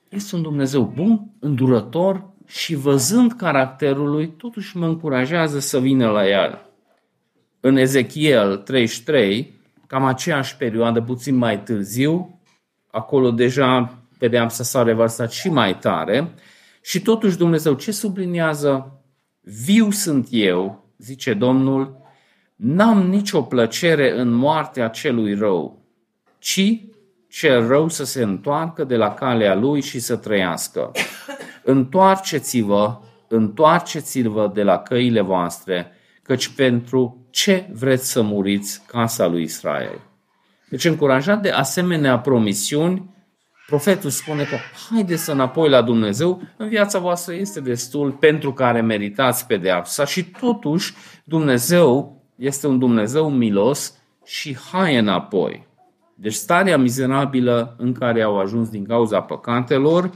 este 0.10 0.36
un 0.36 0.42
Dumnezeu 0.42 0.92
bun, 0.96 1.32
îndurător 1.40 2.30
și 2.50 2.76
văzând 2.76 3.34
caracterul 3.34 4.10
lui, 4.10 4.28
totuși 4.38 4.78
mă 4.78 4.86
încurajează 4.86 5.60
să 5.60 5.80
vină 5.80 6.10
la 6.10 6.28
el. 6.28 6.62
În 7.60 7.76
Ezechiel 7.76 8.58
33, 8.58 9.54
cam 9.88 10.04
aceeași 10.04 10.58
perioadă, 10.58 11.02
puțin 11.02 11.36
mai 11.36 11.64
târziu, 11.64 12.40
acolo 12.92 13.32
deja 13.32 13.98
pedeapsa 14.18 14.64
s-a 14.64 14.84
revărsat 14.84 15.32
și 15.32 15.50
mai 15.50 15.78
tare 15.78 16.34
și 16.82 17.02
totuși 17.02 17.38
Dumnezeu 17.38 17.74
ce 17.74 17.92
subliniază? 17.92 19.02
Viu 19.42 19.92
sunt 19.92 20.28
eu, 20.32 20.90
zice 20.98 21.34
Domnul, 21.34 21.98
n-am 22.56 23.10
nicio 23.10 23.42
plăcere 23.42 24.20
în 24.20 24.32
moartea 24.32 24.88
celui 24.88 25.34
rău, 25.34 25.86
ci 26.40 26.82
cel 27.30 27.68
rău 27.68 27.90
să 27.90 28.04
se 28.04 28.22
întoarcă 28.22 28.84
de 28.84 28.96
la 28.96 29.14
calea 29.14 29.56
lui 29.56 29.82
și 29.82 30.00
să 30.00 30.16
trăiască. 30.16 30.92
Întoarceți-vă, 31.64 33.00
întoarceți-vă 33.28 34.52
de 34.54 34.64
la 34.64 34.78
căile 34.78 35.22
voastre, 35.22 35.92
căci 36.24 36.48
pentru 36.48 37.28
ce 37.30 37.70
vreți 37.74 38.12
să 38.12 38.22
muriți 38.22 38.82
casa 38.88 39.28
lui 39.28 39.44
Israel? 39.44 40.00
Deci 40.70 40.86
încurajat 40.86 41.42
de 41.42 41.50
asemenea 41.50 42.20
promisiuni, 42.20 43.18
Profetul 43.70 44.10
spune 44.10 44.44
că 44.44 44.56
haideți 44.90 45.24
să 45.24 45.32
înapoi 45.32 45.70
la 45.70 45.82
Dumnezeu, 45.82 46.42
în 46.58 46.70
viața 46.70 47.00
voastră 47.00 47.34
este 47.34 47.60
destul 47.60 48.12
pentru 48.12 48.54
care 48.54 48.82
meritați 48.82 49.48
pedeapsa 49.48 50.06
și 50.06 50.24
totuși 50.24 50.94
Dumnezeu 51.24 52.24
este 52.36 52.68
un 52.68 52.80
Dumnezeu 52.80 53.30
milos 53.30 53.94
și 54.26 54.58
hai 54.72 54.98
înapoi. 54.98 55.68
Deci 56.22 56.34
starea 56.34 56.78
mizerabilă 56.78 57.76
în 57.78 57.94
care 57.94 58.22
au 58.22 58.40
ajuns 58.40 58.70
din 58.70 58.86
cauza 58.86 59.22
păcatelor, 59.22 60.12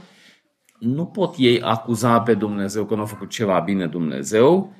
nu 0.78 1.06
pot 1.06 1.34
ei 1.38 1.60
acuza 1.60 2.20
pe 2.20 2.34
Dumnezeu 2.34 2.84
că 2.84 2.94
nu 2.94 3.02
a 3.02 3.04
făcut 3.04 3.28
ceva 3.28 3.58
bine 3.58 3.86
Dumnezeu, 3.86 4.74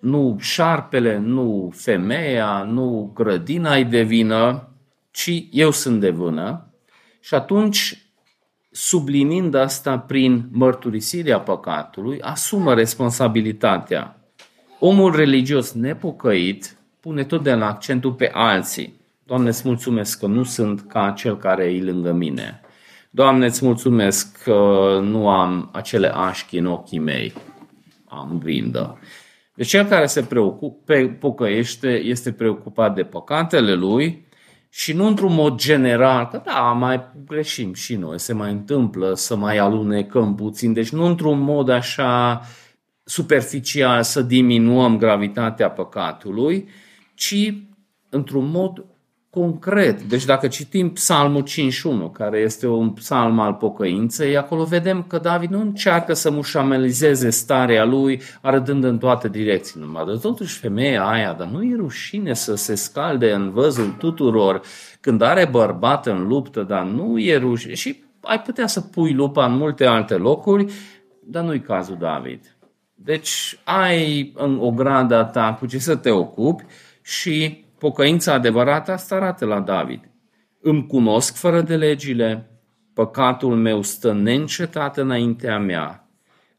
nu 0.00 0.36
șarpele, 0.40 1.18
nu 1.18 1.72
femeia, 1.74 2.62
nu 2.62 3.10
grădina 3.14 3.74
îi 3.74 3.84
de 3.84 4.02
vină, 4.02 4.68
ci 5.10 5.46
eu 5.50 5.70
sunt 5.70 6.00
de 6.00 6.10
vână. 6.10 6.74
Și 7.20 7.34
atunci 7.34 8.08
sublinind 8.70 9.54
asta 9.54 9.98
prin 9.98 10.48
mărturisirea 10.52 11.40
păcatului, 11.40 12.20
asumă 12.20 12.74
responsabilitatea. 12.74 14.18
Omul 14.78 15.16
religios 15.16 15.72
nepocăit 15.72 16.76
pune 17.00 17.24
totdeauna 17.24 17.68
accentul 17.68 18.12
pe 18.12 18.30
alții. 18.32 19.02
Doamne, 19.26 19.48
îți 19.48 19.62
mulțumesc 19.64 20.18
că 20.18 20.26
nu 20.26 20.42
sunt 20.42 20.80
ca 20.80 21.10
cel 21.10 21.36
care 21.36 21.64
e 21.64 21.82
lângă 21.82 22.12
mine. 22.12 22.60
Doamne, 23.10 23.46
îți 23.46 23.64
mulțumesc 23.64 24.42
că 24.42 24.98
nu 25.02 25.28
am 25.28 25.70
acele 25.72 26.08
așchi 26.14 26.56
în 26.56 26.66
ochii 26.66 26.98
mei. 26.98 27.32
Am 28.04 28.38
grindă. 28.42 28.98
Deci 29.54 29.68
cel 29.68 29.84
care 29.84 30.06
se 30.06 30.22
preocupe, 30.22 31.16
pocăiește 31.20 31.88
este 31.88 32.32
preocupat 32.32 32.94
de 32.94 33.02
păcatele 33.02 33.74
lui 33.74 34.26
și 34.68 34.92
nu 34.92 35.06
într-un 35.06 35.34
mod 35.34 35.56
general, 35.56 36.28
că 36.28 36.42
da, 36.44 36.60
mai 36.60 37.04
greșim 37.26 37.74
și 37.74 37.96
noi, 37.96 38.18
se 38.18 38.32
mai 38.32 38.50
întâmplă 38.50 39.14
să 39.14 39.36
mai 39.36 39.58
alunecăm 39.58 40.34
puțin, 40.34 40.72
deci 40.72 40.90
nu 40.90 41.04
într-un 41.04 41.38
mod 41.38 41.68
așa 41.68 42.40
superficial 43.04 44.02
să 44.02 44.22
diminuăm 44.22 44.98
gravitatea 44.98 45.70
păcatului, 45.70 46.68
ci 47.14 47.54
într-un 48.08 48.50
mod 48.50 48.84
concret. 49.34 50.02
Deci 50.02 50.24
dacă 50.24 50.48
citim 50.48 50.90
Psalmul 50.90 51.42
51, 51.42 52.08
care 52.08 52.38
este 52.38 52.66
un 52.66 52.90
psalm 52.90 53.38
al 53.38 53.52
pocăinței, 53.52 54.36
acolo 54.36 54.64
vedem 54.64 55.02
că 55.02 55.18
David 55.18 55.50
nu 55.50 55.60
încearcă 55.60 56.14
să 56.14 56.30
mușamelizeze 56.30 57.30
starea 57.30 57.84
lui, 57.84 58.20
arătând 58.40 58.84
în 58.84 58.98
toate 58.98 59.28
direcțiile. 59.28 59.86
Dar 59.94 60.16
totuși 60.16 60.58
femeia 60.58 61.06
aia, 61.06 61.32
dar 61.32 61.46
nu 61.46 61.62
e 61.62 61.74
rușine 61.76 62.34
să 62.34 62.54
se 62.54 62.74
scalde 62.74 63.32
în 63.32 63.50
văzul 63.50 63.94
tuturor 63.98 64.60
când 65.00 65.22
are 65.22 65.48
bărbat 65.50 66.06
în 66.06 66.26
luptă, 66.26 66.62
dar 66.62 66.84
nu 66.84 67.18
e 67.18 67.36
rușine. 67.36 67.74
Și 67.74 68.02
ai 68.20 68.40
putea 68.40 68.66
să 68.66 68.80
pui 68.80 69.12
lupa 69.12 69.44
în 69.44 69.56
multe 69.56 69.84
alte 69.84 70.14
locuri, 70.14 70.72
dar 71.24 71.44
nu-i 71.44 71.60
cazul 71.60 71.96
David. 72.00 72.56
Deci 72.94 73.58
ai 73.64 74.32
în 74.34 74.58
ograda 74.60 75.24
ta 75.24 75.56
cu 75.58 75.66
ce 75.66 75.78
să 75.78 75.96
te 75.96 76.10
ocupi 76.10 76.64
și 77.02 77.63
Pocăința 77.84 78.32
adevărată 78.32 78.92
asta 78.92 79.14
arată 79.14 79.44
la 79.44 79.60
David. 79.60 80.10
Îmi 80.60 80.86
cunosc 80.86 81.36
fără 81.36 81.60
de 81.60 81.76
legile, 81.76 82.50
păcatul 82.94 83.56
meu 83.56 83.82
stă 83.82 84.12
neîncetat 84.12 84.96
înaintea 84.96 85.58
mea. 85.58 86.08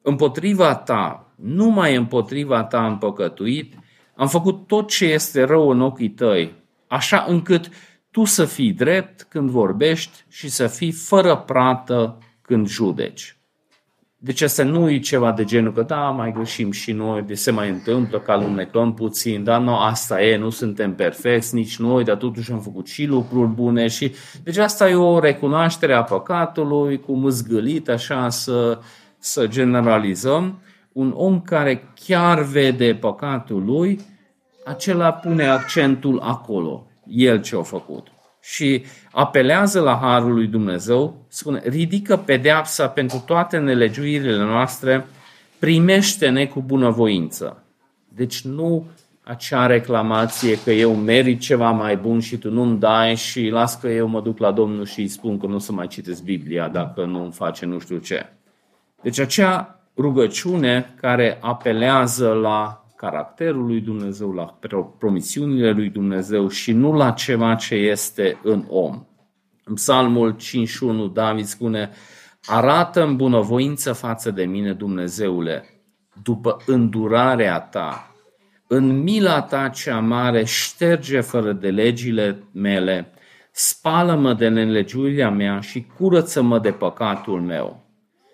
Împotriva 0.02 0.76
ta, 0.76 1.34
numai 1.36 1.96
împotriva 1.96 2.64
ta 2.64 2.84
am 2.84 2.98
păcătuit, 2.98 3.74
am 4.16 4.28
făcut 4.28 4.68
tot 4.68 4.90
ce 4.90 5.06
este 5.06 5.44
rău 5.44 5.70
în 5.70 5.82
ochii 5.82 6.10
tăi, 6.10 6.54
așa 6.88 7.26
încât 7.28 7.70
tu 8.12 8.24
să 8.24 8.46
fii 8.46 8.74
drept 8.74 9.22
când 9.22 9.50
vorbești 9.50 10.26
și 10.30 10.50
să 10.50 10.68
fii 10.68 10.92
fără 10.92 11.36
prată 11.36 12.18
când 12.42 12.68
judeci. 12.68 13.38
Deci 14.26 14.42
asta 14.42 14.64
nu 14.64 14.90
e 14.90 15.00
ceva 15.00 15.32
de 15.32 15.44
genul 15.44 15.74
că 15.74 15.82
da, 15.82 16.10
mai 16.10 16.32
greșim 16.32 16.72
și 16.72 16.92
noi, 16.92 17.22
de 17.22 17.34
se 17.34 17.52
mai 17.52 17.70
întâmplă 17.70 18.20
că 18.20 18.32
alunecăm 18.32 18.94
puțin, 18.94 19.44
dar 19.44 19.62
nu, 19.62 19.76
asta 19.76 20.22
e, 20.22 20.38
nu 20.38 20.50
suntem 20.50 20.96
perfecți 20.96 21.56
nici 21.56 21.78
noi, 21.78 22.04
dar 22.04 22.16
totuși 22.16 22.52
am 22.52 22.60
făcut 22.60 22.88
și 22.88 23.06
lucruri 23.06 23.48
bune 23.48 23.88
și 23.88 24.14
deci 24.44 24.58
asta 24.58 24.90
e 24.90 24.96
o 24.96 25.20
recunoaștere 25.20 25.94
a 25.94 26.04
păcatului, 26.04 27.00
cum 27.00 27.20
mâzgălit 27.20 27.90
așa 27.90 28.30
să, 28.30 28.80
să 29.18 29.48
generalizăm. 29.48 30.60
Un 30.92 31.14
om 31.16 31.42
care 31.42 31.94
chiar 32.06 32.42
vede 32.42 32.96
păcatul 32.96 33.66
lui, 33.66 34.00
acela 34.66 35.14
pune 35.14 35.48
accentul 35.48 36.20
acolo, 36.20 36.88
el 37.08 37.42
ce 37.42 37.56
a 37.56 37.62
făcut 37.62 38.15
și 38.46 38.86
apelează 39.12 39.80
la 39.80 40.00
Harul 40.02 40.34
lui 40.34 40.48
Dumnezeu, 40.48 41.26
spune, 41.28 41.62
ridică 41.64 42.18
pedeapsa 42.18 42.88
pentru 42.88 43.24
toate 43.26 43.58
nelegiuirile 43.58 44.38
noastre, 44.38 45.06
primește-ne 45.60 46.46
cu 46.46 46.62
bunăvoință. 46.62 47.64
Deci 48.08 48.42
nu 48.42 48.86
acea 49.24 49.66
reclamație 49.66 50.60
că 50.64 50.72
eu 50.72 50.96
merit 50.96 51.40
ceva 51.40 51.72
mai 51.72 51.98
bun 51.98 52.20
și 52.20 52.38
tu 52.38 52.52
nu-mi 52.52 52.80
dai 52.80 53.16
și 53.16 53.48
las 53.48 53.80
că 53.80 53.88
eu 53.88 54.08
mă 54.08 54.22
duc 54.22 54.38
la 54.38 54.52
Domnul 54.52 54.86
și 54.86 55.00
îi 55.00 55.08
spun 55.08 55.38
că 55.38 55.46
nu 55.48 55.58
să 55.58 55.72
mai 55.72 55.88
citesc 55.88 56.24
Biblia 56.24 56.68
dacă 56.68 57.06
nu 57.06 57.24
îmi 57.24 57.32
face 57.32 57.66
nu 57.66 57.80
știu 57.80 57.98
ce. 57.98 58.30
Deci 59.02 59.20
acea 59.20 59.80
rugăciune 59.98 60.94
care 61.02 61.38
apelează 61.42 62.34
la 62.34 62.85
caracterul 63.06 63.66
lui 63.66 63.82
Dumnezeu, 63.82 64.32
la 64.32 64.60
promisiunile 64.98 65.72
lui 65.72 65.90
Dumnezeu 65.90 66.48
și 66.48 66.72
nu 66.72 66.94
la 66.94 67.12
ceva 67.12 67.56
ce 67.56 67.76
este 67.76 68.38
în 68.44 68.66
om. 68.70 69.06
În 69.64 69.74
Psalmul 69.74 70.32
51, 70.32 71.08
David 71.08 71.46
spune, 71.46 71.90
arată 72.46 73.04
în 73.04 73.16
bunăvoință 73.16 73.94
față 73.94 74.32
de 74.32 74.46
mine, 74.46 74.74
Dumnezeule, 74.74 75.66
după 76.24 76.58
îndurarea 76.66 77.60
ta, 77.60 78.16
în 78.68 79.02
mila 79.04 79.42
ta 79.42 79.70
cea 79.70 80.00
mare, 80.00 80.44
șterge 80.44 81.20
fără 81.20 81.52
de 81.52 81.70
legile 81.70 82.44
mele, 82.52 83.12
spală-mă 83.52 84.34
de 84.34 84.48
nelegiuirea 84.48 85.30
mea 85.30 85.60
și 85.60 85.86
curăță-mă 85.98 86.60
de 86.60 86.72
păcatul 86.72 87.42
meu. 87.42 87.84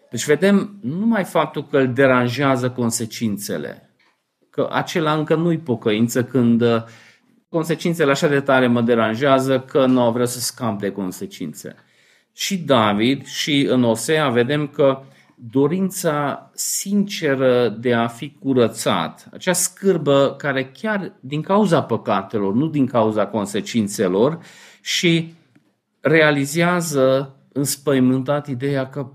Deci 0.10 0.26
vedem 0.26 0.78
numai 0.82 1.24
faptul 1.24 1.68
că 1.68 1.78
îl 1.78 1.94
deranjează 1.94 2.70
consecințele, 2.70 3.91
că 4.52 4.68
acela 4.72 5.14
încă 5.14 5.36
nu-i 5.36 5.58
pocăință 5.58 6.24
când 6.24 6.62
uh, 6.62 6.84
consecințele 7.50 8.12
așa 8.12 8.28
de 8.28 8.40
tare 8.40 8.68
mă 8.68 8.82
deranjează 8.82 9.60
că 9.60 9.86
nu 9.86 10.12
vreau 10.12 10.26
să 10.26 10.40
scap 10.40 10.80
de 10.80 10.92
consecințe. 10.92 11.76
Și 12.34 12.58
David 12.58 13.26
și 13.26 13.68
în 13.70 13.84
Osea 13.84 14.30
vedem 14.30 14.68
că 14.68 15.02
dorința 15.36 16.50
sinceră 16.54 17.70
de 17.70 17.94
a 17.94 18.08
fi 18.08 18.38
curățat, 18.40 19.30
acea 19.32 19.54
scârbă 19.54 20.36
care 20.38 20.72
chiar 20.82 21.14
din 21.20 21.42
cauza 21.42 21.84
păcatelor, 21.84 22.54
nu 22.54 22.68
din 22.68 22.86
cauza 22.86 23.28
consecințelor, 23.28 24.40
și 24.82 25.34
realizează 26.00 27.36
înspăimântat 27.54 28.48
ideea 28.48 28.90
că 28.90 29.12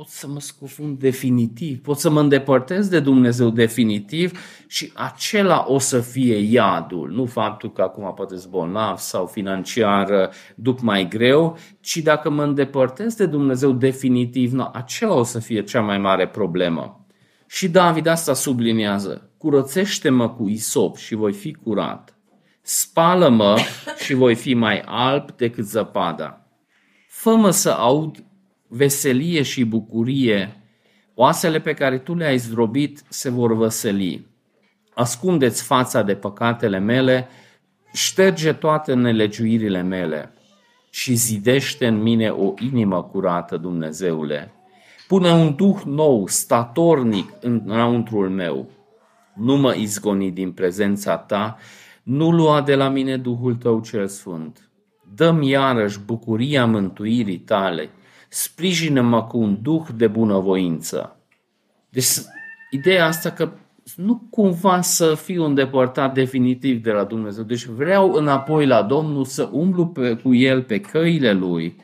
pot 0.00 0.08
să 0.08 0.26
mă 0.28 0.40
scufund 0.40 0.98
definitiv, 0.98 1.80
pot 1.80 1.98
să 1.98 2.10
mă 2.10 2.20
îndepărtez 2.20 2.88
de 2.88 3.00
Dumnezeu 3.00 3.50
definitiv 3.50 4.38
și 4.66 4.92
acela 4.94 5.64
o 5.68 5.78
să 5.78 6.00
fie 6.00 6.36
iadul. 6.36 7.10
Nu 7.10 7.24
faptul 7.24 7.72
că 7.72 7.82
acum 7.82 8.12
poate 8.14 8.34
bolnav 8.48 8.98
sau 8.98 9.26
financiar 9.26 10.30
duc 10.54 10.80
mai 10.80 11.08
greu, 11.08 11.58
ci 11.80 11.96
dacă 11.96 12.30
mă 12.30 12.42
îndepărtez 12.42 13.14
de 13.14 13.26
Dumnezeu 13.26 13.72
definitiv, 13.72 14.52
nu, 14.52 14.70
acela 14.72 15.14
o 15.14 15.22
să 15.22 15.38
fie 15.38 15.62
cea 15.62 15.80
mai 15.80 15.98
mare 15.98 16.28
problemă. 16.28 17.06
Și 17.46 17.68
David 17.68 18.06
asta 18.06 18.34
subliniază. 18.34 19.30
Curățește-mă 19.36 20.28
cu 20.28 20.48
isop 20.48 20.96
și 20.96 21.14
voi 21.14 21.32
fi 21.32 21.52
curat. 21.52 22.18
Spală-mă 22.62 23.58
și 24.04 24.14
voi 24.14 24.34
fi 24.34 24.54
mai 24.54 24.82
alb 24.86 25.30
decât 25.36 25.64
zăpada. 25.64 26.46
Fă-mă 27.08 27.50
să 27.50 27.70
aud 27.70 28.24
veselie 28.72 29.42
și 29.42 29.64
bucurie, 29.64 30.62
oasele 31.14 31.60
pe 31.60 31.74
care 31.74 31.98
tu 31.98 32.14
le-ai 32.14 32.36
zdrobit 32.36 33.02
se 33.08 33.30
vor 33.30 33.54
văseli. 33.54 34.26
Ascundeți 34.94 35.62
fața 35.62 36.02
de 36.02 36.14
păcatele 36.14 36.78
mele, 36.78 37.28
șterge 37.92 38.52
toate 38.52 38.94
nelegiuirile 38.94 39.82
mele 39.82 40.32
și 40.90 41.14
zidește 41.14 41.86
în 41.86 42.02
mine 42.02 42.28
o 42.28 42.54
inimă 42.58 43.02
curată, 43.02 43.56
Dumnezeule. 43.56 44.52
Pune 45.08 45.30
un 45.30 45.54
duh 45.54 45.80
nou, 45.84 46.26
statornic 46.26 47.32
înăuntrul 47.40 48.30
meu. 48.30 48.70
Nu 49.34 49.56
mă 49.56 49.74
izgoni 49.74 50.30
din 50.30 50.52
prezența 50.52 51.16
ta, 51.16 51.56
nu 52.02 52.30
lua 52.30 52.62
de 52.62 52.74
la 52.74 52.88
mine 52.88 53.16
Duhul 53.16 53.54
tău 53.54 53.80
cel 53.80 54.08
sfânt. 54.08 54.70
Dăm 55.14 55.42
iarăși 55.42 55.98
bucuria 55.98 56.66
mântuirii 56.66 57.38
tale 57.38 57.90
sprijină-mă 58.32 59.22
cu 59.22 59.38
un 59.38 59.58
duh 59.62 59.86
de 59.96 60.06
bunăvoință. 60.06 61.16
Deci 61.88 62.06
ideea 62.70 63.06
asta 63.06 63.30
că 63.30 63.52
nu 63.96 64.26
cumva 64.30 64.80
să 64.80 65.14
fiu 65.14 65.44
îndepărtat 65.44 66.14
definitiv 66.14 66.82
de 66.82 66.90
la 66.90 67.04
Dumnezeu. 67.04 67.44
Deci 67.44 67.64
vreau 67.64 68.12
înapoi 68.12 68.66
la 68.66 68.82
Domnul 68.82 69.24
să 69.24 69.48
umblu 69.52 69.86
pe, 69.86 70.14
cu 70.14 70.34
El 70.34 70.62
pe 70.62 70.80
căile 70.80 71.32
Lui. 71.32 71.76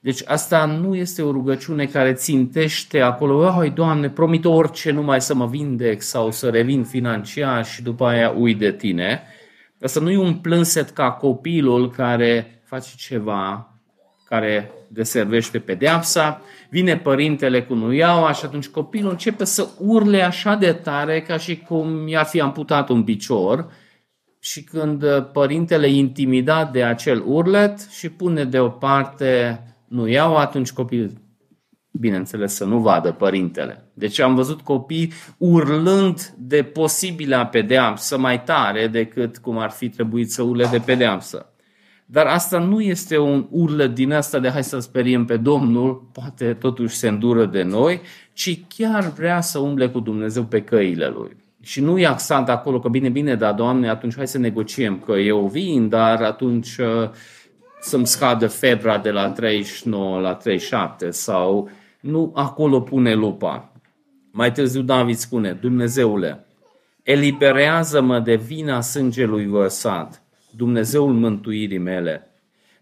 Deci 0.00 0.22
asta 0.26 0.64
nu 0.64 0.94
este 0.94 1.22
o 1.22 1.30
rugăciune 1.30 1.86
care 1.86 2.12
țintește 2.12 3.00
acolo, 3.00 3.56
oi, 3.56 3.70
Doamne, 3.70 4.10
promit 4.10 4.44
orice 4.44 4.90
numai 4.90 5.20
să 5.20 5.34
mă 5.34 5.46
vindec 5.46 6.02
sau 6.02 6.30
să 6.30 6.48
revin 6.48 6.84
financiar 6.84 7.64
și 7.64 7.82
după 7.82 8.06
aia 8.06 8.30
ui 8.30 8.54
de 8.54 8.72
tine. 8.72 9.22
Asta 9.82 10.00
nu 10.00 10.10
e 10.10 10.18
un 10.18 10.34
plânset 10.34 10.90
ca 10.90 11.10
copilul 11.10 11.90
care 11.90 12.62
face 12.64 12.90
ceva 12.96 13.72
care 14.28 14.70
deservește 14.88 15.58
pedeapsa, 15.58 16.42
vine 16.70 16.96
părintele 16.96 17.62
cu 17.62 17.74
nuiaua 17.74 18.32
și 18.32 18.44
atunci 18.44 18.68
copilul 18.68 19.10
începe 19.10 19.44
să 19.44 19.68
urle 19.78 20.22
așa 20.22 20.54
de 20.54 20.72
tare 20.72 21.22
ca 21.22 21.36
și 21.36 21.56
cum 21.58 22.08
i-ar 22.08 22.24
fi 22.24 22.40
amputat 22.40 22.88
un 22.88 23.04
picior 23.04 23.72
și 24.40 24.62
când 24.62 25.04
părintele 25.32 25.88
intimidat 25.88 26.72
de 26.72 26.84
acel 26.84 27.22
urlet 27.26 27.88
și 27.90 28.08
pune 28.08 28.44
deoparte 28.44 29.62
nuiaua, 29.88 30.40
atunci 30.40 30.72
copilul 30.72 31.12
bineînțeles 31.90 32.54
să 32.54 32.64
nu 32.64 32.78
vadă 32.78 33.12
părintele. 33.12 33.90
Deci 33.94 34.18
am 34.18 34.34
văzut 34.34 34.60
copii 34.60 35.12
urlând 35.38 36.34
de 36.38 36.62
posibilă 36.62 37.48
pedeapsă 37.50 38.18
mai 38.18 38.42
tare 38.42 38.86
decât 38.86 39.38
cum 39.38 39.58
ar 39.58 39.70
fi 39.70 39.88
trebuit 39.88 40.30
să 40.30 40.42
urle 40.42 40.66
de 40.70 40.78
pedeapsă. 40.78 41.52
Dar 42.10 42.26
asta 42.26 42.58
nu 42.58 42.80
este 42.80 43.18
un 43.18 43.46
urlet 43.50 43.94
din 43.94 44.12
asta 44.12 44.38
de 44.38 44.48
hai 44.48 44.64
să 44.64 44.78
speriem 44.78 45.24
pe 45.24 45.36
Domnul, 45.36 46.08
poate 46.12 46.54
totuși 46.54 46.96
se 46.96 47.08
îndură 47.08 47.44
de 47.44 47.62
noi, 47.62 48.00
ci 48.32 48.60
chiar 48.76 49.12
vrea 49.12 49.40
să 49.40 49.58
umble 49.58 49.88
cu 49.88 50.00
Dumnezeu 50.00 50.42
pe 50.42 50.62
căile 50.62 51.08
Lui. 51.08 51.36
Și 51.60 51.80
nu 51.80 51.98
e 51.98 52.06
axat 52.06 52.48
acolo 52.48 52.80
că 52.80 52.88
bine, 52.88 53.08
bine, 53.08 53.34
dar 53.34 53.54
Doamne, 53.54 53.88
atunci 53.88 54.16
hai 54.16 54.28
să 54.28 54.38
negociem, 54.38 54.98
că 54.98 55.12
eu 55.12 55.46
vin, 55.46 55.88
dar 55.88 56.22
atunci 56.22 56.76
uh, 56.76 57.10
să-mi 57.80 58.06
scadă 58.06 58.46
febra 58.46 58.98
de 58.98 59.10
la 59.10 59.30
39 59.30 60.20
la 60.20 60.34
37 60.34 61.10
sau 61.10 61.70
nu 62.00 62.32
acolo 62.34 62.80
pune 62.80 63.14
lupa. 63.14 63.72
Mai 64.32 64.52
târziu 64.52 64.82
David 64.82 65.16
spune, 65.16 65.52
Dumnezeule, 65.52 66.46
eliberează-mă 67.02 68.18
de 68.18 68.34
vina 68.34 68.80
sângelui 68.80 69.46
vărsat, 69.46 70.22
Dumnezeul 70.50 71.12
mântuirii 71.12 71.78
mele. 71.78 72.22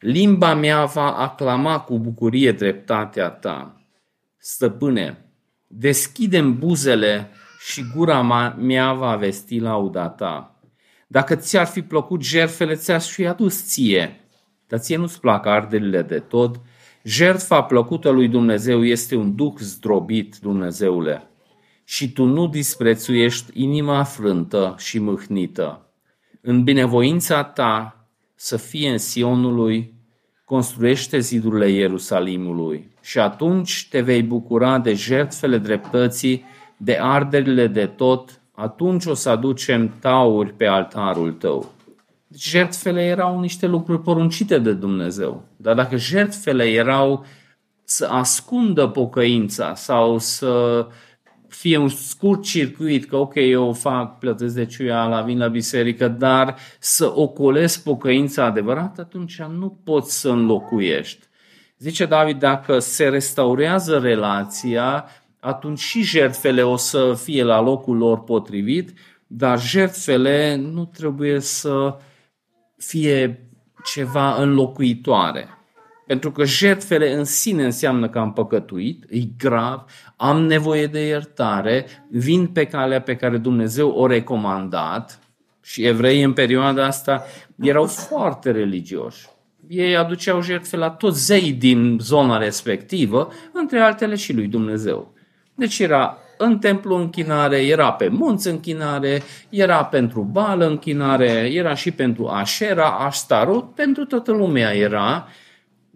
Limba 0.00 0.54
mea 0.54 0.84
va 0.84 1.16
aclama 1.16 1.80
cu 1.80 1.98
bucurie 1.98 2.52
dreptatea 2.52 3.28
ta. 3.28 3.80
Stăpâne, 4.38 5.24
deschidem 5.66 6.58
buzele 6.58 7.30
și 7.58 7.84
gura 7.94 8.52
mea 8.58 8.92
va 8.92 9.16
vesti 9.16 9.58
lauda 9.58 10.08
ta. 10.08 10.60
Dacă 11.06 11.34
ți-ar 11.34 11.66
fi 11.66 11.82
plăcut 11.82 12.22
jertfele, 12.22 12.74
ți-aș 12.74 13.10
fi 13.10 13.26
adus 13.26 13.64
ție. 13.64 14.20
Dar 14.66 14.78
ție 14.78 14.96
nu-ți 14.96 15.20
plac 15.20 15.46
arderile 15.46 16.02
de 16.02 16.18
tot. 16.18 16.60
Jertfa 17.02 17.62
plăcută 17.62 18.10
lui 18.10 18.28
Dumnezeu 18.28 18.84
este 18.84 19.16
un 19.16 19.34
duc 19.34 19.58
zdrobit, 19.58 20.36
Dumnezeule. 20.40 21.30
Și 21.84 22.12
tu 22.12 22.24
nu 22.24 22.48
disprețuiești 22.48 23.62
inima 23.62 24.02
frântă 24.02 24.74
și 24.78 24.98
mâhnită. 24.98 25.85
În 26.48 26.62
binevoința 26.62 27.44
ta 27.44 28.06
să 28.34 28.56
fie 28.56 28.90
în 28.90 28.98
Sionului, 28.98 29.94
construiește 30.44 31.18
zidurile 31.18 31.70
Ierusalimului 31.70 32.90
și 33.02 33.18
atunci 33.18 33.86
te 33.90 34.00
vei 34.00 34.22
bucura 34.22 34.78
de 34.78 34.94
jertfele 34.94 35.58
dreptății 35.58 36.44
de 36.76 36.98
arderile 37.00 37.66
de 37.66 37.86
tot, 37.86 38.40
atunci 38.54 39.04
o 39.04 39.14
să 39.14 39.28
aducem 39.28 39.94
tauri 40.00 40.52
pe 40.52 40.66
altarul 40.66 41.32
tău. 41.32 41.72
Deci 42.26 42.48
jertfele 42.48 43.02
erau 43.02 43.40
niște 43.40 43.66
lucruri 43.66 44.02
poruncite 44.02 44.58
de 44.58 44.72
Dumnezeu. 44.72 45.44
Dar 45.56 45.74
dacă 45.74 45.96
jertfele 45.96 46.64
erau 46.64 47.24
să 47.84 48.06
ascundă 48.06 48.86
pocăința 48.86 49.74
sau 49.74 50.18
să 50.18 50.86
fie 51.48 51.76
un 51.76 51.88
scurt 51.88 52.42
circuit, 52.42 53.04
că 53.04 53.16
ok, 53.16 53.34
eu 53.34 53.72
fac, 53.72 54.18
plătesc 54.18 54.54
de 54.54 54.66
ciuiala, 54.66 55.22
vin 55.22 55.38
la 55.38 55.48
biserică, 55.48 56.08
dar 56.08 56.56
să 56.78 57.12
ocolesc 57.14 57.82
pocăința 57.82 58.44
adevărată, 58.44 59.00
atunci 59.00 59.42
nu 59.42 59.80
poți 59.84 60.20
să 60.20 60.28
înlocuiești. 60.28 61.26
Zice 61.78 62.06
David, 62.06 62.38
dacă 62.38 62.78
se 62.78 63.08
restaurează 63.08 63.98
relația, 63.98 65.04
atunci 65.40 65.78
și 65.78 66.02
jertfele 66.02 66.62
o 66.62 66.76
să 66.76 67.18
fie 67.22 67.42
la 67.42 67.60
locul 67.60 67.96
lor 67.96 68.24
potrivit, 68.24 68.92
dar 69.26 69.60
jertfele 69.60 70.56
nu 70.56 70.84
trebuie 70.84 71.40
să 71.40 71.96
fie 72.76 73.48
ceva 73.84 74.42
înlocuitoare. 74.42 75.55
Pentru 76.06 76.30
că 76.30 76.44
jertfele 76.44 77.12
în 77.12 77.24
sine 77.24 77.64
înseamnă 77.64 78.08
că 78.08 78.18
am 78.18 78.32
păcătuit, 78.32 79.04
e 79.08 79.18
grav, 79.38 79.84
am 80.16 80.42
nevoie 80.42 80.86
de 80.86 81.06
iertare, 81.06 81.86
vin 82.10 82.46
pe 82.46 82.64
calea 82.64 83.00
pe 83.00 83.16
care 83.16 83.36
Dumnezeu 83.36 83.90
o 83.90 84.06
recomandat 84.06 85.18
și 85.62 85.84
evreii 85.84 86.22
în 86.22 86.32
perioada 86.32 86.84
asta 86.84 87.24
erau 87.60 87.84
foarte 87.84 88.50
religioși. 88.50 89.26
Ei 89.68 89.96
aduceau 89.96 90.42
jertfe 90.42 90.76
la 90.76 90.90
toți 90.90 91.24
zei 91.24 91.52
din 91.52 91.98
zona 92.00 92.38
respectivă, 92.38 93.32
între 93.52 93.80
altele 93.80 94.14
și 94.14 94.32
lui 94.32 94.46
Dumnezeu. 94.46 95.14
Deci 95.54 95.78
era 95.78 96.18
în 96.38 96.58
templu 96.58 96.96
închinare, 96.96 97.56
era 97.56 97.92
pe 97.92 98.08
munți 98.08 98.48
închinare, 98.48 99.22
era 99.48 99.84
pentru 99.84 100.22
bală 100.22 100.66
închinare, 100.66 101.50
era 101.52 101.74
și 101.74 101.90
pentru 101.90 102.26
Așera, 102.26 102.88
Aștarot, 102.88 103.74
pentru 103.74 104.04
toată 104.04 104.32
lumea 104.32 104.76
era, 104.76 105.28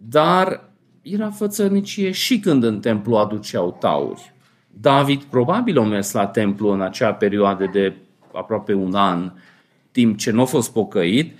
dar 0.09 0.69
era 1.01 1.29
fățărnicie 1.29 2.11
și 2.11 2.39
când 2.39 2.63
în 2.63 2.79
templu 2.79 3.15
aduceau 3.15 3.77
tauri. 3.79 4.33
David 4.67 5.23
probabil 5.23 5.79
a 5.79 5.83
mers 5.83 6.11
la 6.11 6.27
templu 6.27 6.69
în 6.71 6.81
acea 6.81 7.13
perioadă 7.13 7.65
de 7.65 7.95
aproape 8.33 8.73
un 8.73 8.93
an, 8.93 9.31
timp 9.91 10.17
ce 10.17 10.31
nu 10.31 10.41
a 10.41 10.45
fost 10.45 10.71
pocăit, 10.71 11.37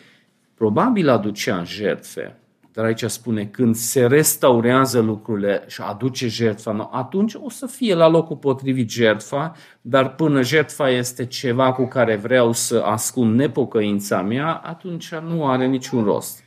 probabil 0.54 1.10
aducea 1.10 1.63
jertfe. 1.63 2.36
Dar 2.74 2.86
aici 2.86 3.04
spune, 3.04 3.45
când 3.45 3.76
se 3.76 4.06
restaurează 4.06 5.00
lucrurile 5.00 5.63
și 5.67 5.82
aduce 5.82 6.28
jertfa, 6.28 6.89
atunci 6.91 7.34
o 7.34 7.50
să 7.50 7.65
fie 7.65 7.93
la 7.93 8.08
locul 8.08 8.36
potrivit 8.36 8.89
jertfa, 8.89 9.56
dar 9.82 10.15
până 10.15 10.41
jertfa 10.41 10.89
este 10.89 11.26
ceva 11.26 11.74
cu 11.74 11.86
care 11.88 12.15
vreau 12.15 12.52
să 12.52 12.82
ascund 12.86 13.36
nepocăința 13.36 14.21
mea, 14.21 14.54
atunci 14.54 15.13
nu 15.15 15.47
are 15.47 15.65
niciun 15.65 16.04
rost. 16.04 16.43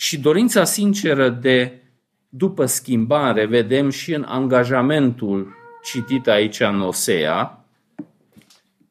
Și 0.00 0.18
dorința 0.18 0.64
sinceră 0.64 1.28
de 1.28 1.82
după 2.28 2.66
schimbare 2.66 3.46
vedem 3.46 3.90
și 3.90 4.14
în 4.14 4.24
angajamentul 4.28 5.54
citit 5.82 6.28
aici 6.28 6.60
în 6.60 6.80
Osea, 6.80 7.64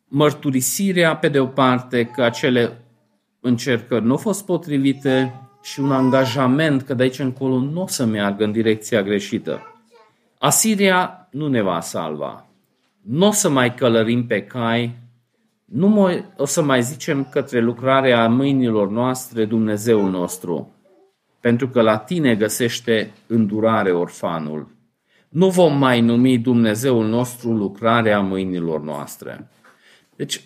mărturisirea 0.07 1.15
pe 1.15 1.27
de 1.27 1.39
o 1.39 1.45
parte 1.45 2.05
că 2.05 2.23
acele 2.23 2.81
încercări 3.39 4.05
nu 4.05 4.11
au 4.11 4.17
fost 4.17 4.45
potrivite, 4.45 5.41
și 5.61 5.79
un 5.79 5.91
angajament 5.91 6.81
că 6.81 6.93
de 6.93 7.03
aici 7.03 7.19
încolo 7.19 7.59
nu 7.59 7.81
o 7.81 7.87
să 7.87 8.05
meargă 8.05 8.43
în 8.43 8.51
direcția 8.51 9.01
greșită. 9.01 9.61
Asiria 10.39 11.27
nu 11.31 11.47
ne 11.47 11.61
va 11.61 11.81
salva. 11.81 12.45
Nu 13.01 13.27
o 13.27 13.31
să 13.31 13.49
mai 13.49 13.73
călărim 13.73 14.27
pe 14.27 14.43
cai, 14.43 14.95
nu 15.65 16.09
o 16.37 16.45
să 16.45 16.61
mai 16.61 16.81
zicem 16.81 17.27
către 17.31 17.59
lucrarea 17.59 18.27
mâinilor 18.27 18.89
noastre 18.89 19.45
Dumnezeul 19.45 20.09
nostru, 20.09 20.71
pentru 21.47 21.67
că 21.67 21.81
la 21.81 21.97
tine 21.97 22.35
găsește 22.35 23.11
îndurare 23.27 23.91
orfanul. 23.91 24.67
Nu 25.29 25.49
vom 25.49 25.77
mai 25.77 26.01
numi 26.01 26.37
Dumnezeul 26.37 27.07
nostru 27.07 27.51
lucrarea 27.51 28.19
mâinilor 28.19 28.81
noastre. 28.81 29.49
Deci, 30.15 30.41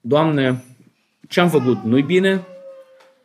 Doamne, 0.00 0.64
ce 1.28 1.40
am 1.40 1.48
făcut 1.48 1.82
nu-i 1.82 2.02
bine? 2.02 2.46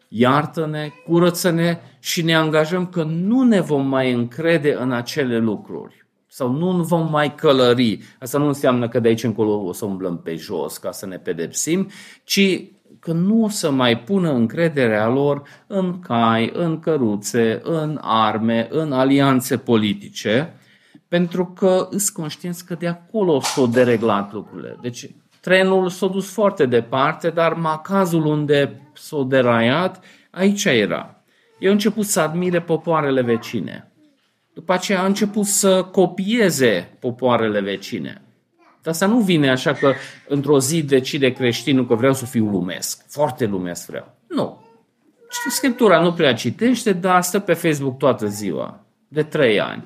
iartă-ne, 0.08 0.90
curăță-ne 1.06 1.78
și 2.00 2.22
ne 2.22 2.36
angajăm 2.36 2.88
că 2.88 3.04
nu 3.04 3.44
ne 3.44 3.60
vom 3.60 3.88
mai 3.88 4.12
încrede 4.12 4.74
în 4.74 4.92
acele 4.92 5.38
lucruri 5.38 6.06
sau 6.28 6.52
nu 6.52 6.84
vom 6.84 7.10
mai 7.10 7.36
călări. 7.36 8.00
Asta 8.20 8.38
nu 8.38 8.48
înseamnă 8.48 8.88
că 8.88 9.00
de 9.00 9.08
aici 9.08 9.24
încolo 9.24 9.66
o 9.66 9.74
să 9.74 9.86
umblăm 9.86 10.22
pe 10.22 10.36
jos 10.36 10.78
ca 10.78 10.92
să 10.92 11.06
ne 11.06 11.18
pedepsim, 11.18 11.90
ci 12.24 12.64
că 13.02 13.12
nu 13.12 13.44
o 13.44 13.50
să 13.50 13.72
mai 13.72 14.00
pună 14.00 14.32
încrederea 14.32 15.08
lor 15.08 15.42
în 15.68 16.00
cai, 16.00 16.52
în 16.54 16.80
căruțe, 16.80 17.60
în 17.64 18.00
arme, 18.02 18.68
în 18.72 18.92
alianțe 18.92 19.58
politice, 19.58 20.54
pentru 21.08 21.46
că 21.46 21.88
îți 21.90 22.14
conștienți 22.14 22.66
că 22.66 22.76
de 22.76 22.88
acolo 22.88 23.40
s-au 23.40 23.68
dereglat 23.68 24.34
lucrurile. 24.34 24.78
Deci 24.82 25.10
trenul 25.40 25.90
s-a 25.90 26.08
dus 26.08 26.34
foarte 26.34 26.66
departe, 26.66 27.30
dar 27.30 27.54
macazul 27.54 28.26
unde 28.26 28.82
s-a 28.94 29.26
deraiat, 29.28 30.04
aici 30.32 30.66
era. 30.66 31.24
Eu 31.60 31.70
a 31.70 31.74
început 31.74 32.06
să 32.06 32.20
admire 32.20 32.62
popoarele 32.62 33.22
vecine. 33.22 33.92
După 34.54 34.74
aceea 34.74 35.02
a 35.02 35.06
început 35.06 35.46
să 35.46 35.84
copieze 35.92 36.98
popoarele 37.00 37.62
vecine. 37.62 38.22
Dar 38.82 38.94
asta 38.94 39.06
nu 39.06 39.20
vine 39.20 39.50
așa 39.50 39.74
că 39.74 39.94
într-o 40.28 40.60
zi 40.60 40.84
decide 40.84 41.32
creștinul 41.32 41.88
că 41.88 41.96
vreau 41.96 42.13
să 42.13 42.26
fiu 42.26 42.46
lumesc. 42.46 43.06
Foarte 43.08 43.46
lumesc 43.46 43.88
vreau. 43.88 44.15
Nu. 44.28 44.62
Scriptura 45.50 46.02
nu 46.02 46.13
prea 46.13 46.34
citește, 46.34 46.94
dar 46.94 47.22
stă 47.22 47.39
pe 47.39 47.54
Facebook 47.54 47.98
toată 47.98 48.28
ziua. 48.28 48.86
De 49.08 49.24
trei 49.24 49.60
ani. 49.60 49.84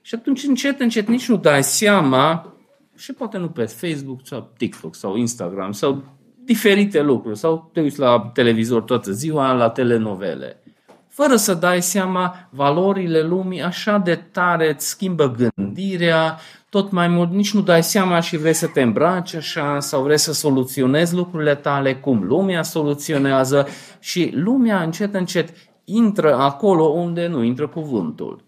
Și 0.00 0.14
atunci 0.14 0.42
încet, 0.42 0.80
încet 0.80 1.08
nici 1.08 1.28
nu 1.28 1.36
dai 1.36 1.62
seama 1.62 2.54
și 2.96 3.12
poate 3.12 3.38
nu 3.38 3.48
pe 3.48 3.64
Facebook 3.64 4.20
sau 4.22 4.52
TikTok 4.56 4.94
sau 4.94 5.16
Instagram 5.16 5.72
sau 5.72 6.02
diferite 6.44 7.02
lucruri 7.02 7.38
sau 7.38 7.70
te 7.72 7.80
uiți 7.80 7.98
la 7.98 8.30
televizor 8.34 8.82
toată 8.82 9.12
ziua, 9.12 9.52
la 9.52 9.70
telenovele. 9.70 10.62
Fără 11.08 11.36
să 11.36 11.54
dai 11.54 11.82
seama, 11.82 12.48
valorile 12.50 13.22
lumii 13.22 13.62
așa 13.62 13.98
de 13.98 14.14
tare 14.14 14.70
îți 14.70 14.88
schimbă 14.88 15.36
gândirea, 15.54 16.38
tot 16.74 16.90
mai 16.90 17.08
mult 17.08 17.30
nici 17.30 17.54
nu 17.54 17.60
dai 17.60 17.82
seama 17.82 18.20
și 18.20 18.36
vrei 18.36 18.52
să 18.52 18.66
te 18.66 18.82
îmbraci 18.82 19.34
așa 19.34 19.80
sau 19.80 20.02
vrei 20.02 20.18
să 20.18 20.32
soluționezi 20.32 21.14
lucrurile 21.14 21.54
tale 21.54 21.94
cum 21.94 22.22
lumea 22.22 22.62
soluționează 22.62 23.68
și 24.00 24.30
lumea 24.34 24.82
încet 24.82 25.14
încet 25.14 25.54
intră 25.84 26.36
acolo 26.36 26.84
unde 26.84 27.26
nu 27.26 27.42
intră 27.42 27.68
cuvântul. 27.68 28.44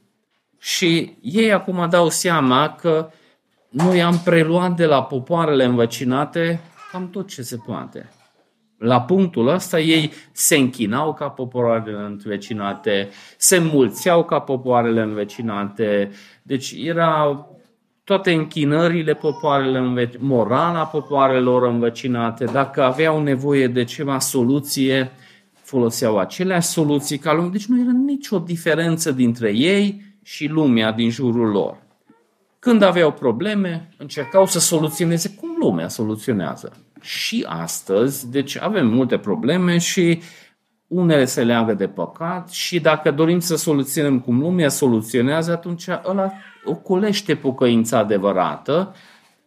Și 0.59 1.17
ei 1.21 1.53
acum 1.53 1.87
dau 1.91 2.09
seama 2.09 2.77
că 2.81 3.11
noi 3.69 4.03
am 4.03 4.19
preluat 4.25 4.77
de 4.77 4.87
la 4.87 5.03
popoarele 5.03 5.65
învăcinate 5.65 6.61
cam 6.93 7.11
tot 7.11 7.29
ce 7.29 7.43
se 7.43 7.57
poate. 7.67 8.11
La 8.79 9.01
punctul 9.01 9.49
ăsta 9.49 9.81
ei 9.81 10.13
se 10.33 10.57
închinau 10.57 11.15
ca 11.15 11.29
popoarele 11.29 11.99
învecinate, 11.99 13.09
se 13.37 13.59
mulțeau 13.59 14.25
ca 14.25 14.39
popoarele 14.39 15.01
învecinate, 15.01 16.11
deci 16.43 16.75
era 16.77 17.47
toate 18.07 18.33
închinările 18.33 19.15
popoarele, 19.15 20.11
morala 20.19 20.85
popoarelor 20.85 21.63
învecinate, 21.63 22.45
dacă 22.45 22.83
aveau 22.83 23.23
nevoie 23.23 23.67
de 23.67 23.85
ceva 23.85 24.19
soluție, 24.19 25.11
foloseau 25.53 26.19
aceleași 26.19 26.69
soluții 26.69 27.19
ca 27.19 27.33
lumea. 27.35 27.51
Deci 27.51 27.67
nu 27.67 27.81
era 27.81 27.91
nicio 28.07 28.39
diferență 28.39 29.13
dintre 29.13 29.51
ei 29.51 30.03
și 30.23 30.47
lumea 30.47 30.93
din 30.93 31.11
jurul 31.11 31.49
lor. 31.51 31.77
Când 32.59 32.83
aveau 32.83 33.13
probleme, 33.13 33.89
încercau 33.97 34.47
să 34.47 34.59
soluționeze 34.59 35.35
cum 35.41 35.57
lumea 35.59 35.89
soluționează. 35.89 36.77
Și 37.01 37.45
astăzi, 37.49 38.31
deci 38.31 38.61
avem 38.61 38.87
multe 38.87 39.19
probleme 39.19 39.79
și 39.79 40.21
unele 40.87 41.25
se 41.25 41.45
leagă 41.45 41.75
de 41.75 41.87
păcat 41.87 42.51
și 42.51 42.81
dacă 42.81 43.11
dorim 43.11 43.39
să 43.39 43.57
soluționăm 43.57 44.21
cum 44.21 44.41
lumea 44.41 44.69
soluționează, 44.69 45.53
atunci 45.53 45.87
ăla 46.05 46.33
ocolește 46.67 47.35
pocăința 47.35 47.99
adevărată. 47.99 48.95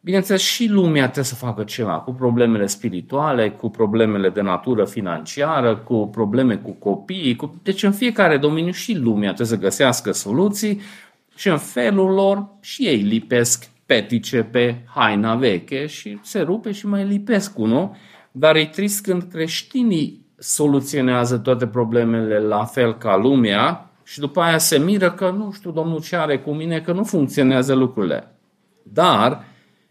Bineînțeles, 0.02 0.42
și 0.42 0.68
lumea 0.68 1.04
trebuie 1.04 1.24
să 1.24 1.36
facă 1.36 1.64
ceva 1.64 2.00
cu 2.00 2.14
problemele 2.14 2.66
spirituale, 2.66 3.52
cu 3.52 3.70
problemele 3.70 4.30
de 4.30 4.42
natură 4.42 4.86
financiară, 4.86 5.76
cu 5.76 6.08
probleme 6.08 6.56
cu 6.56 6.72
copiii. 6.72 7.36
Cu... 7.36 7.60
Deci 7.64 7.84
în 7.84 7.92
fiecare 7.92 8.38
domeniu 8.38 8.72
și 8.72 8.94
lumea 8.94 9.34
trebuie 9.34 9.58
să 9.58 9.64
găsească 9.64 10.12
soluții 10.12 10.82
și 11.36 11.48
în 11.48 11.58
felul 11.58 12.14
lor 12.14 12.48
și 12.62 12.84
ei 12.84 13.02
lipesc 13.02 13.70
petice 13.86 14.44
pe 14.44 14.76
haina 14.96 15.36
veche 15.36 15.86
și 15.86 16.20
se 16.22 16.40
rupe 16.40 16.72
și 16.72 16.88
mai 16.88 17.06
lipesc 17.06 17.58
unul. 17.58 17.92
Dar 18.32 18.56
e 18.56 18.66
trist 18.66 19.04
când 19.04 19.24
creștinii 19.32 20.26
soluționează 20.38 21.38
toate 21.38 21.68
problemele 21.68 22.40
la 22.40 22.66
fel 22.66 22.98
ca 22.98 23.18
lumea 23.18 23.89
și 24.10 24.20
după 24.20 24.42
aia 24.42 24.58
se 24.58 24.78
miră 24.78 25.12
că 25.12 25.30
nu 25.30 25.52
știu, 25.52 25.72
domnul 25.72 26.02
ce 26.02 26.16
are 26.16 26.40
cu 26.40 26.52
mine, 26.52 26.82
că 26.82 26.92
nu 26.92 27.04
funcționează 27.04 27.74
lucrurile. 27.74 28.36
Dar 28.84 29.44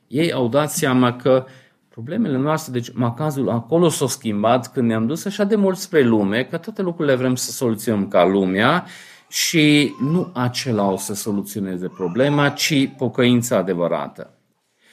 ei 0.07 0.33
au 0.33 0.49
dat 0.49 0.71
seama 0.71 1.17
că 1.17 1.45
problemele 1.89 2.37
noastre, 2.37 2.73
deci 2.73 2.93
macazul 2.93 3.49
acolo 3.49 3.89
s-a 3.89 4.07
schimbat 4.07 4.73
când 4.73 4.89
ne-am 4.89 5.07
dus 5.07 5.25
așa 5.25 5.45
de 5.45 5.57
mult 5.57 5.77
spre 5.77 6.03
lume, 6.03 6.45
că 6.45 6.57
toate 6.57 6.83
lucrurile 6.83 7.15
vrem 7.15 7.35
să 7.35 7.51
soluționăm 7.51 8.09
ca 8.09 8.25
lumea 8.25 8.87
și 9.29 9.95
nu 10.01 10.31
acela 10.35 10.91
o 10.91 10.97
să 10.97 11.15
soluționeze 11.15 11.89
problema, 11.89 12.49
ci 12.49 12.89
pocăința 12.97 13.57
adevărată. 13.57 14.35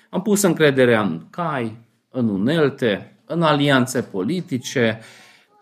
Am 0.09 0.21
pus 0.21 0.41
încrederea 0.41 1.01
în 1.01 1.21
cai, 1.30 1.78
în 2.09 2.30
unelte, 2.30 3.19
în 3.26 3.41
alianțe 3.41 4.01
politice, 4.01 4.99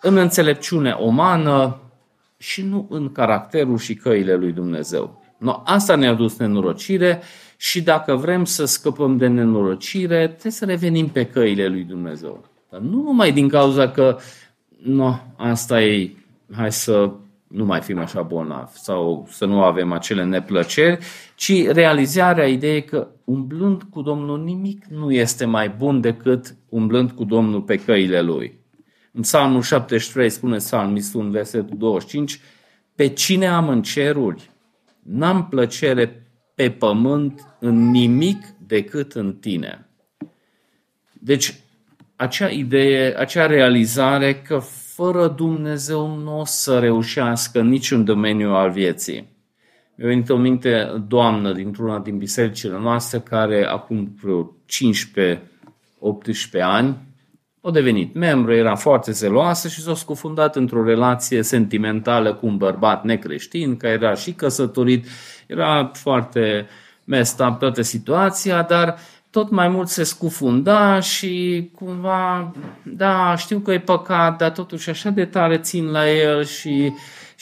în 0.02 0.18
înțelepciune 0.18 0.98
umană 1.00 1.78
și 2.44 2.62
nu 2.62 2.88
în 2.90 3.12
caracterul 3.12 3.78
și 3.78 3.96
căile 3.96 4.36
lui 4.36 4.52
Dumnezeu. 4.52 5.24
No, 5.38 5.62
asta 5.66 5.96
ne-a 5.96 6.14
dus 6.14 6.38
nenorocire 6.38 7.22
și 7.58 7.82
dacă 7.82 8.16
vrem 8.16 8.46
să 8.46 8.66
scăpăm 8.66 9.18
de 9.18 9.28
nenorocire, 9.28 10.28
trebuie 10.28 10.52
să 10.52 10.66
revenim 10.66 11.08
pe 11.08 11.26
căile 11.26 11.68
lui 11.68 11.84
Dumnezeu. 11.84 12.46
Dar 12.70 12.80
nu 12.80 13.02
numai 13.02 13.32
din 13.32 13.48
cauza 13.48 13.90
că 13.90 14.18
no, 14.84 15.16
asta 15.36 15.82
e, 15.82 16.12
hai 16.52 16.72
să 16.72 17.12
nu 17.48 17.66
mai 17.66 17.82
fim 17.82 18.00
așa 18.00 18.22
bolnavi 18.22 18.78
sau 18.78 19.28
să 19.30 19.46
nu 19.46 19.64
avem 19.64 19.92
acele 19.92 20.24
neplăceri, 20.24 20.98
ci 21.36 21.68
realizarea 21.68 22.48
ideii 22.48 22.84
că 22.84 23.08
umblând 23.24 23.84
cu 23.84 24.02
Domnul 24.02 24.44
nimic 24.44 24.86
nu 24.86 25.12
este 25.12 25.46
mai 25.46 25.70
bun 25.70 26.02
decât 26.02 26.56
umblând 26.70 27.12
cu 27.12 27.24
Domnul 27.24 27.62
pe 27.62 27.76
căile 27.76 28.22
Lui. 28.22 28.62
În 29.16 29.22
Psalmul 29.22 29.62
73 29.62 30.30
spune 30.30 30.58
psalmistul 30.58 31.22
în 31.22 31.32
versetul 31.32 31.78
25, 31.78 32.40
pe 32.96 33.08
cine 33.08 33.48
am 33.48 33.70
în 33.70 33.82
ceruri, 33.82 34.52
n-am 35.04 35.48
plăcere 35.48 36.28
pe 36.56 36.72
pământ 36.72 37.56
în 37.60 37.90
nimic 37.90 38.46
decât 38.68 39.14
în 39.14 39.36
tine. 39.36 39.90
Deci, 41.14 41.54
acea 42.16 42.50
idee, 42.50 43.20
acea 43.20 43.46
realizare 43.46 44.42
că 44.42 44.58
fără 44.96 45.28
Dumnezeu 45.28 46.18
nu 46.18 46.40
o 46.40 46.46
să 46.46 46.80
reușească 46.80 47.62
niciun 47.62 48.04
domeniu 48.04 48.50
al 48.50 48.72
vieții. 48.72 49.28
Mi-a 49.96 50.08
venit 50.08 50.30
o 50.30 50.38
minte 50.38 51.04
doamnă 51.08 51.52
dintr-una 51.52 52.00
din 52.00 52.18
bisericile 52.18 52.78
noastre 52.78 53.20
care 53.20 53.66
acum 53.66 54.16
vreo 54.22 54.56
15-18 56.58 56.62
ani 56.62 56.98
a 57.66 57.72
devenit 57.72 58.14
membru, 58.14 58.54
era 58.54 58.76
foarte 58.76 59.12
zeloasă 59.12 59.68
și 59.68 59.82
s-a 59.82 59.96
scufundat 59.96 60.56
într-o 60.56 60.84
relație 60.84 61.42
sentimentală 61.42 62.34
cu 62.34 62.46
un 62.46 62.58
bărbat 62.58 63.04
necreștin, 63.04 63.78
care 63.78 63.94
era 63.94 64.14
și 64.14 64.32
căsătorit, 64.32 65.08
era 65.48 65.92
foarte 65.94 66.68
messed 67.04 67.48
up 67.48 67.60
toată 67.60 67.82
situația, 67.82 68.62
dar 68.62 68.98
tot 69.30 69.50
mai 69.50 69.68
mult 69.68 69.88
se 69.88 70.04
scufunda 70.04 71.00
și 71.00 71.70
cumva, 71.76 72.54
da, 72.84 73.36
știu 73.36 73.60
că 73.60 73.72
e 73.72 73.80
păcat, 73.80 74.38
dar 74.38 74.52
totuși 74.52 74.90
așa 74.90 75.10
de 75.10 75.26
tare 75.26 75.58
țin 75.58 75.86
la 75.86 76.12
el 76.12 76.44
și 76.44 76.94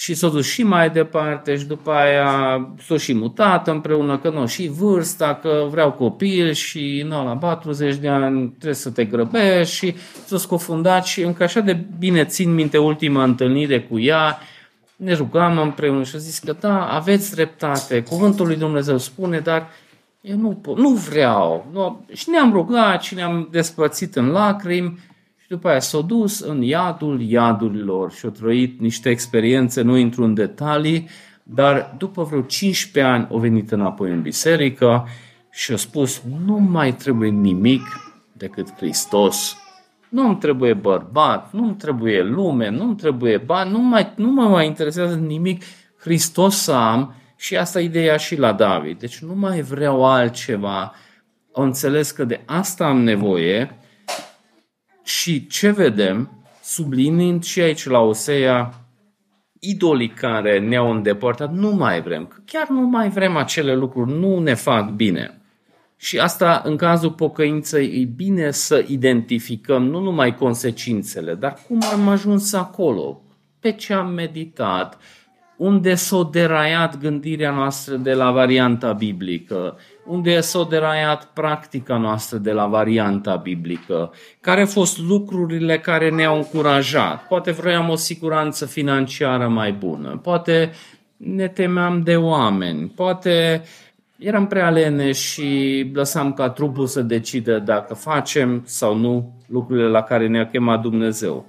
și 0.02 0.14
s-a 0.14 0.28
dus 0.28 0.48
și 0.48 0.64
mai 0.64 0.90
departe 0.90 1.58
și 1.58 1.66
după 1.66 1.92
aia 1.92 2.70
s-a 2.88 2.98
și 2.98 3.14
mutat 3.14 3.68
împreună, 3.68 4.18
că 4.18 4.30
nu, 4.30 4.48
și 4.48 4.68
vârsta, 4.68 5.40
că 5.42 5.68
vreau 5.70 5.92
copil 5.92 6.52
și 6.52 7.04
nu, 7.08 7.26
la 7.26 7.38
40 7.38 7.96
de 7.96 8.08
ani 8.08 8.50
trebuie 8.50 8.74
să 8.74 8.90
te 8.90 9.06
grăbești 9.06 9.76
și 9.76 9.96
s-a 10.26 10.38
scufundat 10.38 11.06
și 11.06 11.22
încă 11.22 11.44
așa 11.44 11.60
de 11.60 11.86
bine 12.00 12.26
țin 12.26 12.54
minte 12.54 12.78
ultima 12.78 13.24
întâlnire 13.24 13.82
cu 13.82 14.00
ea, 14.00 14.40
ne 14.96 15.14
rugam 15.14 15.58
împreună 15.58 16.04
și 16.04 16.16
a 16.16 16.20
zis 16.20 16.40
că 16.40 16.56
da, 16.60 16.88
aveți 16.88 17.32
dreptate, 17.32 18.04
cuvântul 18.04 18.46
lui 18.46 18.56
Dumnezeu 18.56 18.98
spune, 18.98 19.40
dar 19.40 19.70
eu 20.22 20.38
nu 20.38 20.50
pot, 20.50 20.78
nu 20.78 20.90
vreau. 20.90 21.68
Nu. 21.74 22.06
Și 22.14 22.30
ne-am 22.30 22.52
rugat 22.52 23.02
și 23.02 23.16
ne-am 23.16 23.48
despărțit 23.52 24.16
în 24.16 24.28
lacrimi 24.28 25.00
după 25.52 25.70
aia 25.70 25.80
s-a 25.80 26.02
dus 26.02 26.40
în 26.40 26.62
iadul 26.62 27.22
iadurilor 27.22 28.12
și 28.12 28.26
a 28.26 28.30
trăit 28.30 28.80
niște 28.80 29.10
experiențe, 29.10 29.82
nu 29.82 29.98
intru 29.98 30.24
în 30.24 30.34
detalii, 30.34 31.10
dar 31.44 31.96
după 31.98 32.24
vreo 32.24 32.42
15 32.42 33.14
ani 33.14 33.28
a 33.32 33.38
venit 33.38 33.72
înapoi 33.72 34.12
în 34.12 34.22
biserică 34.22 35.08
și 35.52 35.72
a 35.72 35.76
spus, 35.76 36.22
nu 36.46 36.58
mai 36.58 36.96
trebuie 36.96 37.30
nimic 37.30 37.82
decât 38.32 38.74
Hristos. 38.76 39.58
Nu 40.10 40.28
îmi 40.28 40.38
trebuie 40.38 40.74
bărbat, 40.74 41.54
nu 41.54 41.64
îmi 41.64 41.76
trebuie 41.76 42.24
lume, 42.24 42.70
nu 42.70 42.84
îmi 42.84 42.96
trebuie 42.96 43.38
bani, 43.38 43.72
nu, 43.72 43.80
mai, 43.80 44.14
nu 44.16 44.32
mă 44.32 44.48
mai 44.48 44.66
interesează 44.66 45.16
nimic. 45.16 45.64
Hristos 45.98 46.58
să 46.58 46.72
am 46.72 47.16
și 47.36 47.58
asta 47.58 47.82
e 47.82 47.84
ideea 47.84 48.18
și 48.18 48.36
la 48.36 48.54
David. 48.54 49.00
Deci 49.00 49.20
nu 49.20 49.36
mai 49.36 49.62
vreau 49.62 50.06
altceva. 50.06 50.94
O 51.52 51.62
înțeles 51.62 52.12
că 52.12 52.24
de 52.24 52.42
asta 52.46 52.86
am 52.86 53.02
nevoie 53.02 53.76
și 55.04 55.48
ce 55.48 55.70
vedem, 55.70 56.46
sublinind 56.64 57.44
și 57.44 57.62
aici 57.62 57.86
la 57.86 58.00
Osea, 58.00 58.74
idolii 59.60 60.10
care 60.10 60.60
ne-au 60.60 60.92
îndepărtat, 60.92 61.54
nu 61.54 61.72
mai 61.72 62.02
vrem. 62.02 62.26
Că 62.26 62.38
chiar 62.46 62.68
nu 62.70 62.82
mai 62.82 63.10
vrem 63.10 63.36
acele 63.36 63.76
lucruri, 63.76 64.12
nu 64.12 64.40
ne 64.40 64.54
fac 64.54 64.90
bine. 64.90 65.42
Și 65.96 66.20
asta, 66.20 66.62
în 66.66 66.78
cazul 66.78 67.12
pocăinței, 67.12 68.02
e 68.02 68.06
bine 68.06 68.52
să 68.52 68.86
identificăm 68.88 69.84
nu 69.84 70.00
numai 70.00 70.36
consecințele, 70.36 71.34
dar 71.36 71.58
cum 71.68 71.80
am 71.92 72.08
ajuns 72.08 72.54
acolo, 72.54 73.22
pe 73.60 73.72
ce 73.72 73.94
am 73.94 74.14
meditat, 74.14 74.98
unde 75.62 75.96
s-a 75.96 76.30
deraiat 76.32 76.98
gândirea 76.98 77.52
noastră 77.52 77.96
de 77.96 78.14
la 78.14 78.32
varianta 78.32 78.92
biblică, 78.92 79.78
unde 80.06 80.40
s-a 80.40 80.68
deraiat 80.70 81.26
practica 81.34 81.98
noastră 81.98 82.38
de 82.38 82.52
la 82.52 82.66
varianta 82.66 83.36
biblică, 83.36 84.12
care 84.40 84.60
au 84.60 84.66
fost 84.66 85.00
lucrurile 85.00 85.80
care 85.80 86.10
ne-au 86.10 86.36
încurajat. 86.36 87.28
Poate 87.28 87.52
vroiam 87.52 87.90
o 87.90 87.96
siguranță 87.96 88.66
financiară 88.66 89.48
mai 89.48 89.72
bună, 89.72 90.20
poate 90.24 90.72
ne 91.18 91.48
temeam 91.48 92.02
de 92.04 92.16
oameni, 92.16 92.92
poate 92.96 93.64
eram 94.18 94.48
prea 94.48 94.70
lene 94.70 95.12
și 95.12 95.92
lăsam 95.94 96.34
ca 96.34 96.50
trupul 96.50 96.88
să 96.88 97.02
decidă 97.02 97.60
dacă 97.60 97.94
facem 97.94 98.62
sau 98.66 98.98
nu 98.98 99.34
lucrurile 99.48 99.88
la 99.88 100.02
care 100.02 100.28
ne-a 100.28 100.50
chemat 100.50 100.82
Dumnezeu 100.82 101.46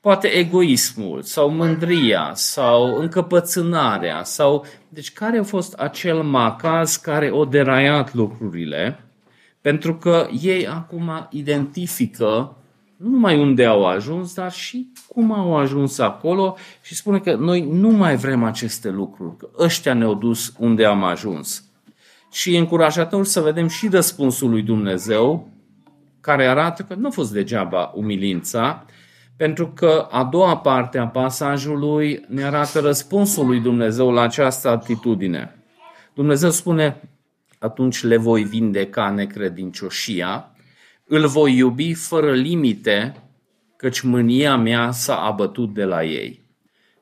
poate 0.00 0.28
egoismul 0.28 1.22
sau 1.22 1.50
mândria 1.50 2.30
sau 2.34 2.96
încăpățânarea 2.96 4.22
sau... 4.22 4.66
Deci 4.88 5.12
care 5.12 5.38
a 5.38 5.42
fost 5.42 5.72
acel 5.72 6.22
macaz 6.22 6.96
care 6.96 7.30
o 7.30 7.44
deraiat 7.44 8.14
lucrurile? 8.14 9.04
Pentru 9.60 9.96
că 9.96 10.28
ei 10.42 10.66
acum 10.66 11.28
identifică 11.30 12.56
nu 12.96 13.08
numai 13.08 13.40
unde 13.40 13.64
au 13.64 13.86
ajuns, 13.86 14.34
dar 14.34 14.52
și 14.52 14.92
cum 15.08 15.32
au 15.32 15.56
ajuns 15.56 15.98
acolo 15.98 16.56
și 16.82 16.94
spune 16.94 17.18
că 17.18 17.34
noi 17.34 17.68
nu 17.70 17.88
mai 17.88 18.16
vrem 18.16 18.44
aceste 18.44 18.90
lucruri, 18.90 19.36
că 19.36 19.48
ăștia 19.58 19.94
ne-au 19.94 20.14
dus 20.14 20.52
unde 20.58 20.84
am 20.84 21.04
ajuns. 21.04 21.64
Și 22.30 22.54
e 22.54 22.58
încurajator 22.58 23.24
să 23.24 23.40
vedem 23.40 23.68
și 23.68 23.88
răspunsul 23.88 24.50
lui 24.50 24.62
Dumnezeu, 24.62 25.48
care 26.20 26.46
arată 26.46 26.82
că 26.82 26.94
nu 26.94 27.06
a 27.06 27.10
fost 27.10 27.32
degeaba 27.32 27.92
umilința, 27.94 28.84
pentru 29.38 29.68
că 29.68 30.06
a 30.10 30.24
doua 30.24 30.56
parte 30.56 30.98
a 30.98 31.06
pasajului 31.06 32.24
ne 32.28 32.44
arată 32.44 32.80
răspunsul 32.80 33.46
lui 33.46 33.60
Dumnezeu 33.60 34.10
la 34.10 34.20
această 34.20 34.68
atitudine. 34.68 35.62
Dumnezeu 36.14 36.50
spune, 36.50 37.00
atunci 37.58 38.02
le 38.02 38.16
voi 38.16 38.42
vindeca 38.42 39.10
necredincioșia, 39.10 40.50
îl 41.04 41.26
voi 41.26 41.56
iubi 41.56 41.94
fără 41.94 42.32
limite, 42.32 43.14
căci 43.76 44.00
mânia 44.00 44.56
mea 44.56 44.90
s-a 44.90 45.16
abătut 45.16 45.74
de 45.74 45.84
la 45.84 46.04
ei. 46.04 46.44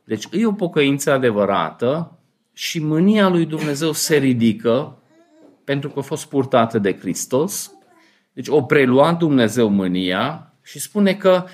Deci 0.05 0.29
e 0.31 0.47
o 0.47 0.53
pocăință 0.53 1.13
adevărată 1.13 2.19
și 2.53 2.83
mânia 2.83 3.29
lui 3.29 3.47
Dumnezeu 3.47 3.93
se 3.93 4.17
ridică 4.17 4.99
pentru 5.65 5.89
că 5.89 5.99
a 5.99 6.03
fost 6.03 6.27
purtată 6.29 6.79
de 6.79 6.99
Hristos. 6.99 7.73
Deci 8.33 8.49
o 8.49 8.63
prelua 8.63 9.13
Dumnezeu 9.13 9.69
mânia 9.69 10.53
și 10.63 10.81
spune 10.81 11.15
că 11.15 11.45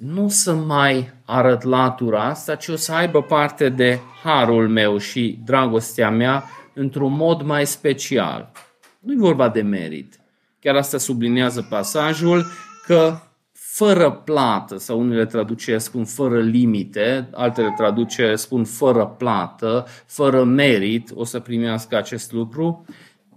nu 0.00 0.28
să 0.28 0.54
mai 0.54 1.10
arăt 1.24 1.62
latura 1.62 2.24
asta, 2.24 2.54
ci 2.54 2.68
o 2.68 2.76
să 2.76 2.92
aibă 2.92 3.22
parte 3.22 3.68
de 3.68 3.98
harul 4.22 4.68
meu 4.68 4.98
și 4.98 5.38
dragostea 5.44 6.10
mea 6.10 6.44
într-un 6.74 7.12
mod 7.12 7.42
mai 7.42 7.66
special. 7.66 8.50
Nu 8.98 9.12
e 9.12 9.16
vorba 9.18 9.48
de 9.48 9.62
merit. 9.62 10.20
Chiar 10.60 10.76
asta 10.76 10.98
sublinează 10.98 11.66
pasajul 11.70 12.44
că 12.86 13.18
fără 13.52 14.10
plată, 14.10 14.78
sau 14.78 15.00
unele 15.00 15.26
traduceri 15.26 15.80
spun 15.80 16.04
fără 16.04 16.40
limite, 16.40 17.28
altele 17.32 17.74
traduceri 17.76 18.38
spun 18.38 18.64
fără 18.64 19.06
plată, 19.06 19.86
fără 20.06 20.44
merit, 20.44 21.10
o 21.14 21.24
să 21.24 21.40
primească 21.40 21.96
acest 21.96 22.32
lucru. 22.32 22.84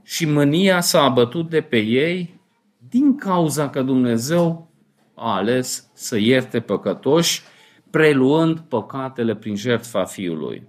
Și 0.03 0.25
mânia 0.25 0.81
s-a 0.81 1.01
abătut 1.01 1.49
de 1.49 1.61
pe 1.61 1.77
ei 1.77 2.39
din 2.89 3.15
cauza 3.15 3.69
că 3.69 3.81
Dumnezeu 3.81 4.68
a 5.19 5.35
ales 5.35 5.89
să 5.93 6.17
ierte 6.17 6.59
păcătoși, 6.59 7.41
preluând 7.89 8.59
păcatele 8.59 9.35
prin 9.35 9.55
jertfa 9.55 10.03
Fiului. 10.03 10.67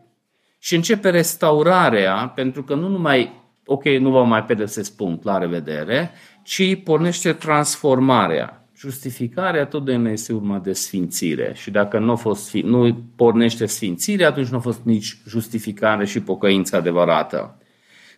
Și 0.58 0.74
începe 0.74 1.10
restaurarea, 1.10 2.32
pentru 2.34 2.62
că 2.62 2.74
nu 2.74 2.88
numai, 2.88 3.32
ok, 3.66 3.84
nu 3.84 4.10
vă 4.10 4.24
mai 4.24 4.44
pedepsesc 4.44 4.96
punct, 4.96 5.24
la 5.24 5.38
revedere, 5.38 6.10
ci 6.42 6.82
pornește 6.82 7.32
transformarea 7.32 8.60
Justificarea 8.80 9.66
totdeauna 9.66 10.10
este 10.10 10.32
urma 10.32 10.58
de 10.58 10.72
sfințire 10.72 11.52
și 11.54 11.70
dacă 11.70 11.98
nu, 11.98 12.10
a 12.10 12.14
fost, 12.14 12.52
nu 12.52 13.04
pornește 13.16 13.66
sfințire, 13.66 14.24
atunci 14.24 14.48
nu 14.48 14.56
a 14.56 14.60
fost 14.60 14.80
nici 14.82 15.16
justificare 15.28 16.06
și 16.06 16.20
pocăință 16.20 16.76
adevărată. 16.76 17.58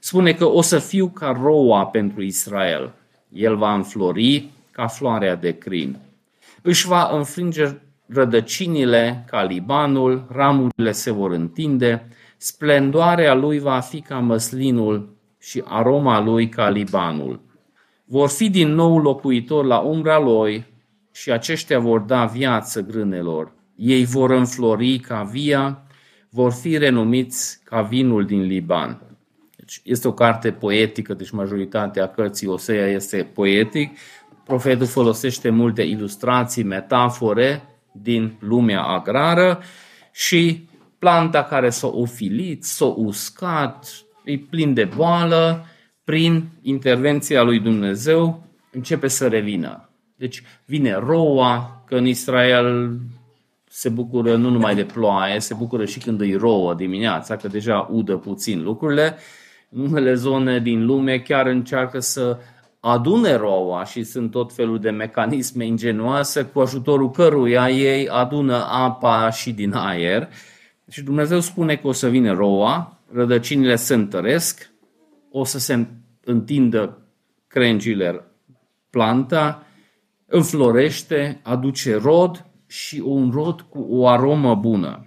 Spune 0.01 0.33
că 0.33 0.45
o 0.45 0.61
să 0.61 0.79
fiu 0.79 1.09
ca 1.09 1.39
roa 1.43 1.87
pentru 1.87 2.23
Israel. 2.23 2.93
El 3.33 3.57
va 3.57 3.75
înflori 3.75 4.49
ca 4.71 4.87
floarea 4.87 5.35
de 5.35 5.59
crin. 5.59 5.99
Își 6.63 6.87
va 6.87 7.09
înfrânge 7.13 7.81
rădăcinile 8.07 9.25
ca 9.29 9.43
Libanul, 9.43 10.27
ramurile 10.31 10.93
se 10.93 11.11
vor 11.11 11.31
întinde, 11.31 12.09
splendoarea 12.37 13.35
lui 13.35 13.59
va 13.59 13.81
fi 13.81 14.01
ca 14.01 14.19
măslinul 14.19 15.17
și 15.39 15.63
aroma 15.67 16.21
lui 16.21 16.49
ca 16.49 16.69
Libanul 16.69 17.51
vor 18.13 18.29
fi 18.29 18.51
din 18.51 18.75
nou 18.75 18.99
locuitori 18.99 19.67
la 19.67 19.79
umbra 19.79 20.19
lui 20.19 20.67
și 21.13 21.31
aceștia 21.31 21.79
vor 21.79 22.01
da 22.01 22.25
viață 22.25 22.81
grânelor. 22.81 23.53
Ei 23.77 24.05
vor 24.05 24.31
înflori 24.31 24.99
ca 24.99 25.23
via, 25.23 25.87
vor 26.31 26.53
fi 26.53 26.77
renumiți 26.77 27.61
ca 27.65 27.83
vinul 27.83 28.25
din 28.25 28.43
Liban. 28.43 29.03
Deci 29.57 29.81
este 29.85 30.09
o 30.09 30.13
carte 30.13 30.51
poetică, 30.53 31.15
deci 31.15 31.31
majoritatea 31.31 32.09
cărții 32.09 32.47
Osea 32.47 32.87
este 32.87 33.31
poetic. 33.35 33.99
Profetul 34.45 34.87
folosește 34.87 35.51
multe 35.51 35.83
ilustrații, 35.83 36.63
metafore 36.63 37.63
din 37.93 38.37
lumea 38.41 38.83
agrară 38.83 39.63
și 40.13 40.69
planta 40.99 41.43
care 41.43 41.71
s-a 41.71 41.87
ofilit, 41.87 42.65
s-a 42.65 42.85
uscat, 42.85 44.05
e 44.25 44.39
plin 44.39 44.75
de 44.75 44.85
boală, 44.85 45.67
prin 46.05 46.45
intervenția 46.63 47.43
lui 47.43 47.61
Dumnezeu, 47.61 48.43
începe 48.71 49.09
să 49.09 49.29
revină. 49.29 49.89
Deci 50.17 50.43
vine 50.65 50.93
roa, 50.93 51.83
că 51.87 51.97
în 51.97 52.07
Israel 52.07 52.99
se 53.69 53.89
bucură 53.89 54.37
nu 54.37 54.51
numai 54.51 54.75
de 54.75 54.85
ploaie, 54.85 55.39
se 55.39 55.55
bucură 55.55 55.85
și 55.85 55.99
când 55.99 56.21
îi 56.21 56.35
rouă 56.35 56.75
dimineața, 56.75 57.37
că 57.37 57.49
deja 57.49 57.89
udă 57.91 58.17
puțin 58.17 58.63
lucrurile. 58.63 59.17
În 59.71 59.81
unele 59.81 60.15
zone 60.15 60.61
din 60.61 60.85
lume 60.85 61.19
chiar 61.19 61.47
încearcă 61.47 61.99
să 61.99 62.39
adune 62.85 63.35
roa 63.35 63.85
și 63.85 64.03
sunt 64.03 64.31
tot 64.31 64.53
felul 64.53 64.79
de 64.79 64.91
mecanisme 64.91 65.67
ingenuoase 65.67 66.45
cu 66.45 66.61
ajutorul 66.61 67.11
căruia 67.11 67.71
ei 67.71 68.09
adună 68.09 68.67
apa 68.71 69.31
și 69.31 69.53
din 69.53 69.73
aer. 69.73 70.29
Și 70.91 71.03
Dumnezeu 71.03 71.41
spune 71.41 71.77
că 71.77 71.87
o 71.87 71.93
să 71.93 72.09
vină 72.09 72.33
roa, 72.33 73.01
rădăcinile 73.13 73.77
se 73.77 73.95
întăresc, 73.95 74.71
o 75.31 75.45
să 75.45 75.59
se 75.59 75.87
întindă 76.25 76.99
crengile 77.47 78.25
planta, 78.91 79.67
înflorește, 80.27 81.41
aduce 81.43 81.97
rod 81.97 82.47
și 82.67 83.03
un 83.05 83.31
rod 83.31 83.61
cu 83.61 83.87
o 83.91 84.09
aromă 84.09 84.55
bună. 84.55 85.07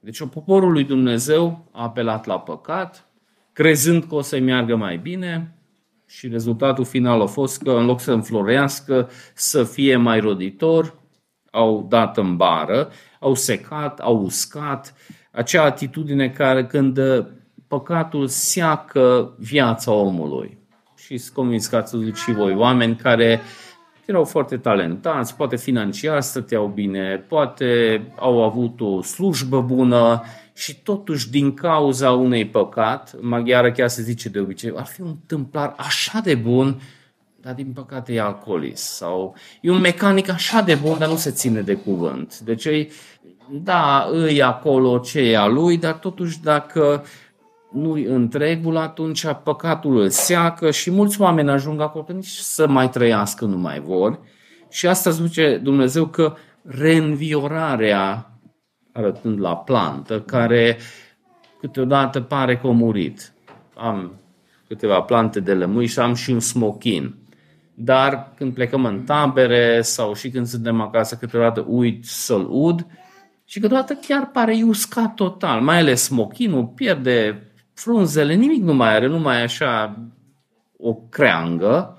Deci 0.00 0.26
poporul 0.26 0.72
lui 0.72 0.84
Dumnezeu 0.84 1.68
a 1.72 1.82
apelat 1.82 2.26
la 2.26 2.40
păcat, 2.40 3.08
crezând 3.52 4.04
că 4.04 4.14
o 4.14 4.20
să-i 4.20 4.40
meargă 4.40 4.76
mai 4.76 4.96
bine 4.96 5.57
și 6.08 6.28
rezultatul 6.28 6.84
final 6.84 7.20
a 7.20 7.26
fost 7.26 7.62
că 7.62 7.70
în 7.70 7.84
loc 7.84 8.00
să 8.00 8.12
înflorească, 8.12 9.10
să 9.34 9.64
fie 9.64 9.96
mai 9.96 10.20
roditor, 10.20 10.94
au 11.50 11.86
dat 11.88 12.16
în 12.16 12.36
bară, 12.36 12.90
au 13.20 13.34
secat, 13.34 14.00
au 14.00 14.22
uscat, 14.22 14.94
acea 15.30 15.62
atitudine 15.64 16.28
care 16.28 16.66
când 16.66 16.98
păcatul 17.66 18.26
seacă 18.26 19.34
viața 19.38 19.92
omului. 19.92 20.58
Și 20.96 21.16
sunt 21.16 21.34
convins 21.34 21.66
că 21.66 21.76
ați 21.76 21.96
văzut 21.96 22.16
și 22.16 22.32
voi 22.32 22.54
oameni 22.54 22.96
care 22.96 23.40
erau 24.04 24.24
foarte 24.24 24.56
talentați, 24.56 25.36
poate 25.36 25.56
financiar 25.56 26.20
stăteau 26.20 26.66
bine, 26.66 27.24
poate 27.28 28.02
au 28.18 28.44
avut 28.44 28.80
o 28.80 29.02
slujbă 29.02 29.60
bună 29.60 30.22
și 30.58 30.82
totuși 30.82 31.30
din 31.30 31.54
cauza 31.54 32.12
unei 32.12 32.46
păcat, 32.46 33.14
maghiară 33.20 33.72
chiar 33.72 33.88
se 33.88 34.02
zice 34.02 34.28
de 34.28 34.40
obicei, 34.40 34.72
ar 34.76 34.84
fi 34.84 35.00
un 35.00 35.16
tâmplar 35.26 35.74
așa 35.76 36.20
de 36.24 36.34
bun, 36.34 36.80
dar 37.40 37.54
din 37.54 37.72
păcate 37.74 38.12
e 38.12 38.20
alcoolist 38.20 38.82
sau 38.82 39.34
e 39.60 39.70
un 39.70 39.80
mecanic 39.80 40.28
așa 40.28 40.60
de 40.60 40.74
bun, 40.74 40.98
dar 40.98 41.08
nu 41.08 41.16
se 41.16 41.30
ține 41.30 41.60
de 41.60 41.74
cuvânt. 41.74 42.38
Deci, 42.38 42.68
da, 43.50 44.08
îi 44.10 44.42
acolo 44.42 44.98
ce 44.98 45.20
e 45.20 45.36
a 45.36 45.46
lui, 45.46 45.78
dar 45.78 45.92
totuși 45.92 46.40
dacă 46.42 47.04
nu-i 47.72 48.04
întregul, 48.04 48.76
atunci 48.76 49.26
păcatul 49.44 50.00
îl 50.00 50.08
seacă 50.08 50.70
și 50.70 50.90
mulți 50.90 51.20
oameni 51.20 51.50
ajung 51.50 51.80
acolo 51.80 52.04
că 52.04 52.12
nici 52.12 52.28
să 52.28 52.68
mai 52.68 52.90
trăiască 52.90 53.44
nu 53.44 53.56
mai 53.56 53.80
vor. 53.80 54.18
Și 54.70 54.86
asta 54.86 55.10
zice 55.10 55.60
Dumnezeu 55.62 56.06
că 56.06 56.34
reînviorarea, 56.62 58.27
arătând 58.98 59.40
la 59.40 59.56
plantă, 59.56 60.20
care 60.20 60.78
câteodată 61.60 62.20
pare 62.20 62.56
că 62.56 62.66
a 62.66 62.70
murit. 62.70 63.32
Am 63.76 64.12
câteva 64.68 65.00
plante 65.00 65.40
de 65.40 65.54
lămâi 65.54 65.86
și 65.86 65.98
am 65.98 66.14
și 66.14 66.30
un 66.30 66.40
smochin. 66.40 67.14
Dar 67.74 68.32
când 68.36 68.54
plecăm 68.54 68.84
în 68.84 69.02
tabere 69.04 69.80
sau 69.82 70.14
și 70.14 70.30
când 70.30 70.46
suntem 70.46 70.80
acasă, 70.80 71.16
câteodată 71.16 71.64
uit 71.68 72.04
să-l 72.04 72.46
ud 72.50 72.86
și 73.44 73.60
câteodată 73.60 73.98
chiar 74.06 74.30
pare 74.32 74.62
uscat 74.64 75.14
total, 75.14 75.60
mai 75.60 75.78
ales 75.78 76.02
smochinul 76.02 76.66
pierde 76.66 77.42
frunzele, 77.74 78.34
nimic 78.34 78.62
nu 78.62 78.74
mai 78.74 78.94
are, 78.94 79.06
nu 79.06 79.18
mai 79.18 79.38
e 79.38 79.42
așa 79.42 79.98
o 80.76 80.94
creangă 80.94 81.98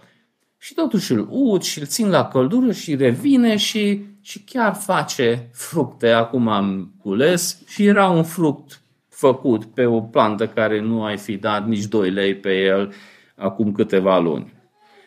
și 0.57 0.73
totuși 0.73 1.11
îl 1.11 1.27
ud 1.29 1.61
și 1.61 1.79
îl 1.79 1.85
țin 1.85 2.09
la 2.09 2.27
căldură 2.27 2.71
și 2.71 2.95
revine 2.95 3.55
și, 3.55 4.05
și 4.21 4.43
chiar 4.43 4.73
face 4.73 5.49
fructe. 5.53 6.09
Acum 6.09 6.47
am 6.47 6.93
cules 7.01 7.61
și 7.67 7.85
era 7.85 8.09
un 8.09 8.23
fruct 8.23 8.81
făcut 9.09 9.65
pe 9.65 9.85
o 9.85 10.01
plantă 10.01 10.47
care 10.47 10.79
nu 10.79 11.03
ai 11.03 11.17
fi 11.17 11.37
dat 11.37 11.67
nici 11.67 11.85
2 11.85 12.09
lei 12.09 12.35
pe 12.35 12.53
el 12.53 12.93
acum 13.35 13.71
câteva 13.71 14.19
luni. 14.19 14.53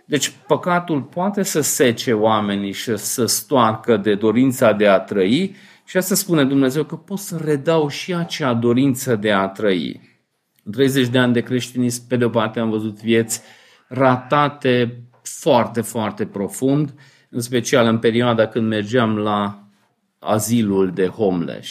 Deci 0.04 0.32
păcatul 0.46 1.02
poate 1.02 1.42
să 1.42 1.60
sece 1.60 2.12
oamenii 2.12 2.72
și 2.72 2.96
să 2.96 3.26
stoarcă 3.26 3.96
de 3.96 4.14
dorința 4.14 4.72
de 4.72 4.88
a 4.88 4.98
trăi 4.98 5.54
și 5.84 5.96
asta 5.96 6.14
spune 6.14 6.44
Dumnezeu 6.44 6.84
că 6.84 6.96
pot 6.96 7.18
să 7.18 7.40
redau 7.44 7.88
și 7.88 8.14
acea 8.14 8.54
dorință 8.54 9.16
de 9.16 9.32
a 9.32 9.48
trăi. 9.48 10.00
30 10.70 11.08
de 11.08 11.18
ani 11.18 11.32
de 11.32 11.40
creștinism, 11.40 12.06
pe 12.06 12.16
de 12.16 12.24
o 12.24 12.28
parte 12.28 12.60
am 12.60 12.70
văzut 12.70 13.00
vieți 13.02 13.42
ratate 13.88 15.02
foarte, 15.22 15.80
foarte 15.80 16.26
profund, 16.26 16.94
în 17.34 17.40
special 17.40 17.86
în 17.86 17.98
perioada 17.98 18.46
când 18.46 18.68
mergeam 18.68 19.16
la 19.16 19.58
azilul 20.18 20.90
de 20.90 21.06
homeless. 21.06 21.68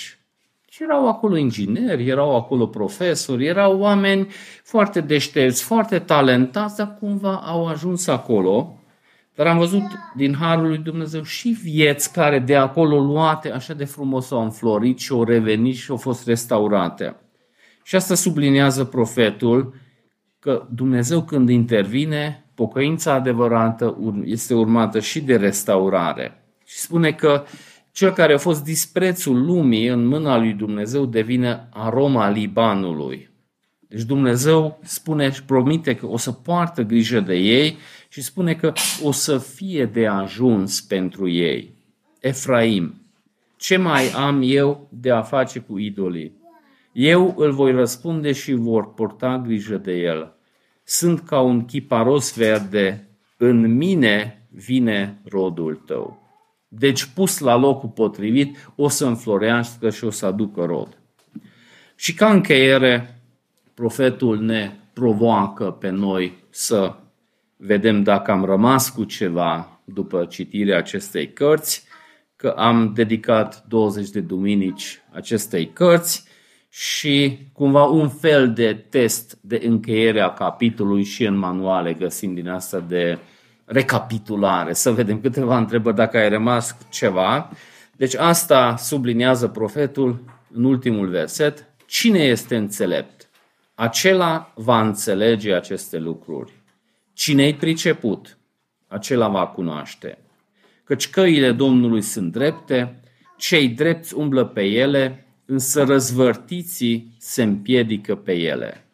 Și 0.70 0.84
erau 0.84 1.08
acolo 1.08 1.38
ingineri, 1.38 2.08
erau 2.08 2.36
acolo 2.36 2.68
profesori, 2.68 3.46
erau 3.46 3.80
oameni 3.80 4.28
foarte 4.64 5.02
deștepți, 5.02 5.64
foarte 5.64 6.00
talentați, 6.00 6.76
dar 6.76 6.98
cumva 7.00 7.36
au 7.36 7.68
ajuns 7.68 8.08
acolo. 8.08 8.76
Dar 9.36 9.48
am 9.48 9.58
văzut 9.58 9.84
din 10.16 10.36
Harul 10.36 10.68
lui 10.68 10.78
Dumnezeu 10.78 11.24
și 11.24 11.50
vieți 11.64 12.14
care 12.14 12.40
de 12.40 12.56
acolo 12.56 13.00
luate 13.00 13.52
așa 13.52 13.74
de 13.74 13.86
frumos 13.86 14.32
au 14.32 14.44
înflorit 14.44 15.00
și 15.00 15.12
au 15.12 15.24
revenit 15.24 15.76
și 15.76 15.92
au 15.92 15.98
fost 15.98 16.28
restaurate. 16.28 17.16
Și 17.84 17.96
asta 17.96 18.16
sublinează 18.16 18.84
profetul 18.84 19.74
că 20.40 20.68
Dumnezeu 20.74 21.22
când 21.24 21.50
intervine, 21.50 22.46
pocăința 22.62 23.14
adevărată 23.14 23.98
este 24.24 24.54
urmată 24.54 25.00
și 25.00 25.22
de 25.22 25.36
restaurare. 25.36 26.44
Și 26.66 26.78
spune 26.78 27.12
că 27.12 27.44
cel 27.92 28.12
care 28.12 28.34
a 28.34 28.38
fost 28.38 28.64
disprețul 28.64 29.46
lumii 29.46 29.88
în 29.88 30.06
mâna 30.06 30.38
lui 30.38 30.54
Dumnezeu 30.54 31.06
devine 31.06 31.68
aroma 31.70 32.30
Libanului. 32.30 33.30
Deci 33.88 34.02
Dumnezeu 34.02 34.80
spune 34.84 35.32
și 35.32 35.44
promite 35.44 35.96
că 35.96 36.08
o 36.08 36.18
să 36.18 36.32
poartă 36.32 36.82
grijă 36.82 37.20
de 37.20 37.36
ei 37.36 37.78
și 38.10 38.22
spune 38.22 38.54
că 38.54 38.74
o 39.04 39.12
să 39.12 39.38
fie 39.38 39.86
de 39.86 40.08
ajuns 40.08 40.82
pentru 40.82 41.30
ei. 41.30 41.74
Efraim, 42.20 42.94
ce 43.58 43.78
mai 43.78 44.10
am 44.10 44.42
eu 44.44 44.88
de 44.90 45.12
a 45.12 45.22
face 45.22 45.60
cu 45.60 45.78
idolii? 45.78 46.32
Eu 46.92 47.34
îl 47.38 47.52
voi 47.52 47.72
răspunde 47.72 48.32
și 48.32 48.54
vor 48.54 48.94
porta 48.94 49.42
grijă 49.46 49.78
de 49.78 49.94
el. 49.94 50.36
Sunt 50.84 51.20
ca 51.20 51.40
un 51.40 51.66
chiparos 51.66 52.36
verde, 52.36 53.10
în 53.38 53.76
mine 53.76 54.46
vine 54.50 55.22
rodul 55.30 55.76
tău. 55.76 56.22
Deci 56.68 57.06
pus 57.06 57.40
la 57.40 57.56
locul 57.56 57.90
potrivit, 57.90 58.72
o 58.76 58.88
să 58.88 59.06
înflorească 59.06 59.90
și 59.90 60.04
o 60.04 60.10
să 60.10 60.26
aducă 60.26 60.66
rod. 60.66 60.98
Și 61.96 62.14
ca 62.14 62.32
încheiere, 62.32 63.22
profetul 63.74 64.40
ne 64.40 64.72
provoacă 64.94 65.72
pe 65.72 65.90
noi 65.90 66.44
să 66.50 66.96
vedem 67.58 68.04
dacă 68.04 68.32
am 68.32 68.46
rămas 68.46 68.90
cu 68.90 69.04
ceva 69.04 69.82
după 69.84 70.26
citirea 70.26 70.78
acestei 70.78 71.34
cărți, 71.34 71.84
că 72.36 72.50
am 72.50 72.94
dedicat 72.94 73.66
20 73.68 74.10
de 74.10 74.20
duminici 74.20 75.02
acestei 75.12 75.70
cărți 75.74 76.30
și 76.74 77.38
cumva 77.54 77.84
un 77.84 78.10
fel 78.10 78.54
de 78.54 78.74
test 78.74 79.38
de 79.42 79.62
încheiere 79.64 80.22
a 80.22 80.34
capitolului 80.34 81.04
și 81.04 81.26
în 81.26 81.36
manuale 81.36 81.94
găsim 81.94 82.34
din 82.34 82.50
asta 82.50 82.80
de 82.80 83.20
recapitulare, 83.66 84.74
să 84.74 84.92
vedem 84.92 85.22
câteva 85.22 85.58
întrebări 85.58 85.96
dacă 85.96 86.18
ai 86.18 86.30
rămas 86.30 86.78
ceva. 86.90 87.50
Deci 87.96 88.16
asta 88.16 88.76
subliniază 88.76 89.48
profetul 89.48 90.24
în 90.54 90.64
ultimul 90.64 91.08
verset. 91.08 91.66
Cine 91.86 92.20
este 92.20 92.56
înțelept? 92.56 93.30
Acela 93.76 94.54
va 94.56 94.82
înțelege 94.82 95.54
aceste 95.54 95.98
lucruri. 95.98 96.52
Cine-i 97.14 97.54
priceput? 97.54 98.38
Acela 98.88 99.28
va 99.28 99.48
cunoaște. 99.48 100.18
Căci 100.84 101.10
căile 101.10 101.52
Domnului 101.52 102.02
sunt 102.02 102.32
drepte, 102.32 103.00
cei 103.38 103.68
drepți 103.68 104.16
umblă 104.16 104.46
pe 104.46 104.64
ele, 104.64 105.26
însă 105.52 105.84
răzvărtiții 105.84 107.16
se 107.18 107.44
împiedică 107.44 108.16
pe 108.16 108.34
ele. 108.34 108.86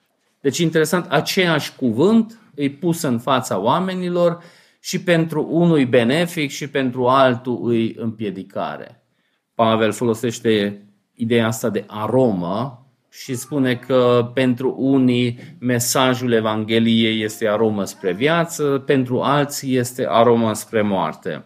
Deci 0.42 0.58
interesant, 0.58 1.06
aceeași 1.10 1.76
cuvânt 1.76 2.40
îi 2.56 2.70
pus 2.70 3.02
în 3.02 3.20
fața 3.20 3.60
oamenilor 3.60 4.44
și 4.80 5.02
pentru 5.02 5.48
unul 5.50 5.86
benefic 5.86 6.50
și 6.50 6.68
pentru 6.70 7.08
altul 7.08 7.60
îi 7.64 7.96
împiedicare. 7.98 9.04
Pavel 9.56 9.92
folosește 9.92 10.82
ideea 11.16 11.48
asta 11.48 11.70
de 11.70 11.84
aromă 11.88 12.86
și 13.12 13.36
spune 13.36 13.76
că 13.76 14.32
pentru 14.34 14.76
unii 14.78 15.40
mesajul 15.60 16.32
Evangheliei 16.32 17.24
este 17.24 17.48
aromă 17.48 17.84
spre 17.84 18.14
viață, 18.14 18.84
pentru 18.86 19.22
alții 19.22 19.76
este 19.76 20.06
aromă 20.10 20.54
spre 20.54 20.82
moarte. 20.82 21.46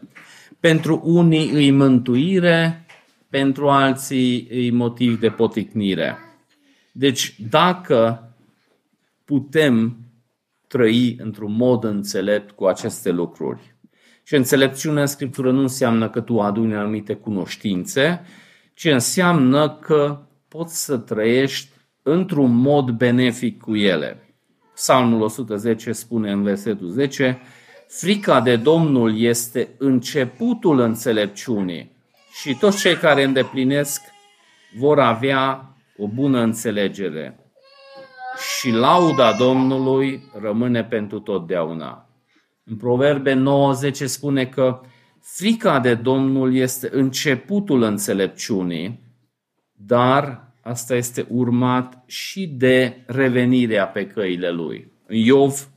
Pentru 0.59 1.01
unii 1.03 1.49
îi 1.49 1.71
mântuire, 1.71 2.85
pentru 3.31 3.69
alții 3.69 4.47
îi 4.49 4.71
motiv 4.71 5.19
de 5.19 5.29
poticnire. 5.29 6.17
Deci 6.91 7.35
dacă 7.49 8.29
putem 9.25 9.97
trăi 10.67 11.17
într-un 11.19 11.55
mod 11.55 11.83
înțelept 11.83 12.51
cu 12.51 12.65
aceste 12.65 13.11
lucruri. 13.11 13.75
Și 14.23 14.35
înțelepciunea 14.35 15.01
în 15.01 15.07
Scriptură 15.07 15.51
nu 15.51 15.61
înseamnă 15.61 16.09
că 16.09 16.21
tu 16.21 16.39
aduni 16.39 16.75
anumite 16.75 17.13
cunoștințe, 17.13 18.21
ci 18.73 18.85
înseamnă 18.85 19.69
că 19.69 20.19
poți 20.47 20.83
să 20.85 20.97
trăiești 20.97 21.69
într-un 22.01 22.55
mod 22.55 22.89
benefic 22.89 23.61
cu 23.61 23.75
ele. 23.75 24.35
Psalmul 24.73 25.21
110 25.21 25.91
spune 25.91 26.31
în 26.31 26.43
versetul 26.43 26.89
10, 26.89 27.39
Frica 27.87 28.41
de 28.41 28.55
Domnul 28.55 29.19
este 29.19 29.69
începutul 29.77 30.79
înțelepciunii 30.79 31.91
și 32.33 32.55
toți 32.55 32.79
cei 32.79 32.95
care 32.95 33.23
îndeplinesc 33.23 34.01
vor 34.77 34.99
avea 34.99 35.75
o 35.97 36.07
bună 36.07 36.39
înțelegere 36.39 37.39
și 38.59 38.69
lauda 38.69 39.33
Domnului 39.33 40.23
rămâne 40.41 40.83
pentru 40.83 41.19
totdeauna. 41.19 42.09
În 42.63 42.75
Proverbe 42.77 43.33
90 43.33 44.01
spune 44.01 44.45
că 44.45 44.81
frica 45.21 45.79
de 45.79 45.93
Domnul 45.93 46.55
este 46.55 46.89
începutul 46.91 47.81
înțelepciunii, 47.81 48.99
dar 49.73 50.53
asta 50.61 50.95
este 50.95 51.25
urmat 51.29 52.03
și 52.05 52.47
de 52.47 53.03
revenirea 53.05 53.87
pe 53.87 54.07
căile 54.07 54.49
lui. 54.49 54.91
În 55.05 55.15
Iov 55.15 55.67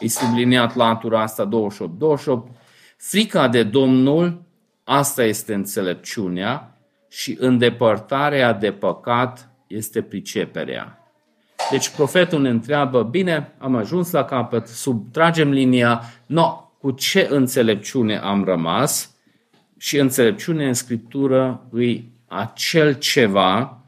e 0.00 0.08
subliniat 0.08 0.74
latura 0.74 1.22
asta 1.22 1.48
28-28, 1.48 2.56
frica 2.96 3.48
de 3.48 3.62
Domnul, 3.62 4.45
asta 4.88 5.22
este 5.22 5.54
înțelepciunea 5.54 6.78
și 7.08 7.36
îndepărtarea 7.40 8.52
de 8.52 8.72
păcat 8.72 9.50
este 9.66 10.02
priceperea. 10.02 10.98
Deci 11.70 11.88
profetul 11.88 12.40
ne 12.40 12.48
întreabă, 12.48 13.02
bine, 13.02 13.52
am 13.58 13.76
ajuns 13.76 14.10
la 14.10 14.24
capăt, 14.24 14.66
subtragem 14.66 15.50
linia, 15.50 16.02
no, 16.26 16.70
cu 16.78 16.90
ce 16.90 17.26
înțelepciune 17.30 18.16
am 18.18 18.44
rămas? 18.44 19.14
Și 19.78 19.98
înțelepciune 19.98 20.66
în 20.66 20.74
Scriptură 20.74 21.66
îi 21.70 22.12
acel 22.26 22.94
ceva 22.94 23.80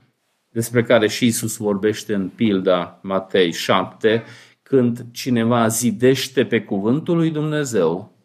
despre 0.51 0.82
care 0.82 1.09
și 1.09 1.26
Isus 1.26 1.57
vorbește 1.57 2.14
în 2.14 2.28
pilda 2.28 2.99
Matei 3.03 3.53
7, 3.53 4.24
când 4.62 5.07
cineva 5.12 5.68
zidește 5.68 6.44
pe 6.44 6.61
cuvântul 6.61 7.16
lui 7.16 7.30
Dumnezeu 7.30 8.17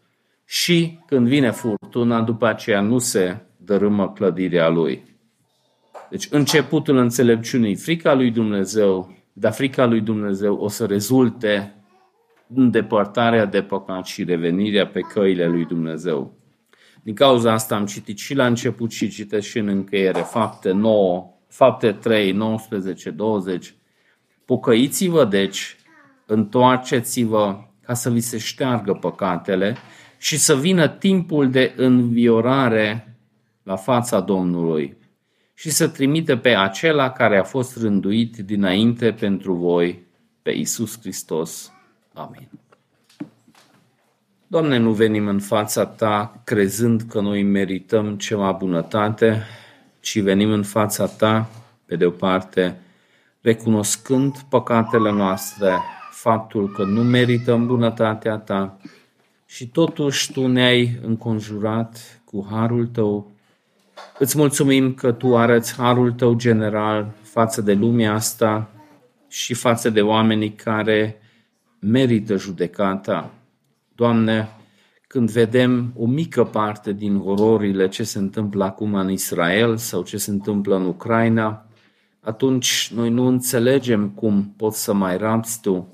și 0.54 1.00
când 1.06 1.28
vine 1.28 1.52
furtuna, 1.52 2.22
după 2.22 2.48
aceea 2.48 2.82
nu 2.82 2.98
se 2.98 3.38
dărâmă 3.58 4.12
clădirea 4.12 4.70
lui. 4.70 5.04
Deci 6.10 6.28
începutul 6.30 6.98
înțelepciunii, 6.98 7.76
frica 7.76 8.14
lui 8.14 8.32
Dumnezeu, 8.32 9.16
dar 9.34 9.54
frica 9.54 9.86
lui 9.86 10.02
Dumnezeu 10.02 10.56
o 10.56 10.68
să 10.68 10.86
rezulte 10.86 11.76
în 12.56 12.72
depărtarea 12.72 13.46
de 13.46 13.62
păcat 13.62 14.06
și 14.06 14.24
revenirea 14.24 14.88
pe 14.88 15.00
căile 15.00 15.48
lui 15.48 15.66
Dumnezeu. 15.66 16.38
Din 17.04 17.16
cauza 17.16 17.52
asta 17.52 17.76
am 17.76 17.86
citit 17.86 18.18
și 18.18 18.34
la 18.34 18.46
început 18.46 18.92
și 18.92 19.10
citesc 19.10 19.48
și 19.48 19.58
în 19.58 19.68
încheiere 19.68 20.20
fapte 20.20 20.72
9, 20.72 21.34
fapte 21.48 21.92
3, 21.92 22.32
19, 22.32 23.10
20. 23.10 23.76
Pocăiți-vă 24.46 25.26
deci, 25.26 25.76
întoarceți-vă 26.26 27.58
ca 27.86 27.94
să 27.94 28.10
vi 28.10 28.20
se 28.20 28.38
șteargă 28.38 28.94
păcatele 28.94 29.78
și 30.24 30.38
să 30.38 30.56
vină 30.56 30.88
timpul 30.88 31.50
de 31.52 31.74
înviorare 31.76 33.18
la 33.64 33.76
fața 33.76 34.20
Domnului 34.20 34.98
și 35.54 35.70
să 35.70 35.88
trimite 35.88 36.38
pe 36.38 36.50
acela 36.50 37.12
care 37.12 37.38
a 37.38 37.44
fost 37.44 37.78
rânduit 37.78 38.38
dinainte 38.38 39.12
pentru 39.12 39.54
voi, 39.54 40.04
pe 40.42 40.52
Isus 40.52 41.00
Hristos. 41.00 41.72
Amin. 42.14 42.50
Doamne, 44.48 44.78
nu 44.78 44.92
venim 44.92 45.28
în 45.28 45.40
fața 45.40 45.86
Ta 45.86 46.42
crezând 46.44 47.02
că 47.02 47.22
noi 47.22 47.44
merităm 47.44 48.18
ceva 48.18 48.52
bunătate, 48.52 49.44
ci 50.00 50.20
venim 50.20 50.52
în 50.52 50.64
fața 50.64 51.08
Ta, 51.08 51.50
pe 51.86 51.96
de 51.96 52.06
o 52.06 52.12
parte, 52.12 52.82
recunoscând 53.42 54.38
păcatele 54.50 55.12
noastre, 55.12 55.78
faptul 56.12 56.72
că 56.72 56.84
nu 56.84 57.04
merităm 57.04 57.68
bunătatea 57.68 58.38
Ta 58.38 58.78
și 59.54 59.68
totuși 59.68 60.32
Tu 60.32 60.48
ne-ai 60.48 61.00
înconjurat 61.02 62.22
cu 62.26 62.48
harul 62.50 62.88
Tău 62.88 63.32
Îți 64.20 64.38
mulțumim 64.38 64.94
că 64.94 65.12
Tu 65.12 65.38
arăți 65.38 65.76
harul 65.76 66.12
Tău 66.12 66.34
general 66.34 67.14
față 67.22 67.62
de 67.62 67.74
lumea 67.74 68.14
asta 68.14 68.70
și 69.28 69.54
față 69.54 69.90
de 69.90 70.02
oamenii 70.02 70.54
care 70.54 71.22
merită 71.80 72.38
judecata. 72.38 73.34
Doamne, 73.96 74.50
când 75.08 75.32
vedem 75.32 75.94
o 75.98 76.06
mică 76.06 76.44
parte 76.44 76.92
din 76.92 77.16
ororile 77.16 77.88
ce 77.88 78.04
se 78.04 78.20
întâmplă 78.20 78.64
acum 78.64 78.94
în 78.94 79.12
Israel 79.12 79.78
sau 79.78 80.04
ce 80.04 80.18
se 80.18 80.32
întâmplă 80.32 80.76
în 80.76 80.86
Ucraina, 80.86 81.66
atunci 82.20 82.92
noi 82.96 83.10
nu 83.10 83.26
înțelegem 83.26 84.10
cum 84.10 84.54
poți 84.58 84.84
să 84.84 84.94
mai 84.94 85.18
rapți 85.18 85.62
Tu 85.62 85.88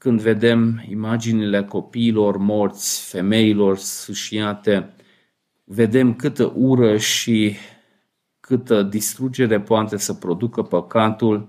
când 0.00 0.20
vedem 0.20 0.84
imaginile 0.88 1.64
copiilor 1.64 2.36
morți, 2.36 3.10
femeilor 3.10 3.76
sfâșiate, 3.76 4.94
vedem 5.64 6.14
câtă 6.14 6.52
ură 6.56 6.96
și 6.96 7.56
câtă 8.40 8.82
distrugere 8.82 9.60
poate 9.60 9.96
să 9.96 10.14
producă 10.14 10.62
păcatul 10.62 11.48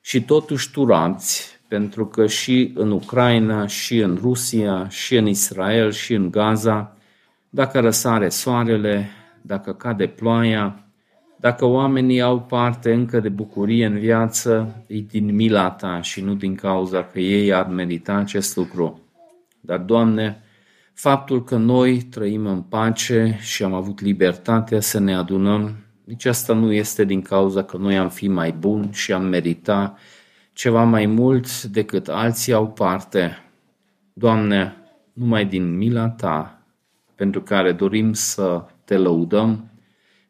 și 0.00 0.24
totuși 0.24 0.70
tu 0.70 0.86
ramți 0.86 1.60
pentru 1.68 2.06
că 2.06 2.26
și 2.26 2.72
în 2.74 2.90
Ucraina, 2.90 3.66
și 3.66 3.98
în 3.98 4.18
Rusia, 4.22 4.88
și 4.88 5.16
în 5.16 5.26
Israel, 5.26 5.90
și 5.90 6.14
în 6.14 6.30
Gaza, 6.30 6.96
dacă 7.48 7.80
răsare 7.80 8.28
soarele, 8.28 9.10
dacă 9.42 9.72
cade 9.72 10.06
ploaia, 10.06 10.81
dacă 11.42 11.64
oamenii 11.64 12.20
au 12.20 12.40
parte 12.40 12.92
încă 12.92 13.20
de 13.20 13.28
bucurie 13.28 13.86
în 13.86 13.98
viață, 13.98 14.74
e 14.86 14.98
din 14.98 15.34
mila 15.34 15.70
ta 15.70 16.00
și 16.00 16.20
nu 16.20 16.34
din 16.34 16.54
cauza 16.54 17.04
că 17.04 17.20
ei 17.20 17.52
ar 17.52 17.66
merita 17.66 18.14
acest 18.14 18.56
lucru. 18.56 19.00
Dar, 19.60 19.78
Doamne, 19.78 20.42
faptul 20.92 21.44
că 21.44 21.56
noi 21.56 22.02
trăim 22.02 22.46
în 22.46 22.60
pace 22.60 23.38
și 23.40 23.62
am 23.62 23.74
avut 23.74 24.00
libertatea 24.00 24.80
să 24.80 25.00
ne 25.00 25.14
adunăm, 25.14 25.76
nici 26.04 26.24
asta 26.24 26.54
nu 26.54 26.72
este 26.72 27.04
din 27.04 27.22
cauza 27.22 27.62
că 27.62 27.76
noi 27.76 27.98
am 27.98 28.08
fi 28.08 28.28
mai 28.28 28.52
buni 28.52 28.88
și 28.92 29.12
am 29.12 29.24
merita 29.24 29.98
ceva 30.52 30.84
mai 30.84 31.06
mult 31.06 31.62
decât 31.62 32.08
alții 32.08 32.52
au 32.52 32.68
parte. 32.68 33.38
Doamne, 34.12 34.76
numai 35.12 35.44
din 35.44 35.76
mila 35.76 36.08
Ta, 36.08 36.62
pentru 37.14 37.40
care 37.40 37.72
dorim 37.72 38.12
să 38.12 38.64
Te 38.84 38.96
lăudăm 38.96 39.71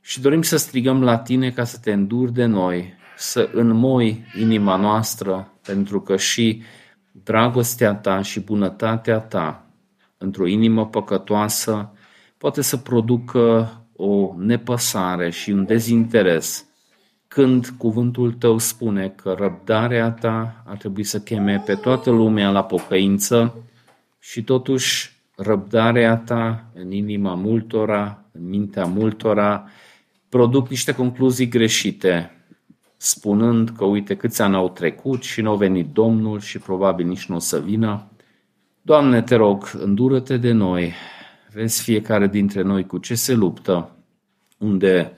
și 0.03 0.21
dorim 0.21 0.43
să 0.43 0.57
strigăm 0.57 1.03
la 1.03 1.19
Tine 1.19 1.51
ca 1.51 1.65
să 1.65 1.79
Te 1.79 1.93
înduri 1.93 2.33
de 2.33 2.45
noi, 2.45 2.95
să 3.17 3.51
înmoi 3.53 4.25
inima 4.41 4.77
noastră, 4.77 5.53
pentru 5.63 6.01
că 6.01 6.17
și 6.17 6.63
dragostea 7.13 7.95
Ta 7.95 8.23
și 8.23 8.41
bunătatea 8.41 9.19
Ta 9.19 9.67
într-o 10.19 10.47
inimă 10.47 10.87
păcătoasă 10.87 11.93
poate 12.39 12.63
să 12.63 12.77
producă 12.77 13.73
o 13.97 14.35
nepăsare 14.37 15.31
și 15.31 15.51
un 15.51 15.65
dezinteres 15.65 16.67
când 17.29 17.67
cuvântul 17.79 18.33
tău 18.33 18.59
spune 18.59 19.09
că 19.09 19.35
răbdarea 19.39 20.11
ta 20.11 20.63
ar 20.67 20.77
trebui 20.77 21.05
să 21.05 21.21
cheme 21.21 21.63
pe 21.67 21.75
toată 21.75 22.11
lumea 22.11 22.51
la 22.51 22.65
pocăință 22.65 23.55
și 24.19 24.43
totuși 24.43 25.13
răbdarea 25.37 26.17
ta 26.17 26.65
în 26.75 26.91
inima 26.91 27.35
multora, 27.35 28.25
în 28.33 28.49
mintea 28.49 28.85
multora, 28.85 29.69
produc 30.33 30.69
niște 30.69 30.95
concluzii 30.95 31.49
greșite, 31.49 32.31
spunând 32.97 33.71
că 33.71 33.85
uite 33.85 34.17
câți 34.17 34.43
ani 34.43 34.55
au 34.55 34.69
trecut 34.69 35.23
și 35.23 35.41
nu 35.41 35.51
au 35.51 35.57
venit 35.57 35.93
Domnul 35.93 36.41
și 36.41 36.59
probabil 36.59 37.07
nici 37.07 37.27
nu 37.27 37.35
o 37.35 37.39
să 37.39 37.61
vină. 37.61 38.11
Doamne, 38.83 39.23
te 39.23 39.35
rog, 39.35 39.71
îndură-te 39.79 40.37
de 40.37 40.53
noi, 40.53 40.93
vezi 41.53 41.83
fiecare 41.83 42.27
dintre 42.27 42.63
noi 42.63 42.87
cu 42.87 42.99
ce 42.99 43.15
se 43.15 43.35
luptă, 43.35 43.91
unde 44.59 45.13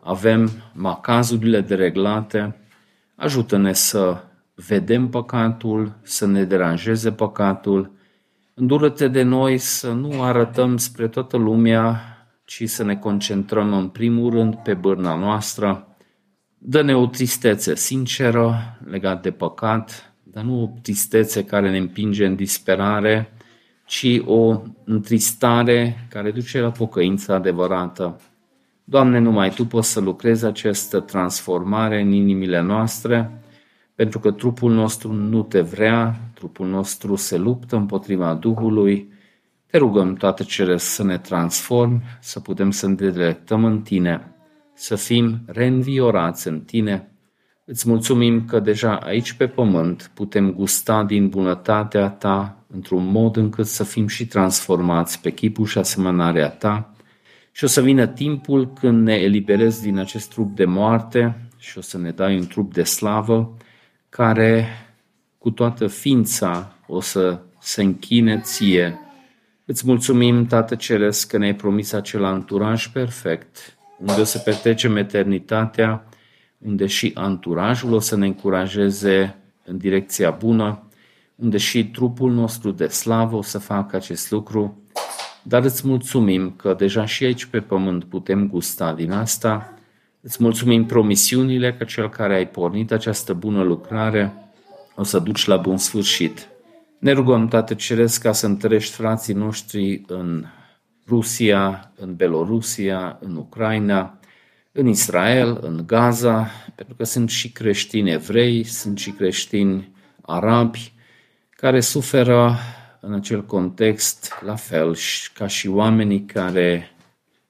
avem 0.00 0.50
macazurile 0.74 1.60
dereglate, 1.60 2.56
ajută-ne 3.14 3.72
să 3.72 4.24
vedem 4.54 5.08
păcatul, 5.08 5.98
să 6.02 6.26
ne 6.26 6.44
deranjeze 6.44 7.12
păcatul, 7.12 7.92
îndură-te 8.54 9.08
de 9.08 9.22
noi 9.22 9.58
să 9.58 9.92
nu 9.92 10.22
arătăm 10.22 10.76
spre 10.76 11.08
toată 11.08 11.36
lumea, 11.36 12.02
ci 12.48 12.68
să 12.68 12.84
ne 12.84 12.96
concentrăm 12.96 13.72
în 13.72 13.88
primul 13.88 14.30
rând 14.30 14.54
pe 14.54 14.74
bârna 14.74 15.16
noastră. 15.16 15.96
Dă-ne 16.58 16.96
o 16.96 17.06
tristețe 17.06 17.74
sinceră 17.74 18.78
legat 18.84 19.22
de 19.22 19.30
păcat, 19.30 20.14
dar 20.22 20.44
nu 20.44 20.62
o 20.62 20.70
tristețe 20.82 21.44
care 21.44 21.70
ne 21.70 21.78
împinge 21.78 22.26
în 22.26 22.34
disperare, 22.34 23.32
ci 23.86 24.20
o 24.24 24.62
întristare 24.84 26.06
care 26.10 26.30
duce 26.30 26.60
la 26.60 26.70
pocăință 26.70 27.32
adevărată. 27.32 28.20
Doamne, 28.84 29.18
numai 29.18 29.50
Tu 29.50 29.64
poți 29.66 29.92
să 29.92 30.00
lucrezi 30.00 30.44
această 30.44 31.00
transformare 31.00 32.00
în 32.00 32.12
inimile 32.12 32.60
noastre, 32.60 33.42
pentru 33.94 34.18
că 34.18 34.30
trupul 34.30 34.72
nostru 34.72 35.12
nu 35.12 35.42
Te 35.42 35.60
vrea, 35.60 36.20
trupul 36.34 36.66
nostru 36.66 37.16
se 37.16 37.36
luptă 37.36 37.76
împotriva 37.76 38.34
Duhului. 38.34 39.16
Te 39.70 39.78
rugăm, 39.78 40.14
toate 40.14 40.44
cele 40.44 40.76
să 40.76 41.04
ne 41.04 41.18
transformi, 41.18 42.02
să 42.20 42.40
putem 42.40 42.70
să 42.70 42.86
ne 42.86 42.94
delectăm 42.94 43.64
în 43.64 43.80
Tine, 43.82 44.34
să 44.74 44.94
fim 44.96 45.40
reînviorați 45.46 46.48
în 46.48 46.60
Tine. 46.60 47.12
Îți 47.64 47.88
mulțumim 47.88 48.44
că 48.44 48.60
deja 48.60 48.96
aici 48.96 49.32
pe 49.32 49.46
pământ 49.46 50.10
putem 50.14 50.52
gusta 50.52 51.04
din 51.04 51.28
bunătatea 51.28 52.08
Ta 52.08 52.64
într-un 52.66 53.06
mod 53.06 53.36
încât 53.36 53.66
să 53.66 53.84
fim 53.84 54.06
și 54.06 54.26
transformați 54.26 55.20
pe 55.20 55.30
chipul 55.30 55.66
și 55.66 55.78
asemănarea 55.78 56.48
Ta, 56.48 56.92
și 57.52 57.64
o 57.64 57.66
să 57.66 57.80
vină 57.80 58.06
timpul 58.06 58.72
când 58.72 59.02
ne 59.06 59.14
eliberezi 59.14 59.82
din 59.82 59.98
acest 59.98 60.30
trup 60.30 60.56
de 60.56 60.64
moarte 60.64 61.48
și 61.58 61.78
o 61.78 61.80
să 61.80 61.98
ne 61.98 62.10
dai 62.10 62.38
un 62.38 62.46
trup 62.46 62.72
de 62.72 62.82
slavă 62.82 63.56
care 64.08 64.66
cu 65.38 65.50
toată 65.50 65.86
ființa 65.86 66.72
o 66.86 67.00
să 67.00 67.40
se 67.60 67.82
închine 67.82 68.40
ție. 68.40 68.98
Îți 69.70 69.86
mulțumim, 69.86 70.46
Tată 70.46 70.74
Ceresc, 70.74 71.28
că 71.28 71.38
ne-ai 71.38 71.54
promis 71.54 71.92
acel 71.92 72.24
anturaj 72.24 72.86
perfect, 72.86 73.76
unde 73.98 74.20
o 74.20 74.24
să 74.24 74.38
petrecem 74.38 74.96
eternitatea, 74.96 76.04
unde 76.58 76.86
și 76.86 77.10
anturajul 77.14 77.92
o 77.92 77.98
să 77.98 78.16
ne 78.16 78.26
încurajeze 78.26 79.36
în 79.64 79.78
direcția 79.78 80.30
bună, 80.30 80.82
unde 81.34 81.56
și 81.56 81.90
trupul 81.90 82.32
nostru 82.32 82.70
de 82.70 82.86
slavă 82.86 83.36
o 83.36 83.42
să 83.42 83.58
facă 83.58 83.96
acest 83.96 84.30
lucru 84.30 84.82
dar 85.48 85.64
îți 85.64 85.86
mulțumim 85.86 86.52
că 86.56 86.74
deja 86.78 87.04
și 87.04 87.24
aici 87.24 87.44
pe 87.44 87.60
pământ 87.60 88.04
putem 88.04 88.48
gusta 88.48 88.92
din 88.92 89.12
asta. 89.12 89.74
Îți 90.20 90.42
mulțumim 90.42 90.86
promisiunile 90.86 91.74
că 91.74 91.84
cel 91.84 92.08
care 92.08 92.34
ai 92.34 92.48
pornit 92.48 92.92
această 92.92 93.32
bună 93.32 93.62
lucrare 93.62 94.32
o 94.94 95.02
să 95.02 95.18
duci 95.18 95.46
la 95.46 95.56
bun 95.56 95.76
sfârșit. 95.76 96.48
Ne 96.98 97.12
rugăm, 97.12 97.48
Tată 97.48 97.74
Ceresc, 97.74 98.22
ca 98.22 98.32
să 98.32 98.46
întărești 98.46 98.94
frații 98.94 99.34
noștri 99.34 100.02
în 100.06 100.44
Rusia, 101.08 101.92
în 101.96 102.16
Belorusia, 102.16 103.18
în 103.20 103.36
Ucraina, 103.36 104.18
în 104.72 104.86
Israel, 104.86 105.58
în 105.60 105.82
Gaza, 105.86 106.50
pentru 106.74 106.94
că 106.94 107.04
sunt 107.04 107.30
și 107.30 107.52
creștini 107.52 108.10
evrei, 108.10 108.64
sunt 108.64 108.98
și 108.98 109.10
creștini 109.10 109.92
arabi, 110.22 110.92
care 111.50 111.80
suferă 111.80 112.56
în 113.00 113.12
acel 113.12 113.44
context, 113.44 114.32
la 114.44 114.54
fel 114.54 114.96
ca 115.34 115.46
și 115.46 115.68
oamenii 115.68 116.24
care 116.24 116.90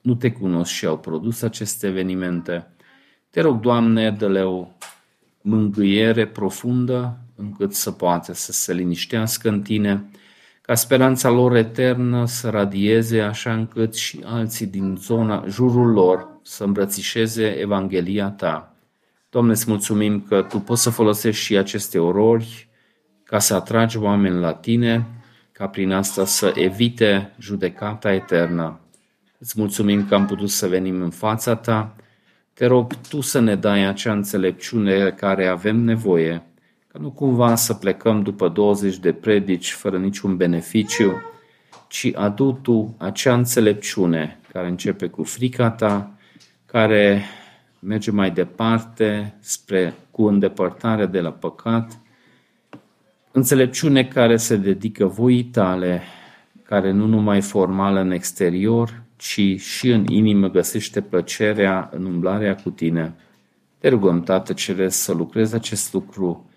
nu 0.01 0.15
te 0.15 0.33
cunosc 0.33 0.73
și 0.73 0.87
au 0.87 0.99
produs 0.99 1.43
aceste 1.43 1.87
evenimente. 1.87 2.67
Te 3.31 3.41
rog, 3.41 3.61
Doamne, 3.61 4.11
dă-le 4.11 4.43
o 4.43 4.67
mângâiere 5.41 6.27
profundă 6.27 7.19
încât 7.39 7.75
să 7.75 7.91
poată 7.91 8.35
să 8.35 8.53
se 8.53 8.73
liniștească 8.73 9.49
în 9.49 9.63
Tine, 9.63 10.05
ca 10.63 10.75
speranța 10.75 11.29
lor 11.29 11.57
eternă 11.57 12.27
să 12.27 12.49
radieze 12.51 13.21
așa 13.21 13.53
încât 13.53 13.95
și 13.95 14.21
alții 14.25 14.67
din 14.67 14.97
zona, 15.01 15.45
jurul 15.49 15.93
lor, 15.93 16.29
să 16.43 16.65
îmbrățișeze 16.65 17.45
Evanghelia 17.45 18.31
Ta. 18.31 18.75
Doamne, 19.31 19.53
îți 19.53 19.65
mulțumim 19.69 20.21
că 20.21 20.43
Tu 20.43 20.59
poți 20.59 20.83
să 20.83 20.91
folosești 20.91 21.45
și 21.45 21.57
aceste 21.57 21.99
orori 21.99 22.69
ca 23.25 23.39
să 23.39 23.55
atragi 23.55 23.99
oameni 23.99 24.39
la 24.39 24.53
Tine, 24.53 25.07
ca 25.53 25.67
prin 25.67 25.93
asta 25.93 26.25
să 26.25 26.53
evite 26.55 27.35
judecata 27.39 28.13
eternă. 28.13 28.81
Îți 29.39 29.55
mulțumim 29.57 30.07
că 30.07 30.15
am 30.15 30.27
putut 30.27 30.51
să 30.51 30.69
venim 30.69 31.03
în 31.03 31.11
fața 31.11 31.55
ta. 31.55 31.97
Te 32.53 32.67
rog 32.67 32.95
tu 33.09 33.21
să 33.21 33.41
ne 33.41 33.55
dai 33.55 33.85
acea 33.85 34.13
înțelepciune 34.13 35.11
care 35.11 35.47
avem 35.47 35.77
nevoie, 35.77 36.43
ca 36.93 36.99
nu 36.99 37.11
cumva 37.11 37.55
să 37.55 37.75
plecăm 37.75 38.23
după 38.23 38.49
20 38.49 38.99
de 38.99 39.13
predici 39.13 39.73
fără 39.73 39.99
niciun 39.99 40.37
beneficiu, 40.37 41.13
ci 41.89 42.11
adu 42.15 42.53
tu 42.63 42.95
acea 42.99 43.35
înțelepciune 43.35 44.41
care 44.53 44.69
începe 44.69 45.07
cu 45.07 45.23
frica 45.23 45.71
ta, 45.71 46.11
care 46.67 47.25
merge 47.79 48.11
mai 48.11 48.31
departe 48.31 49.35
spre 49.41 49.95
cu 50.11 50.27
îndepărtare 50.27 51.07
de 51.07 51.21
la 51.21 51.31
păcat, 51.33 51.99
Înțelepciune 53.39 54.05
care 54.05 54.37
se 54.37 54.57
dedică 54.57 55.07
voii 55.07 55.45
tale, 55.45 56.03
care 56.63 56.91
nu 56.91 57.07
numai 57.07 57.41
formală 57.41 58.01
în 58.01 58.11
exterior, 58.11 59.03
ci 59.17 59.61
și 59.61 59.89
în 59.91 60.07
inimă 60.07 60.51
găsește 60.51 61.01
plăcerea 61.01 61.91
în 61.93 62.05
umblarea 62.05 62.55
cu 62.55 62.71
tine. 62.71 63.15
Te 63.79 63.89
rugăm, 63.89 64.23
Tată 64.23 64.53
Ceresc, 64.53 64.99
să 64.99 65.13
lucrezi 65.13 65.55
acest 65.55 65.93
lucru 65.93 66.48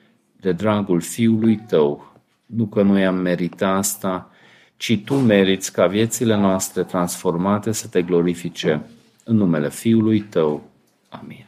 de 0.41 0.51
dragul 0.51 1.01
Fiului 1.01 1.59
Tău, 1.67 2.13
nu 2.45 2.65
că 2.65 2.81
noi 2.81 3.05
am 3.05 3.15
meritat 3.15 3.77
asta, 3.77 4.29
ci 4.77 5.01
Tu 5.05 5.15
meriți 5.15 5.73
ca 5.73 5.87
viețile 5.87 6.35
noastre 6.35 6.83
transformate 6.83 7.71
să 7.71 7.87
Te 7.87 8.01
glorifice. 8.01 8.81
În 9.23 9.35
numele 9.35 9.69
Fiului 9.69 10.21
Tău. 10.21 10.63
Amin. 11.09 11.45